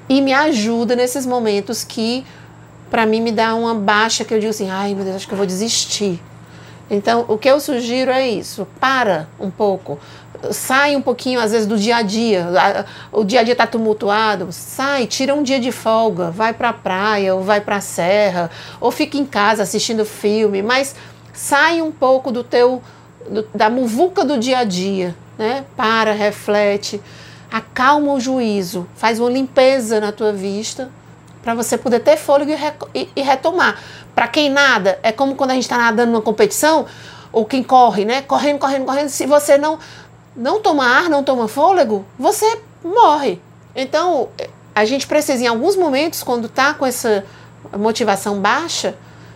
E 0.08 0.22
me 0.22 0.32
ajuda 0.32 0.96
nesses 0.96 1.26
momentos 1.26 1.84
que 1.84 2.24
para 2.90 3.04
mim 3.04 3.20
me 3.20 3.30
dá 3.30 3.54
uma 3.54 3.74
baixa 3.74 4.24
que 4.24 4.32
eu 4.32 4.38
digo 4.40 4.50
assim, 4.50 4.70
ai 4.70 4.94
meu 4.94 5.04
Deus, 5.04 5.16
acho 5.16 5.28
que 5.28 5.34
eu 5.34 5.38
vou 5.38 5.46
desistir. 5.46 6.20
Então, 6.90 7.24
o 7.26 7.38
que 7.38 7.48
eu 7.48 7.58
sugiro 7.58 8.10
é 8.10 8.28
isso: 8.28 8.66
para 8.78 9.26
um 9.40 9.50
pouco, 9.50 9.98
sai 10.50 10.96
um 10.96 11.02
pouquinho, 11.02 11.38
às 11.40 11.52
vezes, 11.52 11.66
do 11.66 11.78
dia 11.78 11.96
a 11.96 12.02
dia. 12.02 12.48
O 13.10 13.24
dia 13.24 13.40
a 13.40 13.42
dia 13.42 13.52
está 13.52 13.66
tumultuado, 13.66 14.48
sai, 14.50 15.06
tira 15.06 15.34
um 15.34 15.42
dia 15.42 15.60
de 15.60 15.70
folga, 15.70 16.30
vai 16.30 16.52
para 16.52 16.70
a 16.70 16.72
praia, 16.72 17.34
ou 17.34 17.42
vai 17.42 17.60
para 17.60 17.76
a 17.76 17.80
serra, 17.80 18.50
ou 18.80 18.90
fica 18.90 19.16
em 19.16 19.24
casa 19.24 19.62
assistindo 19.62 20.04
filme, 20.04 20.62
mas 20.62 20.94
sai 21.32 21.80
um 21.80 21.92
pouco 21.92 22.32
do 22.32 22.42
teu, 22.42 22.82
do, 23.28 23.46
da 23.54 23.70
muvuca 23.70 24.24
do 24.24 24.38
dia 24.38 24.58
a 24.58 24.64
dia, 24.64 25.14
né? 25.38 25.64
Para, 25.76 26.12
reflete, 26.12 27.00
acalma 27.50 28.12
o 28.12 28.20
juízo, 28.20 28.86
faz 28.96 29.20
uma 29.20 29.30
limpeza 29.30 30.00
na 30.00 30.10
tua 30.10 30.32
vista 30.32 30.90
para 31.42 31.54
você 31.54 31.76
poder 31.76 32.00
ter 32.00 32.16
fôlego 32.16 32.52
e, 32.52 33.00
e, 33.00 33.08
e 33.16 33.22
retomar. 33.22 33.78
Para 34.14 34.28
quem 34.28 34.48
nada, 34.48 34.98
é 35.02 35.10
como 35.10 35.34
quando 35.34 35.50
a 35.50 35.54
gente 35.54 35.64
está 35.64 35.76
nadando 35.76 36.12
numa 36.12 36.22
competição, 36.22 36.86
ou 37.32 37.46
quem 37.46 37.62
corre, 37.62 38.04
né? 38.04 38.22
Correndo, 38.22 38.58
correndo, 38.58 38.84
correndo. 38.84 39.08
Se 39.08 39.26
você 39.26 39.56
não 39.56 39.78
não 40.34 40.60
toma 40.60 40.84
ar, 40.84 41.08
não 41.08 41.22
toma 41.22 41.48
fôlego, 41.48 42.04
você 42.18 42.60
morre. 42.82 43.40
Então, 43.74 44.28
a 44.74 44.84
gente 44.84 45.06
precisa, 45.06 45.42
em 45.42 45.46
alguns 45.46 45.76
momentos, 45.76 46.22
quando 46.22 46.46
está 46.46 46.74
com 46.74 46.86
essa 46.86 47.24
motivação 47.76 48.40
baixa, 48.40 48.94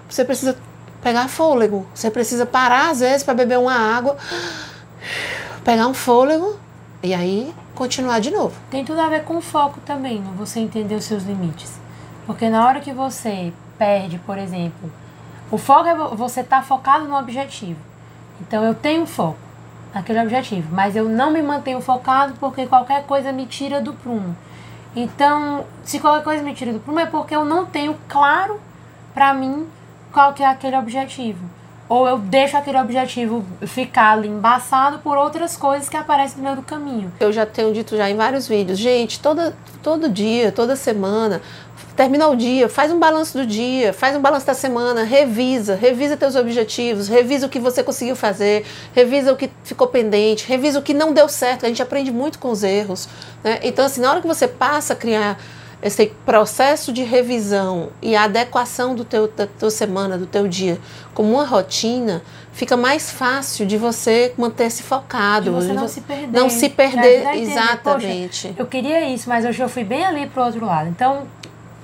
você 0.09 0.25
precisa 0.25 0.57
pegar 1.03 1.29
fôlego. 1.29 1.87
Você 1.95 2.11
precisa 2.11 2.47
parar, 2.47 2.91
às 2.91 3.01
vezes, 3.01 3.23
para 3.23 3.35
beber 3.35 3.59
uma 3.59 3.75
água, 3.75 4.17
pegar 5.65 5.87
um 5.87 5.95
fôlego 5.95 6.57
e 7.03 7.15
aí 7.15 7.55
continuar 7.75 8.21
de 8.21 8.31
novo. 8.31 8.57
Tem 8.71 8.85
tudo 8.85 9.01
a 9.01 9.09
ver 9.09 9.25
com 9.25 9.41
foco 9.41 9.81
também, 9.85 10.21
não? 10.21 10.33
você 10.33 10.61
entender 10.61 10.95
os 10.95 11.05
seus 11.05 11.23
limites. 11.23 11.79
Porque 12.27 12.49
na 12.49 12.67
hora 12.67 12.81
que 12.81 12.93
você 12.93 13.53
perde, 13.79 14.19
por 14.19 14.39
exemplo, 14.39 14.91
o 15.51 15.59
foco 15.59 15.87
é 15.87 15.95
você 15.95 16.41
estar 16.41 16.61
tá 16.61 16.63
focado 16.63 17.07
no 17.07 17.17
objetivo. 17.17 17.79
Então 18.41 18.65
eu 18.65 18.75
tenho 18.75 19.07
foco 19.07 19.46
naquele 19.97 20.21
objetivo, 20.21 20.69
mas 20.73 20.95
eu 20.95 21.09
não 21.09 21.31
me 21.31 21.41
mantenho 21.41 21.81
focado 21.81 22.35
porque 22.39 22.67
qualquer 22.67 23.05
coisa 23.05 23.33
me 23.33 23.47
tira 23.47 23.81
do 23.81 23.95
prumo. 23.95 24.37
Então, 24.95 25.65
se 25.85 25.99
qualquer 25.99 26.23
coisa 26.23 26.43
me 26.43 26.55
tira 26.55 26.71
do 26.73 26.81
prumo 26.81 27.01
é 27.01 27.07
porque 27.07 27.35
eu 27.35 27.47
não 27.47 27.65
tenho 27.65 27.97
claro 28.07 28.61
para 29.15 29.33
mim 29.33 29.67
qual 30.13 30.35
que 30.35 30.43
é 30.43 30.47
aquele 30.47 30.77
objetivo. 30.77 31.43
Ou 31.89 32.07
eu 32.07 32.19
deixo 32.19 32.57
aquele 32.59 32.79
objetivo 32.79 33.43
ficar 33.63 34.13
ali 34.13 34.29
embaçado 34.29 34.99
por 34.99 35.17
outras 35.17 35.57
coisas 35.57 35.89
que 35.89 35.97
aparecem 35.97 36.39
no 36.39 36.45
meio 36.45 36.57
do 36.57 36.63
caminho. 36.63 37.11
Eu 37.19 37.33
já 37.33 37.47
tenho 37.47 37.73
dito 37.73 37.97
já 37.97 38.11
em 38.11 38.17
vários 38.17 38.47
vídeos, 38.47 38.79
gente, 38.79 39.21
toda, 39.21 39.57
todo 39.83 40.11
dia, 40.11 40.53
toda 40.53 40.77
semana, 40.77 41.41
termina 41.97 42.29
o 42.29 42.37
dia, 42.37 42.69
faz 42.69 42.93
um 42.93 42.99
balanço 42.99 43.39
do 43.39 43.47
dia, 43.47 43.93
faz 43.93 44.15
um 44.15 44.21
balanço 44.21 44.47
da 44.47 44.55
semana, 44.55 45.03
revisa, 45.03 45.75
revisa 45.75 46.17
teus 46.17 46.37
objetivos, 46.37 47.09
revisa 47.09 47.47
o 47.47 47.49
que 47.49 47.59
você 47.59 47.83
conseguiu 47.83 48.15
fazer, 48.15 48.67
revisa 48.95 49.33
o 49.33 49.37
que 49.37 49.51
ficou 49.65 49.87
pendente, 49.89 50.47
revisa 50.47 50.79
o 50.79 50.83
que 50.83 50.93
não 50.93 51.13
deu 51.13 51.29
certo, 51.29 51.65
a 51.65 51.69
gente 51.69 51.83
aprende 51.83 52.13
muito 52.13 52.39
com 52.39 52.51
os 52.51 52.63
erros. 52.63 53.09
Né? 53.43 53.61
Então, 53.63 53.87
assim, 53.87 54.03
na 54.03 54.11
hora 54.11 54.21
que 54.21 54.27
você 54.27 54.47
passa 54.47 54.93
a 54.93 54.97
criar 54.97 55.41
esse 55.83 56.07
processo 56.25 56.93
de 56.93 57.03
revisão 57.03 57.91
e 58.03 58.17
adequação 58.17 58.95
do 58.95 59.05
teu, 59.05 59.29
da 59.29 59.47
tua 59.47 59.71
semana, 59.71 60.19
do 60.19 60.27
teu 60.27 60.49
dia, 60.49 60.79
como 61.15 61.33
uma 61.33 61.45
rotina, 61.45 62.23
fica 62.53 62.77
mais 62.77 63.11
fácil 63.11 63.67
de 63.67 63.77
você 63.77 64.35
manter-se 64.37 64.83
focado. 64.83 65.45
De 65.45 65.51
você 65.51 65.73
não 65.73 65.89
se 65.89 66.01
perder. 66.01 66.29
Não 66.33 66.51
se 66.51 66.69
perder, 66.69 67.37
exatamente. 67.37 68.49
Poxa, 68.49 68.55
eu 68.59 68.67
queria 68.67 69.09
isso, 69.09 69.29
mas 69.29 69.45
hoje 69.45 69.63
eu 69.63 69.69
fui 69.69 69.85
bem 69.85 70.05
ali 70.05 70.27
pro 70.27 70.43
outro 70.43 70.65
lado. 70.65 70.89
Então, 70.89 71.27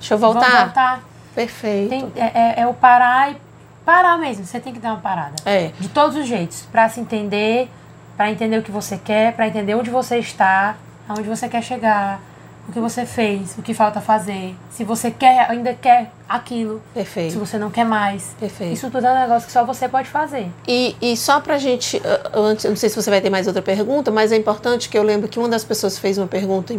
Deixa 0.03 0.15
eu 0.15 0.17
voltar? 0.17 0.41
Vamos 0.41 0.63
voltar. 0.65 1.03
Perfeito. 1.33 1.89
Tem, 1.89 2.11
é, 2.17 2.25
é, 2.25 2.53
é, 2.57 2.67
o 2.67 2.73
parar 2.73 3.31
e 3.31 3.37
parar 3.85 4.17
mesmo. 4.17 4.45
Você 4.45 4.59
tem 4.59 4.73
que 4.73 4.79
dar 4.79 4.89
uma 4.89 4.99
parada. 4.99 5.35
É. 5.45 5.71
De 5.79 5.87
todos 5.87 6.17
os 6.17 6.27
jeitos. 6.27 6.67
Para 6.69 6.89
se 6.89 6.99
entender, 6.99 7.71
para 8.17 8.29
entender 8.29 8.57
o 8.57 8.61
que 8.61 8.69
você 8.69 8.97
quer, 8.97 9.33
para 9.33 9.47
entender 9.47 9.75
onde 9.75 9.89
você 9.89 10.17
está, 10.17 10.75
aonde 11.07 11.23
você 11.23 11.47
quer 11.47 11.63
chegar, 11.63 12.19
o 12.67 12.73
que 12.73 12.81
você 12.81 13.05
fez, 13.05 13.57
o 13.57 13.61
que 13.61 13.73
falta 13.73 14.01
fazer. 14.01 14.53
Se 14.71 14.83
você 14.83 15.09
quer, 15.09 15.49
ainda 15.49 15.73
quer 15.73 16.11
aquilo. 16.27 16.81
Perfeito. 16.93 17.31
Se 17.31 17.37
você 17.37 17.57
não 17.57 17.71
quer 17.71 17.85
mais. 17.85 18.35
Perfeito. 18.37 18.73
Isso 18.73 18.91
tudo 18.91 19.07
é 19.07 19.11
um 19.11 19.19
negócio 19.21 19.47
que 19.47 19.53
só 19.53 19.63
você 19.63 19.87
pode 19.87 20.09
fazer. 20.09 20.51
E, 20.67 20.97
e 21.01 21.15
só 21.15 21.39
pra 21.39 21.57
gente, 21.57 22.01
antes, 22.33 22.65
não 22.65 22.75
sei 22.75 22.89
se 22.89 22.95
você 22.97 23.09
vai 23.09 23.21
ter 23.21 23.29
mais 23.29 23.47
outra 23.47 23.61
pergunta, 23.61 24.11
mas 24.11 24.33
é 24.33 24.35
importante 24.35 24.89
que 24.89 24.97
eu 24.97 25.03
lembro 25.03 25.29
que 25.29 25.39
uma 25.39 25.47
das 25.47 25.63
pessoas 25.63 25.97
fez 25.97 26.17
uma 26.17 26.27
pergunta 26.27 26.75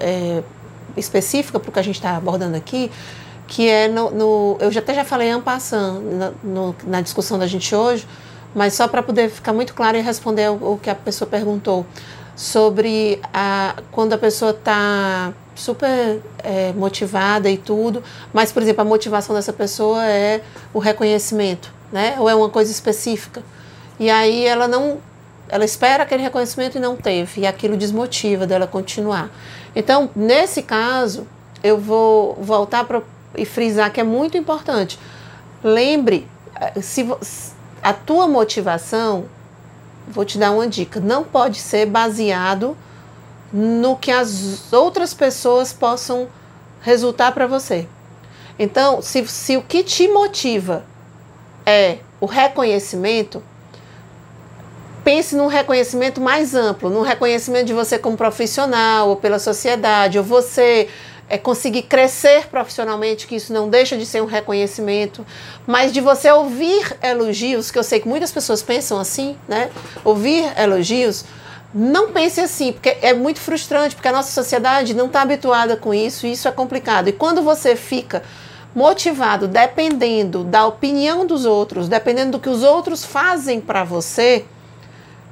é, 0.00 0.42
específica 0.98 1.58
para 1.58 1.70
o 1.70 1.72
que 1.72 1.78
a 1.78 1.82
gente 1.82 1.96
está 1.96 2.16
abordando 2.16 2.56
aqui, 2.56 2.90
que 3.46 3.68
é 3.68 3.88
no, 3.88 4.10
no, 4.10 4.56
eu 4.60 4.70
já 4.70 4.80
até 4.80 4.94
já 4.94 5.04
falei 5.04 5.30
en 5.30 5.42
na, 5.42 6.32
na 6.86 7.00
discussão 7.00 7.38
da 7.38 7.46
gente 7.46 7.74
hoje, 7.74 8.06
mas 8.54 8.74
só 8.74 8.86
para 8.86 9.02
poder 9.02 9.30
ficar 9.30 9.52
muito 9.52 9.74
claro 9.74 9.96
e 9.96 10.00
responder 10.00 10.50
o, 10.50 10.74
o, 10.74 10.78
que 10.80 10.90
a 10.90 10.94
pessoa 10.94 11.28
perguntou 11.28 11.86
sobre 12.36 13.20
a, 13.32 13.76
quando 13.90 14.12
a 14.12 14.18
pessoa 14.18 14.52
está 14.52 15.32
super 15.54 16.20
é, 16.38 16.72
motivada 16.72 17.50
e 17.50 17.56
tudo, 17.56 18.02
mas 18.32 18.52
por 18.52 18.62
exemplo 18.62 18.82
a 18.82 18.84
motivação 18.84 19.34
dessa 19.34 19.52
pessoa 19.52 20.04
é 20.06 20.40
o 20.72 20.78
reconhecimento, 20.78 21.72
né? 21.90 22.16
Ou 22.18 22.28
é 22.28 22.34
uma 22.34 22.48
coisa 22.48 22.70
específica 22.70 23.42
e 23.98 24.08
aí 24.08 24.44
ela 24.44 24.68
não 24.68 24.98
ela 25.48 25.64
espera 25.64 26.02
aquele 26.02 26.22
reconhecimento 26.22 26.76
e 26.76 26.80
não 26.80 26.94
teve, 26.94 27.40
e 27.40 27.46
aquilo 27.46 27.76
desmotiva 27.76 28.46
dela 28.46 28.66
continuar. 28.66 29.30
Então, 29.78 30.10
nesse 30.16 30.60
caso, 30.60 31.24
eu 31.62 31.78
vou 31.78 32.34
voltar 32.34 32.82
para 32.82 33.00
e 33.36 33.44
frisar 33.44 33.92
que 33.92 34.00
é 34.00 34.02
muito 34.02 34.36
importante. 34.36 34.98
Lembre, 35.62 36.26
eh, 36.60 36.80
se 36.80 37.08
a 37.80 37.92
tua 37.92 38.26
motivação, 38.26 39.26
vou 40.08 40.24
te 40.24 40.36
dar 40.36 40.50
uma 40.50 40.66
dica, 40.66 40.98
não 40.98 41.22
pode 41.22 41.60
ser 41.60 41.86
baseado 41.86 42.76
no 43.52 43.94
que 43.94 44.10
as 44.10 44.72
outras 44.72 45.14
pessoas 45.14 45.72
possam 45.72 46.26
resultar 46.80 47.30
para 47.30 47.46
você. 47.46 47.86
Então, 48.58 49.00
se, 49.00 49.24
se 49.28 49.56
o 49.56 49.62
que 49.62 49.84
te 49.84 50.08
motiva 50.08 50.84
é 51.64 51.98
o 52.20 52.26
reconhecimento, 52.26 53.40
pense 55.08 55.34
num 55.34 55.46
reconhecimento 55.46 56.20
mais 56.20 56.54
amplo, 56.54 56.90
num 56.90 57.00
reconhecimento 57.00 57.64
de 57.64 57.72
você 57.72 57.98
como 57.98 58.14
profissional 58.14 59.08
ou 59.08 59.16
pela 59.16 59.38
sociedade, 59.38 60.18
ou 60.18 60.22
você 60.22 60.86
é, 61.30 61.38
conseguir 61.38 61.84
crescer 61.84 62.46
profissionalmente, 62.48 63.26
que 63.26 63.34
isso 63.34 63.50
não 63.50 63.70
deixa 63.70 63.96
de 63.96 64.04
ser 64.04 64.20
um 64.20 64.26
reconhecimento, 64.26 65.24
mas 65.66 65.94
de 65.94 66.02
você 66.02 66.30
ouvir 66.30 66.94
elogios, 67.02 67.70
que 67.70 67.78
eu 67.78 67.82
sei 67.82 68.00
que 68.00 68.06
muitas 68.06 68.30
pessoas 68.30 68.60
pensam 68.60 69.00
assim, 69.00 69.34
né? 69.48 69.70
Ouvir 70.04 70.44
elogios, 70.60 71.24
não 71.72 72.12
pense 72.12 72.38
assim, 72.38 72.70
porque 72.70 72.98
é 73.00 73.14
muito 73.14 73.40
frustrante, 73.40 73.94
porque 73.94 74.08
a 74.08 74.12
nossa 74.12 74.30
sociedade 74.30 74.92
não 74.92 75.06
está 75.06 75.22
habituada 75.22 75.74
com 75.74 75.94
isso 75.94 76.26
e 76.26 76.32
isso 76.32 76.46
é 76.46 76.52
complicado. 76.52 77.08
E 77.08 77.12
quando 77.12 77.40
você 77.40 77.74
fica 77.76 78.22
motivado 78.74 79.48
dependendo 79.48 80.44
da 80.44 80.66
opinião 80.66 81.24
dos 81.24 81.46
outros, 81.46 81.88
dependendo 81.88 82.32
do 82.32 82.38
que 82.38 82.50
os 82.50 82.62
outros 82.62 83.06
fazem 83.06 83.58
para 83.58 83.84
você, 83.84 84.44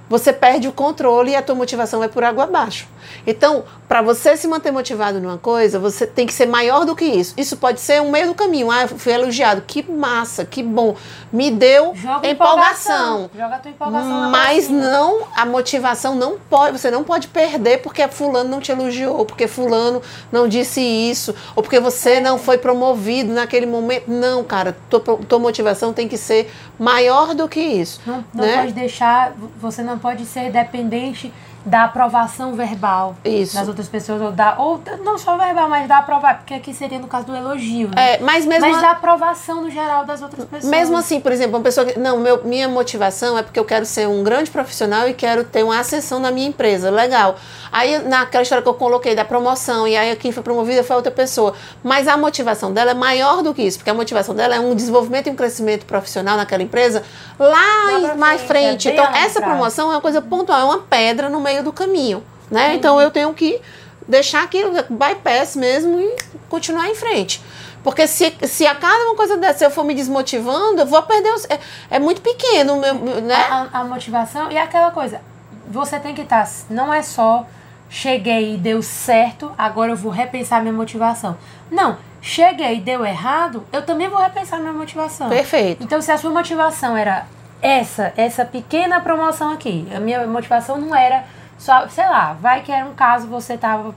você 0.09 0.33
perde 0.33 0.69
o 0.69 0.73
controle 0.73 1.33
e 1.33 1.37
a 1.37 1.43
tua 1.43 1.55
motivação 1.55 2.01
vai 2.01 2.09
por 2.09 2.23
água 2.23 2.45
abaixo. 2.45 2.89
Então, 3.27 3.65
para 3.89 4.03
você 4.03 4.37
se 4.37 4.49
manter 4.49 4.73
motivado 4.73 5.21
numa 5.21 5.39
coisa, 5.39 5.79
você 5.79 6.07
tem 6.07 6.27
que 6.27 6.33
ser 6.33 6.47
maior 6.47 6.85
do 6.85 6.95
que 6.95 7.05
isso. 7.05 7.35
Isso 7.37 7.57
pode 7.57 7.81
ser 7.81 8.03
um 8.03 8.11
meio 8.11 8.29
do 8.29 8.35
caminho. 8.35 8.71
Ah, 8.71 8.89
fui 8.89 9.13
elogiado, 9.13 9.63
que 9.67 9.83
massa, 9.83 10.45
que 10.45 10.63
bom. 10.63 10.97
Me 11.33 11.51
deu 11.51 11.95
Joga 11.95 12.29
empolgação. 12.29 13.27
empolgação. 13.27 13.31
Joga 13.37 13.55
a 13.55 13.59
tua 13.59 13.71
empolgação 13.71 14.31
Mas 14.31 14.69
não, 14.69 15.27
a 15.37 15.47
motivação 15.47 16.15
não 16.15 16.39
pode, 16.39 16.79
você 16.79 16.91
não 16.91 17.05
pode 17.05 17.29
perder 17.29 17.79
porque 17.79 18.07
fulano 18.09 18.49
não 18.49 18.61
te 18.61 18.73
elogiou, 18.73 19.25
porque 19.25 19.47
fulano 19.47 20.03
não 20.33 20.49
disse 20.49 20.81
isso, 20.81 21.35
ou 21.55 21.63
porque 21.63 21.81
você 21.81 22.21
não 22.21 22.39
foi 22.39 22.59
promovido 22.59 23.33
naquele 23.33 23.67
momento. 23.67 24.05
Não, 24.09 24.43
cara, 24.43 24.77
tua, 24.91 25.01
tua 25.01 25.39
motivação 25.39 25.93
tem 25.93 26.09
que 26.09 26.17
ser 26.17 26.51
maior 26.79 27.35
do 27.35 27.49
que 27.49 27.61
isso. 27.61 28.01
Não, 28.07 28.25
não 28.35 28.45
né? 28.45 28.59
pode 28.59 28.73
deixar, 28.73 29.33
você 29.61 29.83
não 29.83 29.96
pode 29.99 30.25
ser 30.25 30.51
dependente 30.51 31.33
da 31.67 31.83
aprovação 31.85 32.55
verbal 32.55 33.17
Isso. 33.25 33.57
das 33.57 33.67
outras 33.67 33.89
pessoas, 33.89 34.23
ou, 34.23 34.31
da, 34.31 34.55
ou 34.57 34.81
não 35.05 35.19
só 35.19 35.37
verbal, 35.37 35.69
mas 35.69 35.89
da 35.89 35.99
aprovação, 35.99 36.39
porque 36.39 36.55
aqui 36.55 36.73
seria 36.73 37.01
no 37.01 37.09
caso 37.09 37.27
do 37.27 37.35
elogio, 37.37 37.89
né? 37.89 38.15
É, 38.15 38.19
mas 38.21 38.47
mesmo 38.47 38.69
mas 38.69 38.79
a- 38.79 38.81
da 38.83 38.91
aprovação 38.93 39.63
no 39.63 39.71
geral 39.71 40.05
das 40.05 40.23
outras 40.23 40.45
pessoas. 40.45 40.71
Mesmo 40.71 40.97
assim, 40.97 41.21
por 41.21 41.33
exemplo, 41.33 41.57
uma 41.57 41.63
pessoa 41.65 41.85
que. 41.85 41.99
Não, 41.99 42.19
meu, 42.21 42.45
minha 42.45 42.69
motivação 42.69 43.37
é 43.37 43.43
porque 43.43 43.59
eu 43.59 43.65
quero 43.65 43.85
ser 43.85 44.07
um 44.07 44.23
grande 44.23 44.49
profissional 44.51 45.09
e 45.09 45.13
quero 45.15 45.43
ter 45.43 45.65
uma 45.65 45.79
ascensão 45.81 46.21
na 46.21 46.31
minha 46.31 46.47
empresa. 46.47 46.89
Legal. 46.89 47.35
Aí, 47.73 47.99
naquela 47.99 48.43
história 48.43 48.63
que 48.63 48.69
eu 48.69 48.75
coloquei 48.75 49.15
da 49.17 49.25
promoção, 49.25 49.89
e 49.89 49.97
aí 49.97 50.15
quem 50.17 50.31
foi 50.31 50.43
promovida 50.45 50.85
foi 50.85 50.95
outra 50.95 51.11
pessoa. 51.11 51.53
Mas 51.83 52.07
a 52.07 52.17
motivação 52.17 52.73
dela 52.73 52.93
é 52.93 52.95
maior 52.95 53.43
do 53.43 53.53
que 53.53 53.63
isso, 53.63 53.79
porque 53.79 53.91
a 53.91 53.95
motivação 53.95 54.35
dela 54.37 54.55
é 54.55 54.61
um 54.61 54.73
desenvolvimento 54.75 55.27
e 55.27 55.31
um 55.31 55.35
crescimento 55.37 55.85
profissional 55.85 56.37
naquela 56.37 56.63
empresa 56.63 57.03
lá, 57.39 57.57
Lá 58.01 58.15
mais 58.15 58.41
frente, 58.43 58.89
é 58.89 58.91
frente. 58.91 58.91
bem 58.91 58.99
então, 58.99 59.17
essa 59.17 59.41
prazo. 59.41 59.55
promoção 59.55 59.91
é 59.93 59.95
uma 59.97 60.01
coisa 60.01 60.23
pontual, 60.23 60.61
é 60.61 60.65
uma 60.65 60.79
pedra 60.79 61.29
no 61.29 61.41
meio 61.41 61.56
do 61.63 61.73
caminho. 61.73 62.23
Né? 62.51 62.69
Uhum. 62.69 62.75
Então, 62.75 63.01
eu 63.01 63.11
tenho 63.11 63.33
que 63.35 63.61
deixar 64.07 64.43
aquilo, 64.43 64.73
bypass 64.89 65.57
mesmo, 65.57 66.01
e 66.01 66.17
continuar 66.49 66.89
em 66.89 66.95
frente. 66.95 67.43
Porque 67.83 68.07
se, 68.07 68.35
se 68.43 68.67
a 68.67 68.75
cada 68.75 69.05
uma 69.05 69.15
coisa 69.15 69.37
dessa 69.37 69.65
eu 69.65 69.71
for 69.71 69.85
me 69.85 69.95
desmotivando, 69.95 70.81
eu 70.81 70.87
vou 70.87 71.01
perder. 71.03 71.33
Os, 71.33 71.45
é, 71.45 71.61
é 71.91 71.99
muito 71.99 72.21
pequeno, 72.21 72.81
meu, 72.81 72.95
né? 72.95 73.37
a, 73.37 73.81
a 73.81 73.85
motivação 73.85 74.51
e 74.51 74.59
aquela 74.59 74.91
coisa. 74.91 75.21
Você 75.69 75.99
tem 76.01 76.15
que 76.15 76.23
estar. 76.23 76.49
não 76.69 76.93
é 76.93 77.03
só 77.03 77.47
cheguei 77.89 78.55
e 78.55 78.57
deu 78.57 78.83
certo, 78.83 79.53
agora 79.57 79.93
eu 79.93 79.97
vou 79.97 80.11
repensar 80.11 80.61
minha 80.61 80.73
motivação. 80.73 81.37
Não, 81.71 81.97
cheguei 82.21 82.79
e 82.79 82.81
deu 82.81 83.05
errado, 83.05 83.65
eu 83.73 83.83
também 83.83 84.09
vou 84.09 84.21
repensar 84.21 84.59
minha 84.59 84.73
motivação. 84.73 85.29
Perfeito. 85.29 85.83
Então, 85.83 86.01
se 86.01 86.11
a 86.11 86.19
sua 86.19 86.31
motivação 86.31 86.97
era 86.97 87.27
essa, 87.63 88.13
essa 88.17 88.45
pequena 88.45 89.01
promoção 89.01 89.53
aqui, 89.53 89.87
a 89.95 90.01
minha 90.01 90.27
motivação 90.27 90.77
não 90.77 90.95
era 90.95 91.25
só, 91.59 91.89
sei 91.89 92.07
lá, 92.09 92.35
vai 92.41 92.63
que 92.63 92.71
era 92.73 92.85
um 92.87 92.95
caso 92.95 93.27
você 93.27 93.55
estava 93.55 93.95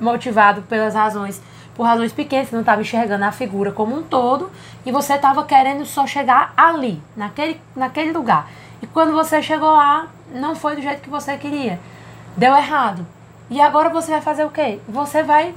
motivado 0.00 0.62
pelas 0.62 0.94
razões, 0.94 1.40
por 1.74 1.84
razões 1.84 2.12
pequenas, 2.12 2.48
você 2.48 2.54
não 2.56 2.62
estava 2.62 2.80
enxergando 2.82 3.24
a 3.24 3.32
figura 3.32 3.72
como 3.72 3.96
um 3.96 4.02
todo 4.02 4.50
e 4.84 4.92
você 4.92 5.14
estava 5.14 5.44
querendo 5.44 5.84
só 5.86 6.06
chegar 6.06 6.52
ali, 6.56 7.02
naquele, 7.16 7.60
naquele 7.74 8.12
lugar. 8.12 8.48
E 8.80 8.86
quando 8.86 9.12
você 9.12 9.40
chegou 9.42 9.70
lá, 9.70 10.08
não 10.34 10.54
foi 10.54 10.76
do 10.76 10.82
jeito 10.82 11.00
que 11.02 11.10
você 11.10 11.36
queria. 11.36 11.78
Deu 12.36 12.54
errado. 12.54 13.06
E 13.48 13.60
agora 13.60 13.88
você 13.88 14.10
vai 14.12 14.20
fazer 14.20 14.44
o 14.44 14.50
quê? 14.50 14.80
Você 14.88 15.22
vai 15.22 15.54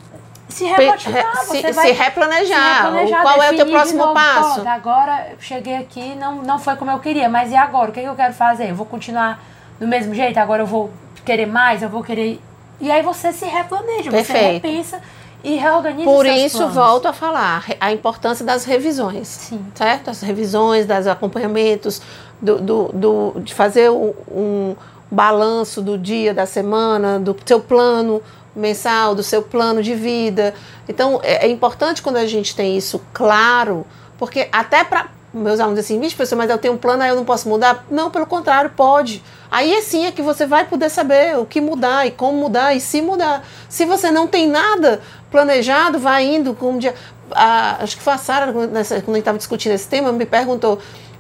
se 0.49 0.65
remotivar, 0.65 1.35
você 1.37 1.61
se, 1.61 1.71
vai 1.71 1.87
se 1.87 1.91
replanejar. 1.93 2.77
se 2.77 2.83
replanejar, 2.83 3.21
qual 3.23 3.41
é 3.43 3.51
o 3.51 3.55
teu 3.55 3.65
próximo 3.65 3.99
novo, 3.99 4.13
passo? 4.13 4.61
"Pô, 4.61 4.69
agora 4.69 5.27
eu 5.31 5.37
cheguei 5.39 5.77
aqui, 5.77 6.13
não, 6.15 6.35
não 6.43 6.59
foi 6.59 6.75
como 6.75 6.91
eu 6.91 6.99
queria, 6.99 7.27
mas 7.27 7.51
e 7.51 7.55
agora? 7.55 7.89
O 7.89 7.93
que, 7.93 8.01
que 8.01 8.07
eu 8.07 8.15
quero 8.15 8.33
fazer? 8.33 8.69
Eu 8.69 8.75
vou 8.75 8.85
continuar 8.85 9.39
do 9.79 9.87
mesmo 9.87 10.13
jeito? 10.13 10.37
Agora 10.37 10.61
eu 10.61 10.67
vou 10.67 10.91
querer 11.25 11.45
mais? 11.47 11.81
Eu 11.81 11.89
vou 11.89 12.03
querer. 12.03 12.39
E 12.79 12.91
aí 12.91 13.01
você 13.01 13.33
se 13.33 13.45
replaneja, 13.45 14.11
você 14.11 14.23
Perfeito. 14.33 14.63
repensa 14.65 15.01
e 15.43 15.55
reorganiza 15.55 16.03
Por 16.09 16.25
isso, 16.25 16.57
planos. 16.57 16.75
volto 16.75 17.07
a 17.07 17.13
falar, 17.13 17.65
a 17.79 17.91
importância 17.91 18.45
das 18.45 18.65
revisões. 18.65 19.27
Sim. 19.27 19.65
Certo? 19.75 20.09
As 20.09 20.21
revisões, 20.21 20.85
dos 20.85 21.07
acompanhamentos, 21.07 22.01
do, 22.41 22.57
do, 22.59 22.83
do- 22.93 23.39
de 23.41 23.53
fazer 23.53 23.89
um, 23.91 24.13
um 24.31 24.75
balanço 25.11 25.81
do 25.81 25.97
dia, 25.97 26.33
da 26.33 26.45
semana, 26.45 27.19
do 27.19 27.35
seu 27.45 27.59
plano 27.59 28.21
mensal, 28.55 29.13
do 29.13 29.21
seu 29.23 29.41
plano 29.43 29.83
de 29.83 29.93
vida. 29.93 30.53
Então, 30.89 31.19
é, 31.23 31.45
é 31.45 31.49
importante 31.49 32.01
quando 32.01 32.17
a 32.17 32.25
gente 32.25 32.55
tem 32.55 32.75
isso 32.77 33.01
claro, 33.13 33.85
porque 34.17 34.47
até 34.51 34.83
para 34.83 35.07
meus 35.35 35.59
alunos 35.59 35.79
assim, 35.79 35.99
vixe, 35.99 36.15
professor, 36.15 36.35
mas 36.35 36.49
eu 36.49 36.57
tenho 36.57 36.73
um 36.73 36.77
plano, 36.77 37.03
aí 37.03 37.09
eu 37.09 37.15
não 37.15 37.25
posso 37.25 37.47
mudar? 37.49 37.85
Não, 37.91 38.09
pelo 38.09 38.25
contrário, 38.25 38.71
pode. 38.75 39.21
Aí 39.51 39.73
é 39.73 39.81
sim 39.81 40.05
é 40.05 40.11
que 40.11 40.21
você 40.21 40.45
vai 40.45 40.65
poder 40.65 40.89
saber 40.89 41.37
o 41.37 41.45
que 41.45 41.59
mudar 41.61 42.05
e 42.07 42.11
como 42.11 42.37
mudar 42.39 42.73
e 42.75 42.79
se 42.81 43.01
mudar. 43.01 43.45
Se 43.69 43.85
você 43.85 44.09
não 44.11 44.27
tem 44.27 44.47
nada 44.47 45.01
planejado, 45.29 45.99
vai 45.99 46.25
indo 46.25 46.53
com 46.53 46.71
um 46.71 46.77
dia. 46.77 46.93
a- 47.31 47.77
acho 47.81 47.97
que 47.97 48.03
foi 48.03 48.13
a 48.13 48.17
Sara, 48.19 48.53
quando 48.53 48.77
a 48.77 48.83
gente 48.83 49.17
estava 49.17 49.37
discutindo 49.37 49.71
esse 49.71 49.87
tema, 49.87 50.11
me 50.11 50.27
perguntou, 50.27 50.77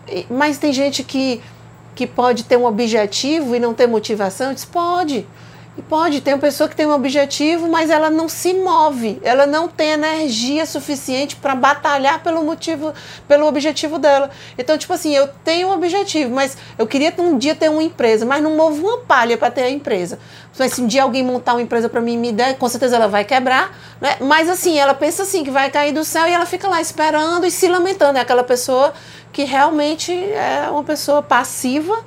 "E- 0.07 0.23
mas 0.29 0.59
tem 0.59 0.71
gente 0.71 1.03
que, 1.03 1.41
que 1.95 2.05
pode 2.05 2.43
ter 2.43 2.57
um 2.57 2.65
objetivo 2.65 3.55
e 3.55 3.59
não 3.59 3.73
ter 3.73 3.87
motivação? 3.87 4.49
Eu 4.49 4.53
disse, 4.53 4.67
pode. 4.67 5.27
E 5.77 5.81
pode, 5.81 6.21
tem 6.21 6.33
uma 6.33 6.39
pessoa 6.39 6.69
que 6.69 6.75
tem 6.75 6.85
um 6.85 6.93
objetivo, 6.93 7.67
mas 7.67 7.89
ela 7.89 8.09
não 8.09 8.29
se 8.29 8.53
move, 8.53 9.19
ela 9.21 9.45
não 9.45 9.67
tem 9.67 9.89
energia 9.89 10.65
suficiente 10.65 11.35
para 11.35 11.53
batalhar 11.53 12.23
pelo 12.23 12.45
motivo, 12.45 12.93
pelo 13.27 13.45
objetivo 13.45 13.99
dela. 13.99 14.29
Então, 14.57 14.77
tipo 14.77 14.93
assim, 14.93 15.13
eu 15.13 15.27
tenho 15.43 15.67
um 15.67 15.71
objetivo, 15.73 16.33
mas 16.33 16.57
eu 16.77 16.87
queria 16.87 17.13
um 17.17 17.37
dia 17.37 17.53
ter 17.53 17.69
uma 17.69 17.83
empresa, 17.83 18.25
mas 18.25 18.41
não 18.41 18.55
movo 18.55 18.87
uma 18.87 18.99
palha 18.99 19.37
para 19.37 19.51
ter 19.51 19.63
a 19.63 19.69
empresa. 19.69 20.17
Mas 20.57 20.71
se 20.71 20.81
um 20.81 20.87
dia 20.87 21.03
alguém 21.03 21.21
montar 21.21 21.53
uma 21.53 21.61
empresa 21.61 21.89
para 21.89 21.99
mim 21.99 22.17
me 22.17 22.31
der, 22.31 22.57
com 22.57 22.69
certeza 22.69 22.95
ela 22.95 23.09
vai 23.09 23.25
quebrar, 23.25 23.77
né? 23.99 24.15
Mas 24.21 24.47
assim, 24.47 24.79
ela 24.79 24.93
pensa 24.93 25.23
assim 25.23 25.43
que 25.43 25.51
vai 25.51 25.69
cair 25.69 25.91
do 25.91 26.05
céu 26.05 26.25
e 26.25 26.31
ela 26.31 26.45
fica 26.45 26.69
lá 26.69 26.79
esperando 26.79 27.45
e 27.45 27.51
se 27.51 27.67
lamentando. 27.67 28.17
É 28.17 28.21
aquela 28.21 28.45
pessoa 28.45 28.93
que 29.33 29.43
realmente 29.43 30.13
é 30.13 30.69
uma 30.71 30.85
pessoa 30.85 31.21
passiva 31.21 32.01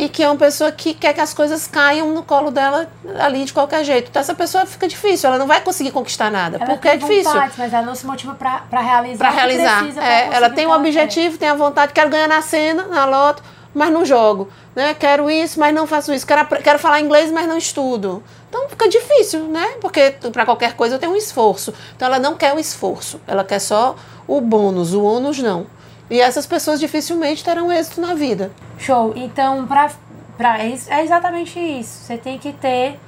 e 0.00 0.08
que 0.08 0.22
é 0.22 0.30
uma 0.30 0.36
pessoa 0.36 0.72
que 0.72 0.94
quer 0.94 1.12
que 1.12 1.20
as 1.20 1.34
coisas 1.34 1.66
caiam 1.66 2.14
no 2.14 2.22
colo 2.22 2.50
dela 2.50 2.88
ali 3.18 3.44
de 3.44 3.52
qualquer 3.52 3.84
jeito. 3.84 4.08
Então 4.08 4.18
essa 4.18 4.34
pessoa 4.34 4.64
fica 4.64 4.88
difícil, 4.88 5.28
ela 5.28 5.38
não 5.38 5.46
vai 5.46 5.60
conseguir 5.60 5.90
conquistar 5.90 6.30
nada, 6.30 6.56
Ela 6.56 6.64
porque 6.64 6.88
é 6.88 6.96
difícil. 6.96 7.30
vontades, 7.30 7.56
mas 7.58 7.70
ela 7.70 7.84
não 7.84 7.94
se 7.94 8.06
motiva 8.06 8.34
pra 8.34 8.80
realizar. 8.80 9.26
Para 9.26 9.30
realizar. 9.30 10.02
É, 10.02 10.30
ela 10.32 10.48
tem 10.48 10.64
o 10.64 10.70
um 10.70 10.72
objetivo, 10.72 11.36
tem 11.36 11.50
a 11.50 11.54
vontade, 11.54 11.92
quero 11.92 12.08
ganhar 12.08 12.28
na 12.28 12.40
cena, 12.40 12.84
na 12.84 13.04
loto, 13.04 13.42
mas 13.74 13.92
não 13.92 14.02
jogo. 14.02 14.48
Né? 14.74 14.94
Quero 14.94 15.30
isso, 15.30 15.60
mas 15.60 15.74
não 15.74 15.86
faço 15.86 16.14
isso. 16.14 16.26
Quero, 16.26 16.46
quero 16.46 16.78
falar 16.78 16.98
inglês, 17.00 17.30
mas 17.30 17.46
não 17.46 17.58
estudo. 17.58 18.22
Então 18.48 18.70
fica 18.70 18.88
difícil, 18.88 19.48
né? 19.48 19.74
Porque 19.82 20.14
para 20.32 20.46
qualquer 20.46 20.72
coisa 20.72 20.94
eu 20.94 20.98
tenho 20.98 21.12
um 21.12 21.16
esforço. 21.16 21.74
Então 21.94 22.06
ela 22.06 22.18
não 22.18 22.36
quer 22.36 22.54
o 22.54 22.58
esforço, 22.58 23.20
ela 23.26 23.44
quer 23.44 23.58
só 23.58 23.94
o 24.26 24.40
bônus, 24.40 24.94
o 24.94 25.02
ônus 25.02 25.38
não. 25.40 25.66
E 26.10 26.20
essas 26.20 26.44
pessoas 26.44 26.80
dificilmente 26.80 27.44
terão 27.44 27.70
êxito 27.70 28.00
na 28.00 28.14
vida. 28.14 28.50
Show. 28.76 29.12
Então, 29.14 29.64
pra, 29.66 29.90
pra, 30.36 30.58
é 30.58 30.74
é 30.88 31.04
exatamente 31.04 31.58
isso. 31.58 32.04
Você 32.04 32.18
tem 32.18 32.36
que 32.36 32.52
ter. 32.52 32.98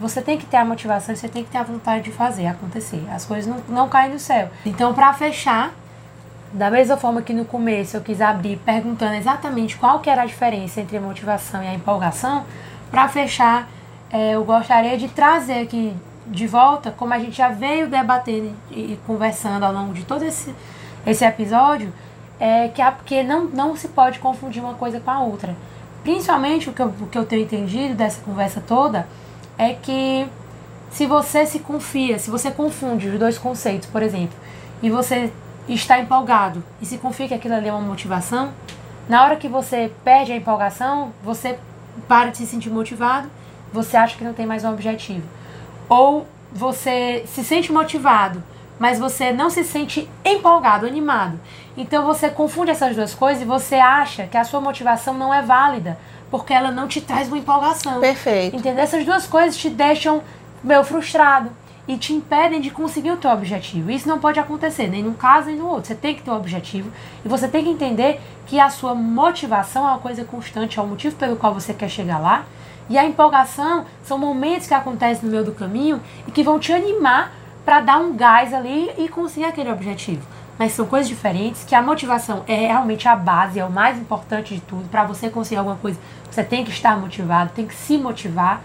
Você 0.00 0.22
tem 0.22 0.38
que 0.38 0.46
ter 0.46 0.56
a 0.56 0.64
motivação, 0.64 1.14
você 1.14 1.28
tem 1.28 1.44
que 1.44 1.50
ter 1.50 1.58
a 1.58 1.62
vontade 1.62 2.04
de 2.04 2.12
fazer 2.12 2.46
acontecer. 2.46 3.04
As 3.10 3.24
coisas 3.24 3.46
não, 3.46 3.62
não 3.68 3.88
caem 3.88 4.12
do 4.12 4.18
céu. 4.18 4.48
Então, 4.66 4.92
pra 4.92 5.12
fechar, 5.12 5.72
da 6.52 6.70
mesma 6.70 6.96
forma 6.96 7.22
que 7.22 7.32
no 7.32 7.44
começo 7.44 7.96
eu 7.96 8.00
quis 8.00 8.20
abrir 8.20 8.56
perguntando 8.64 9.14
exatamente 9.14 9.76
qual 9.76 10.00
que 10.00 10.08
era 10.08 10.22
a 10.22 10.26
diferença 10.26 10.80
entre 10.80 10.96
a 10.96 11.00
motivação 11.00 11.62
e 11.62 11.66
a 11.66 11.74
empolgação, 11.74 12.44
pra 12.90 13.08
fechar, 13.08 13.68
é, 14.10 14.32
eu 14.36 14.44
gostaria 14.44 14.96
de 14.96 15.08
trazer 15.08 15.62
aqui 15.62 15.92
de 16.26 16.46
volta, 16.46 16.90
como 16.90 17.12
a 17.12 17.18
gente 17.18 17.36
já 17.36 17.48
veio 17.48 17.88
debatendo 17.88 18.52
e 18.70 18.98
conversando 19.06 19.64
ao 19.64 19.72
longo 19.72 19.92
de 19.92 20.04
todo 20.04 20.24
esse, 20.24 20.54
esse 21.06 21.24
episódio, 21.24 21.92
é 22.38 22.68
que, 22.68 22.82
a, 22.82 22.92
que 22.92 23.22
não, 23.22 23.44
não 23.44 23.76
se 23.76 23.88
pode 23.88 24.18
confundir 24.18 24.62
uma 24.62 24.74
coisa 24.74 25.00
com 25.00 25.10
a 25.10 25.20
outra. 25.20 25.54
Principalmente 26.02 26.68
o 26.68 26.72
que, 26.72 26.82
eu, 26.82 26.88
o 26.88 27.06
que 27.06 27.16
eu 27.16 27.24
tenho 27.24 27.42
entendido 27.42 27.94
dessa 27.94 28.20
conversa 28.22 28.62
toda 28.66 29.06
é 29.56 29.74
que 29.74 30.26
se 30.90 31.06
você 31.06 31.46
se 31.46 31.60
confia, 31.60 32.18
se 32.18 32.30
você 32.30 32.50
confunde 32.50 33.08
os 33.08 33.18
dois 33.18 33.38
conceitos, 33.38 33.88
por 33.88 34.02
exemplo, 34.02 34.36
e 34.82 34.90
você 34.90 35.32
está 35.68 35.98
empolgado 35.98 36.62
e 36.80 36.86
se 36.86 36.98
confia 36.98 37.26
que 37.26 37.34
aquilo 37.34 37.54
ali 37.54 37.68
é 37.68 37.72
uma 37.72 37.80
motivação, 37.80 38.52
na 39.08 39.24
hora 39.24 39.36
que 39.36 39.48
você 39.48 39.90
perde 40.04 40.32
a 40.32 40.36
empolgação, 40.36 41.12
você 41.22 41.58
para 42.06 42.30
de 42.30 42.38
se 42.38 42.46
sentir 42.46 42.70
motivado, 42.70 43.28
você 43.72 43.96
acha 43.96 44.16
que 44.16 44.24
não 44.24 44.32
tem 44.32 44.46
mais 44.46 44.64
um 44.64 44.70
objetivo. 44.70 45.26
Ou 45.88 46.26
você 46.52 47.24
se 47.26 47.44
sente 47.44 47.72
motivado, 47.72 48.42
mas 48.78 48.98
você 48.98 49.32
não 49.32 49.50
se 49.50 49.64
sente 49.64 50.08
empolgado, 50.24 50.86
animado. 50.86 51.38
Então 51.76 52.04
você 52.04 52.28
confunde 52.30 52.70
essas 52.70 52.94
duas 52.94 53.14
coisas 53.14 53.42
e 53.42 53.46
você 53.46 53.76
acha 53.76 54.26
que 54.26 54.36
a 54.36 54.44
sua 54.44 54.60
motivação 54.60 55.14
não 55.14 55.32
é 55.34 55.42
válida, 55.42 55.98
porque 56.30 56.52
ela 56.52 56.70
não 56.70 56.86
te 56.86 57.00
traz 57.00 57.28
uma 57.28 57.38
empolgação. 57.38 58.00
Perfeito. 58.00 58.56
Entendeu? 58.56 58.82
Essas 58.82 59.04
duas 59.04 59.26
coisas 59.26 59.56
te 59.56 59.68
deixam 59.68 60.22
meio 60.62 60.84
frustrado. 60.84 61.50
e 61.86 61.96
te 61.98 62.12
impedem 62.14 62.60
de 62.60 62.70
conseguir 62.70 63.10
o 63.10 63.16
teu 63.16 63.30
objetivo. 63.30 63.90
Isso 63.90 64.08
não 64.08 64.18
pode 64.18 64.40
acontecer, 64.40 64.88
nem 64.88 65.02
num 65.02 65.12
caso 65.12 65.48
nem 65.48 65.56
no 65.56 65.68
outro. 65.68 65.88
Você 65.88 65.94
tem 65.94 66.14
que 66.14 66.22
ter 66.22 66.30
um 66.30 66.36
objetivo 66.36 66.90
e 67.24 67.28
você 67.28 67.46
tem 67.46 67.62
que 67.62 67.70
entender 67.70 68.20
que 68.46 68.58
a 68.58 68.70
sua 68.70 68.94
motivação 68.94 69.86
é 69.86 69.90
uma 69.90 69.98
coisa 69.98 70.24
constante, 70.24 70.78
é 70.78 70.82
o 70.82 70.86
motivo 70.86 71.14
pelo 71.16 71.36
qual 71.36 71.52
você 71.52 71.74
quer 71.74 71.88
chegar 71.88 72.18
lá. 72.18 72.44
E 72.88 72.98
a 72.98 73.04
empolgação 73.04 73.84
são 74.02 74.18
momentos 74.18 74.66
que 74.66 74.74
acontecem 74.74 75.24
no 75.24 75.30
meio 75.30 75.44
do 75.44 75.52
caminho 75.52 76.00
e 76.26 76.30
que 76.30 76.42
vão 76.42 76.58
te 76.58 76.72
animar 76.72 77.32
para 77.64 77.80
dar 77.80 77.98
um 77.98 78.14
gás 78.14 78.52
ali 78.52 78.90
e 78.98 79.08
conseguir 79.08 79.46
aquele 79.46 79.70
objetivo. 79.70 80.26
Mas 80.58 80.72
são 80.72 80.86
coisas 80.86 81.08
diferentes, 81.08 81.64
que 81.64 81.74
a 81.74 81.82
motivação 81.82 82.44
é 82.46 82.66
realmente 82.68 83.08
a 83.08 83.16
base, 83.16 83.58
é 83.58 83.64
o 83.64 83.70
mais 83.70 83.98
importante 83.98 84.54
de 84.54 84.60
tudo. 84.60 84.88
Para 84.88 85.04
você 85.04 85.28
conseguir 85.28 85.56
alguma 85.56 85.76
coisa, 85.76 85.98
você 86.30 86.44
tem 86.44 86.64
que 86.64 86.70
estar 86.70 86.96
motivado, 86.96 87.50
tem 87.54 87.66
que 87.66 87.74
se 87.74 87.98
motivar. 87.98 88.62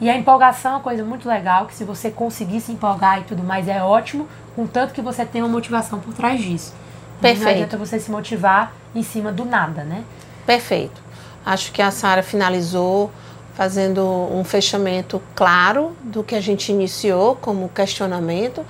E 0.00 0.08
a 0.08 0.16
empolgação 0.16 0.72
é 0.72 0.74
uma 0.76 0.80
coisa 0.80 1.04
muito 1.04 1.28
legal, 1.28 1.66
que 1.66 1.74
se 1.74 1.84
você 1.84 2.10
conseguir 2.10 2.60
se 2.60 2.72
empolgar 2.72 3.20
e 3.20 3.24
tudo 3.24 3.42
mais, 3.42 3.68
é 3.68 3.82
ótimo, 3.82 4.28
contanto 4.56 4.92
que 4.92 5.02
você 5.02 5.24
tenha 5.24 5.44
uma 5.44 5.52
motivação 5.52 6.00
por 6.00 6.14
trás 6.14 6.40
disso. 6.40 6.74
Perfeito. 7.20 7.44
Não 7.44 7.50
adianta 7.50 7.76
você 7.76 7.98
se 7.98 8.10
motivar 8.10 8.72
em 8.94 9.02
cima 9.02 9.32
do 9.32 9.44
nada, 9.44 9.82
né? 9.84 10.04
Perfeito. 10.46 11.00
Acho 11.44 11.72
que 11.72 11.82
a 11.82 11.90
Sara 11.90 12.22
finalizou 12.22 13.10
fazendo 13.58 14.04
um 14.04 14.44
fechamento 14.44 15.20
claro 15.34 15.90
do 16.00 16.22
que 16.22 16.36
a 16.36 16.40
gente 16.40 16.70
iniciou 16.70 17.34
como 17.34 17.68
questionamento. 17.68 18.64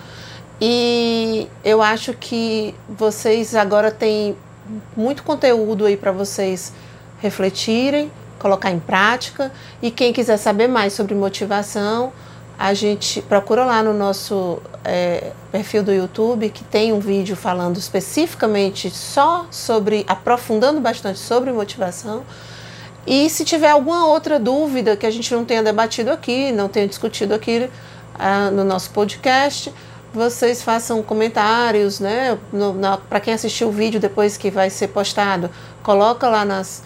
E 0.59 1.47
eu 1.63 1.83
acho 1.83 2.15
que 2.15 2.75
vocês 2.89 3.55
agora 3.55 3.91
têm 3.91 4.35
muito 4.97 5.23
conteúdo 5.23 5.85
aí 5.85 5.95
para 5.95 6.11
vocês 6.11 6.73
refletirem, 7.21 8.11
colocar 8.39 8.71
em 8.71 8.79
prática. 8.79 9.53
E 9.83 9.91
quem 9.91 10.11
quiser 10.11 10.39
saber 10.39 10.69
mais 10.69 10.95
sobre 10.95 11.15
motivação, 11.15 12.11
a 12.59 12.73
gente 12.73 13.21
procura 13.21 13.67
lá 13.67 13.83
no 13.83 13.93
nosso 13.93 14.59
é, 14.83 15.33
perfil 15.53 15.83
do 15.83 15.93
YouTube, 15.93 16.49
que 16.49 16.65
tem 16.65 16.95
um 16.95 16.99
vídeo 16.99 17.37
falando 17.37 17.77
especificamente 17.77 18.89
só 18.89 19.47
sobre, 19.51 20.07
aprofundando 20.09 20.81
bastante 20.81 21.19
sobre 21.19 21.53
motivação. 21.53 22.23
E 23.07 23.31
se 23.31 23.45
tiver 23.45 23.71
alguma 23.71 24.07
outra 24.07 24.39
dúvida 24.39 24.97
que 24.97 25.07
a 25.07 25.11
gente 25.11 25.33
não 25.33 25.45
tenha 25.45 25.63
debatido 25.63 26.11
aqui, 26.11 26.53
não 26.53 26.69
tenha 26.69 26.87
discutido 26.87 27.35
aqui 27.35 27.71
uh, 28.17 28.51
no 28.51 28.65
nosso 28.65 28.91
podcast, 28.91 29.73
vocês 30.13 30.63
façam 30.63 31.03
comentários, 31.03 32.01
né? 32.01 32.39
Para 33.09 33.21
quem 33.21 33.35
assistiu 33.35 33.69
o 33.69 33.73
vídeo 33.73 34.01
depois 34.01 34.37
que 34.37 34.51
vai 34.51 34.71
ser 34.71 34.89
postado, 34.89 35.51
coloca 35.83 36.29
lá 36.29 36.45
nas, 36.45 36.83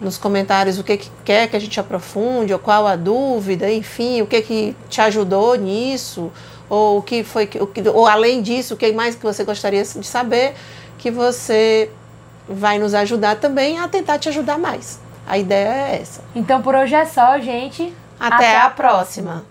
nos 0.00 0.16
comentários 0.16 0.78
o 0.78 0.84
que, 0.84 0.96
que 0.96 1.10
quer 1.24 1.48
que 1.48 1.56
a 1.56 1.60
gente 1.60 1.78
aprofunde, 1.78 2.52
ou 2.52 2.58
qual 2.58 2.86
a 2.86 2.96
dúvida, 2.96 3.70
enfim, 3.70 4.22
o 4.22 4.26
que, 4.26 4.40
que 4.42 4.76
te 4.88 5.00
ajudou 5.00 5.54
nisso, 5.54 6.30
ou 6.68 6.98
o 6.98 7.02
que 7.02 7.22
foi, 7.22 7.48
o 7.60 7.66
que, 7.66 7.88
ou 7.88 8.06
além 8.06 8.42
disso, 8.42 8.74
o 8.74 8.76
que 8.76 8.90
mais 8.92 9.14
que 9.14 9.22
você 9.22 9.44
gostaria 9.44 9.82
de 9.82 10.06
saber, 10.06 10.54
que 10.98 11.10
você 11.10 11.90
vai 12.48 12.78
nos 12.78 12.94
ajudar 12.94 13.36
também 13.36 13.78
a 13.78 13.88
tentar 13.88 14.18
te 14.18 14.28
ajudar 14.28 14.58
mais. 14.58 15.00
A 15.26 15.36
ideia 15.38 15.68
é 15.68 16.00
essa. 16.00 16.22
Então 16.34 16.62
por 16.62 16.74
hoje 16.74 16.94
é 16.94 17.04
só, 17.04 17.38
gente. 17.38 17.92
Até, 18.18 18.34
Até 18.36 18.56
a 18.58 18.70
próxima. 18.70 19.32
próxima. 19.32 19.44